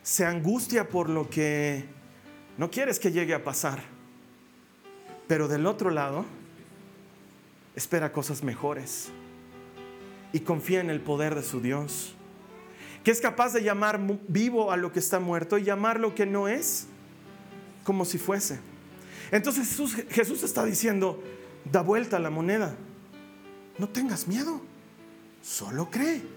se 0.04 0.26
angustia 0.26 0.88
por 0.90 1.10
lo 1.10 1.30
que 1.30 1.86
no 2.58 2.70
quieres 2.70 3.00
que 3.00 3.12
llegue 3.12 3.34
a 3.34 3.44
pasar, 3.44 3.80
pero 5.28 5.48
del 5.48 5.66
otro 5.66 5.90
lado 5.90 6.26
espera 7.76 8.12
cosas 8.12 8.44
mejores 8.44 9.10
y 10.32 10.42
confía 10.42 10.80
en 10.80 10.90
el 10.90 11.02
poder 11.02 11.36
de 11.36 11.44
su 11.44 11.60
Dios, 11.62 12.14
que 13.04 13.12
es 13.12 13.22
capaz 13.22 13.54
de 13.54 13.64
llamar 13.64 14.00
vivo 14.28 14.72
a 14.72 14.78
lo 14.78 14.92
que 14.92 15.00
está 15.00 15.20
muerto 15.20 15.58
y 15.58 15.64
llamar 15.64 16.00
lo 16.00 16.16
que 16.16 16.26
no 16.26 16.48
es 16.48 16.88
como 17.84 18.06
si 18.06 18.18
fuese. 18.18 18.60
Entonces 19.32 19.68
Jesús, 20.10 20.44
está 20.44 20.66
diciendo, 20.66 21.22
da 21.72 21.82
vuelta 21.82 22.20
la 22.20 22.30
moneda, 22.30 22.76
no 23.78 23.90
tengas 23.90 24.28
miedo, 24.28 24.62
solo 25.42 25.90
cree 25.90 26.35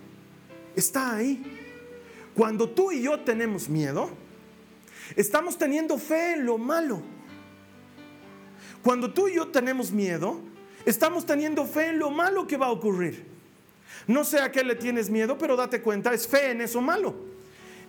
está 0.79 1.17
ahí. 1.17 1.43
Cuando 2.35 2.69
tú 2.69 2.93
y 2.93 3.03
yo 3.03 3.21
tenemos 3.21 3.69
miedo, 3.69 4.11
estamos 5.17 5.59
teniendo 5.59 5.99
fe 5.99 6.35
en 6.35 6.47
lo 6.47 6.59
malo. 6.59 7.03
Cuando 8.83 9.13
tú 9.13 9.29
y 9.29 9.35
yo 9.35 9.49
tenemos 9.49 9.91
miedo, 9.91 10.41
estamos 10.87 11.27
teniendo 11.27 11.67
fe 11.67 11.89
en 11.89 11.99
lo 11.99 12.11
malo 12.11 12.47
que 12.47 12.57
va 12.57 12.67
a 12.67 12.71
ocurrir. 12.71 13.27
No 14.07 14.25
sé 14.25 14.41
a 14.41 14.53
qué 14.53 14.63
le 14.63 14.77
tienes 14.77 15.11
miedo, 15.11 15.37
pero 15.37 15.57
date 15.57 15.83
cuenta, 15.83 16.15
es 16.15 16.27
fe 16.27 16.53
en 16.53 16.61
eso 16.61 16.81
malo. 16.81 17.15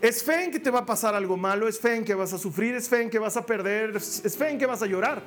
Es 0.01 0.23
fe 0.23 0.45
en 0.45 0.51
que 0.51 0.59
te 0.59 0.71
va 0.71 0.79
a 0.79 0.85
pasar 0.85 1.13
algo 1.13 1.37
malo, 1.37 1.67
es 1.67 1.79
fe 1.79 1.95
en 1.95 2.05
que 2.05 2.15
vas 2.15 2.33
a 2.33 2.37
sufrir, 2.37 2.73
es 2.75 2.87
fe 2.87 3.01
en 3.01 3.09
que 3.09 3.19
vas 3.19 3.37
a 3.37 3.45
perder, 3.45 3.95
es 3.97 4.35
fe 4.37 4.49
en 4.49 4.57
que 4.57 4.65
vas 4.65 4.81
a 4.81 4.85
llorar. 4.85 5.21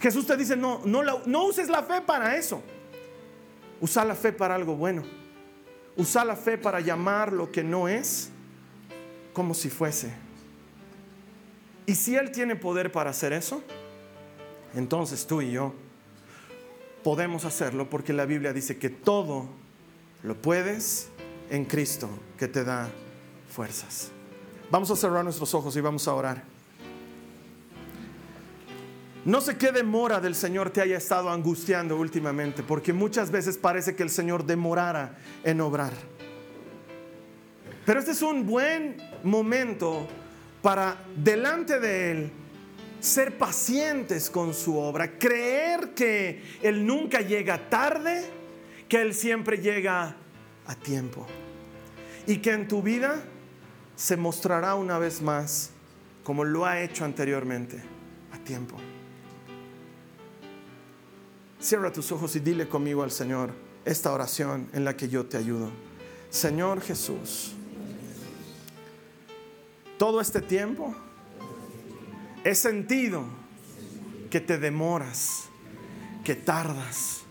Jesús 0.00 0.26
te 0.26 0.36
dice, 0.36 0.56
no, 0.56 0.82
no, 0.84 1.44
uses 1.44 1.68
la 1.68 1.82
fe 1.82 2.00
para 2.00 2.36
eso. 2.36 2.62
Usa 3.80 4.04
la 4.04 4.14
fe 4.14 4.32
para 4.32 4.54
algo 4.54 4.76
bueno. 4.76 5.04
Usa 5.98 6.24
la 6.24 6.36
fe 6.36 6.56
para 6.56 6.80
llamar 6.80 7.32
lo 7.32 7.52
que 7.52 7.62
no 7.62 7.88
es 7.88 8.30
como 9.34 9.52
si 9.52 9.68
fuese. 9.68 10.12
Y 11.86 11.94
si 11.94 12.16
Él 12.16 12.30
tiene 12.30 12.56
poder 12.56 12.90
para 12.90 13.10
hacer 13.10 13.32
eso, 13.32 13.62
entonces 14.74 15.26
tú 15.26 15.42
y 15.42 15.50
yo 15.50 15.74
podemos 17.02 17.44
hacerlo 17.44 17.90
porque 17.90 18.12
la 18.12 18.26
Biblia 18.26 18.52
dice 18.52 18.78
que 18.78 18.90
todo 18.90 19.48
lo 20.22 20.34
puedes 20.36 21.08
en 21.50 21.64
Cristo 21.64 22.08
que 22.38 22.48
te 22.48 22.64
da 22.64 22.88
fuerzas. 23.50 24.10
Vamos 24.70 24.90
a 24.90 24.96
cerrar 24.96 25.24
nuestros 25.24 25.54
ojos 25.54 25.76
y 25.76 25.80
vamos 25.80 26.06
a 26.06 26.14
orar. 26.14 26.57
No 29.24 29.40
sé 29.40 29.56
qué 29.56 29.72
demora 29.72 30.20
del 30.20 30.34
Señor 30.34 30.70
te 30.70 30.80
haya 30.80 30.96
estado 30.96 31.30
angustiando 31.30 31.96
últimamente, 31.96 32.62
porque 32.62 32.92
muchas 32.92 33.30
veces 33.30 33.58
parece 33.58 33.94
que 33.94 34.02
el 34.02 34.10
Señor 34.10 34.44
demorara 34.44 35.18
en 35.44 35.60
obrar. 35.60 35.92
Pero 37.84 38.00
este 38.00 38.12
es 38.12 38.22
un 38.22 38.46
buen 38.46 38.96
momento 39.22 40.06
para 40.62 40.98
delante 41.16 41.80
de 41.80 42.10
Él 42.10 42.32
ser 43.00 43.38
pacientes 43.38 44.28
con 44.28 44.54
su 44.54 44.76
obra, 44.76 45.18
creer 45.18 45.94
que 45.94 46.42
Él 46.62 46.86
nunca 46.86 47.20
llega 47.20 47.68
tarde, 47.68 48.24
que 48.88 49.00
Él 49.00 49.14
siempre 49.14 49.58
llega 49.58 50.16
a 50.66 50.74
tiempo. 50.74 51.26
Y 52.26 52.38
que 52.38 52.52
en 52.52 52.68
tu 52.68 52.82
vida 52.82 53.22
se 53.96 54.16
mostrará 54.16 54.74
una 54.74 54.98
vez 54.98 55.22
más 55.22 55.70
como 56.22 56.44
lo 56.44 56.66
ha 56.66 56.82
hecho 56.82 57.06
anteriormente, 57.06 57.82
a 58.32 58.38
tiempo. 58.38 58.76
Cierra 61.60 61.92
tus 61.92 62.12
ojos 62.12 62.36
y 62.36 62.40
dile 62.40 62.68
conmigo 62.68 63.02
al 63.02 63.10
Señor 63.10 63.52
esta 63.84 64.12
oración 64.12 64.68
en 64.72 64.84
la 64.84 64.96
que 64.96 65.08
yo 65.08 65.26
te 65.26 65.36
ayudo. 65.36 65.70
Señor 66.30 66.80
Jesús, 66.80 67.52
todo 69.98 70.20
este 70.20 70.40
tiempo 70.40 70.94
he 72.44 72.54
sentido 72.54 73.24
que 74.30 74.40
te 74.40 74.58
demoras, 74.58 75.48
que 76.22 76.36
tardas, 76.36 77.22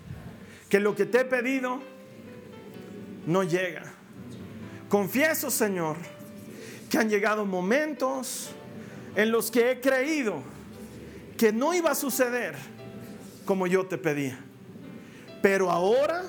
que 0.67 0.79
lo 0.81 0.93
que 0.93 1.05
te 1.05 1.21
he 1.21 1.25
pedido 1.25 1.79
no 3.25 3.43
llega. 3.43 3.93
Confieso, 4.89 5.49
Señor, 5.49 5.95
que 6.89 6.97
han 6.97 7.09
llegado 7.09 7.45
momentos 7.45 8.49
en 9.15 9.31
los 9.31 9.51
que 9.51 9.71
he 9.71 9.79
creído 9.79 10.41
que 11.37 11.53
no 11.53 11.73
iba 11.73 11.91
a 11.91 11.95
suceder 11.95 12.55
como 13.47 13.65
yo 13.65 13.87
te 13.87 13.97
pedía. 13.97 14.39
Pero 15.41 15.71
ahora, 15.71 16.21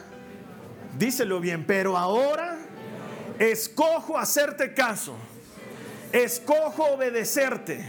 díselo 0.98 1.38
bien, 1.40 1.66
pero 1.66 1.98
ahora 1.98 2.56
escojo 3.38 4.16
hacerte 4.16 4.72
caso 4.72 5.14
escojo 6.12 6.84
obedecerte. 6.84 7.84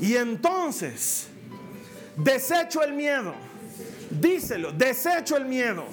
Y 0.00 0.16
entonces, 0.16 1.28
desecho 2.16 2.82
el 2.82 2.92
miedo. 2.92 3.34
Díselo, 4.10 4.72
desecho 4.72 5.36
el 5.36 5.46
miedo. 5.46 5.84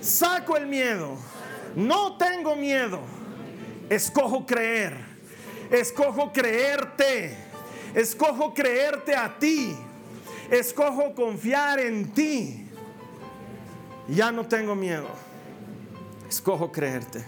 Saco 0.00 0.56
el 0.56 0.66
miedo. 0.66 1.16
No 1.74 2.16
tengo 2.16 2.56
miedo. 2.56 3.00
Escojo 3.88 4.46
creer. 4.46 4.96
Escojo 5.70 6.32
creerte. 6.32 7.36
Escojo 7.94 8.52
creerte 8.52 9.14
a 9.14 9.38
ti. 9.38 9.76
Escojo 10.50 11.14
confiar 11.14 11.78
en 11.78 12.12
ti. 12.12 12.68
Ya 14.08 14.32
no 14.32 14.46
tengo 14.46 14.74
miedo. 14.74 15.08
Escojo 16.28 16.72
creerte. 16.72 17.24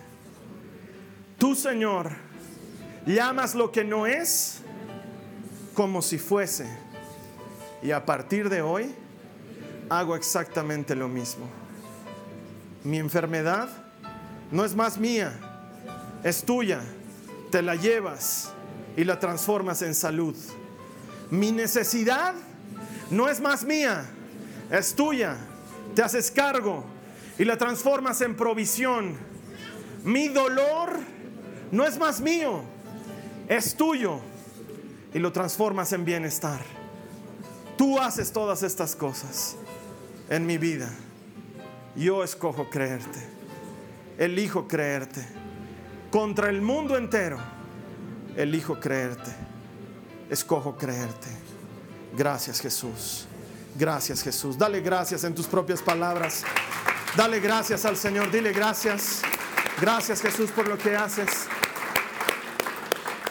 Tú, 1.38 1.54
Señor, 1.54 2.10
Llamas 3.06 3.54
lo 3.54 3.72
que 3.72 3.82
no 3.82 4.06
es 4.06 4.60
como 5.74 6.02
si 6.02 6.18
fuese. 6.18 6.66
Y 7.82 7.92
a 7.92 8.04
partir 8.04 8.50
de 8.50 8.60
hoy 8.60 8.94
hago 9.88 10.16
exactamente 10.16 10.94
lo 10.94 11.08
mismo. 11.08 11.46
Mi 12.84 12.98
enfermedad 12.98 13.68
no 14.50 14.64
es 14.64 14.74
más 14.74 14.98
mía, 14.98 15.32
es 16.22 16.44
tuya. 16.44 16.80
Te 17.50 17.62
la 17.62 17.74
llevas 17.74 18.52
y 18.96 19.04
la 19.04 19.18
transformas 19.18 19.82
en 19.82 19.94
salud. 19.94 20.36
Mi 21.30 21.52
necesidad 21.52 22.34
no 23.10 23.28
es 23.28 23.40
más 23.40 23.64
mía, 23.64 24.04
es 24.70 24.94
tuya. 24.94 25.36
Te 25.94 26.02
haces 26.02 26.30
cargo 26.30 26.84
y 27.38 27.44
la 27.44 27.58
transformas 27.58 28.20
en 28.20 28.36
provisión. 28.36 29.16
Mi 30.04 30.28
dolor 30.28 30.98
no 31.72 31.84
es 31.84 31.98
más 31.98 32.20
mío, 32.20 32.62
es 33.48 33.74
tuyo 33.76 34.20
y 35.12 35.18
lo 35.18 35.32
transformas 35.32 35.92
en 35.92 36.04
bienestar. 36.04 36.60
Tú 37.76 37.98
haces 37.98 38.32
todas 38.32 38.62
estas 38.62 38.94
cosas 38.94 39.56
en 40.28 40.46
mi 40.46 40.58
vida. 40.58 40.88
Yo 41.96 42.22
escojo 42.22 42.70
creerte. 42.70 43.18
Elijo 44.18 44.68
creerte. 44.68 45.26
Contra 46.10 46.50
el 46.50 46.60
mundo 46.60 46.96
entero, 46.96 47.38
elijo 48.36 48.78
creerte. 48.78 49.30
Escojo 50.28 50.76
creerte. 50.76 51.39
Gracias 52.16 52.60
Jesús. 52.60 53.26
Gracias 53.76 54.22
Jesús. 54.22 54.58
Dale 54.58 54.80
gracias 54.80 55.24
en 55.24 55.34
tus 55.34 55.46
propias 55.46 55.80
palabras. 55.82 56.42
Dale 57.16 57.40
gracias 57.40 57.84
al 57.84 57.96
Señor. 57.96 58.30
Dile 58.30 58.52
gracias. 58.52 59.22
Gracias 59.80 60.20
Jesús 60.20 60.50
por 60.50 60.68
lo 60.68 60.76
que 60.76 60.96
haces. 60.96 61.48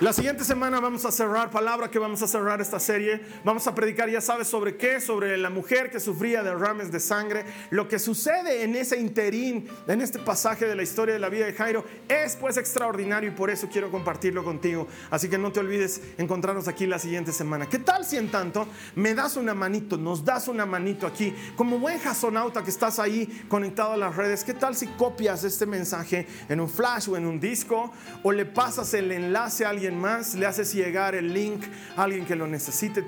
La 0.02 0.14
siguiente 0.14 0.46
semana 0.46 0.80
vamos 0.80 1.04
a 1.04 1.12
cerrar, 1.12 1.52
palabra 1.52 1.92
que 1.92 2.00
vamos 2.00 2.22
a 2.22 2.28
cerrar 2.28 2.62
esta 2.62 2.80
serie. 2.80 3.20
Vamos 3.44 3.68
a 3.68 3.76
predicar, 3.76 4.10
ya 4.10 4.22
sabes, 4.22 4.48
sobre 4.48 4.78
qué, 4.78 5.02
sobre 5.02 5.38
la 5.38 5.50
mujer 5.50 5.92
que 5.92 6.00
sufría 6.00 6.42
derrames 6.42 6.90
de 6.90 7.02
sangre. 7.02 7.44
Lo 7.70 7.90
que 7.90 8.00
sucede 8.00 8.64
en 8.64 8.78
ese 8.78 8.98
interín, 8.98 9.68
en 9.88 10.00
este 10.00 10.18
pasaje 10.20 10.66
de 10.68 10.76
la 10.78 10.84
historia 10.84 11.16
de 11.16 11.20
la 11.20 11.28
vida 11.28 11.48
de 11.48 11.54
Jairo, 11.54 11.84
es 12.08 12.38
pues 12.38 12.56
extraordinario 12.56 13.30
y 13.30 13.34
por 13.34 13.50
eso 13.50 13.68
quiero 13.70 13.92
compartirlo 13.92 14.42
contigo. 14.46 14.88
Así 15.10 15.28
que 15.28 15.38
no 15.38 15.52
te 15.52 15.60
olvides 15.60 16.00
encontrarnos 16.18 16.70
aquí 16.70 16.88
la 16.88 16.98
siguiente 16.98 17.34
semana. 17.34 17.66
¿Qué 17.66 17.80
tal 17.80 18.06
si 18.06 18.16
en 18.16 18.32
tanto 18.32 18.70
me 18.96 19.14
das 19.14 19.36
una 19.36 19.54
manito, 19.54 19.98
nos 19.98 20.24
das 20.24 20.48
una 20.48 20.66
manito 20.66 21.08
aquí? 21.08 21.36
Como 21.58 21.78
buen 21.78 22.00
jasonauta 22.00 22.64
que 22.64 22.70
estás 22.70 23.00
ahí 23.00 23.44
conectado 23.50 23.92
a 23.92 23.98
las 23.98 24.16
redes, 24.16 24.46
¿qué 24.46 24.54
tal 24.54 24.78
si 24.78 24.88
copias 24.88 25.44
este 25.44 25.66
mensaje 25.66 26.26
en 26.48 26.62
un 26.62 26.70
flash 26.70 27.10
o 27.10 27.18
en 27.18 27.26
un 27.26 27.38
disco 27.38 27.92
o 28.24 28.32
le 28.32 28.46
pasas 28.46 28.94
el 28.94 29.12
enlace 29.12 29.66
a 29.66 29.70
alguien? 29.72 29.89
Más, 29.96 30.36
le 30.36 30.46
haces 30.46 30.74
llegar 30.74 31.16
el 31.16 31.34
link 31.34 31.64
a 31.96 32.04
alguien 32.04 32.26
que 32.26 32.36
lo 32.36 32.48
necesite. 32.48 33.04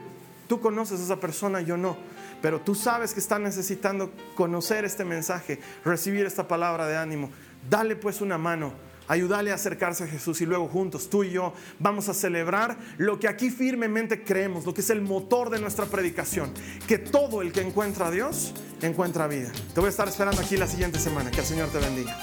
Tú 0.47 0.59
conoces 0.59 0.99
a 0.99 1.03
esa 1.03 1.19
persona, 1.19 1.61
yo 1.61 1.77
no. 1.77 1.97
Pero 2.41 2.59
tú 2.59 2.75
sabes 2.75 3.13
que 3.13 3.19
está 3.19 3.39
necesitando 3.39 4.11
conocer 4.36 4.84
este 4.86 5.05
mensaje, 5.05 5.59
recibir 5.86 6.25
esta 6.25 6.47
palabra 6.47 6.88
de 6.88 6.97
ánimo. 6.97 7.29
Dale 7.69 7.95
pues 7.95 8.21
una 8.21 8.38
mano, 8.38 8.73
ayúdale 9.07 9.51
a 9.51 9.55
acercarse 9.55 10.05
a 10.05 10.07
Jesús 10.07 10.41
y 10.41 10.45
luego 10.45 10.67
juntos, 10.67 11.09
tú 11.09 11.23
y 11.23 11.32
yo, 11.32 11.53
vamos 11.77 12.09
a 12.09 12.13
celebrar 12.13 12.77
lo 12.97 13.19
que 13.19 13.27
aquí 13.27 13.51
firmemente 13.51 14.23
creemos, 14.23 14.65
lo 14.65 14.73
que 14.73 14.82
es 14.82 14.89
el 14.89 15.01
motor 15.01 15.51
de 15.51 15.59
nuestra 15.59 15.86
predicación, 15.86 16.51
que 16.88 16.97
todo 16.97 17.41
el 17.41 17.51
que 17.51 17.61
encuentra 17.61 18.07
a 18.07 18.11
Dios 18.11 18.53
encuentra 18.82 19.27
vida. 19.27 19.51
Te 19.73 19.79
voy 19.79 19.88
a 19.88 19.89
estar 19.89 20.07
esperando 20.07 20.41
aquí 20.41 20.57
la 20.57 20.67
siguiente 20.67 20.99
semana. 20.99 21.32
Que 21.32 21.41
el 21.41 21.45
Señor 21.45 21.69
te 21.69 21.79
bendiga. 21.79 22.17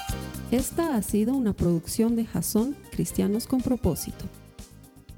Esta 0.51 0.95
ha 0.95 1.01
sido 1.01 1.33
una 1.35 1.53
producción 1.53 2.15
de 2.15 2.25
Jason 2.25 2.75
Cristianos 2.91 3.47
con 3.47 3.61
propósito. 3.61 4.25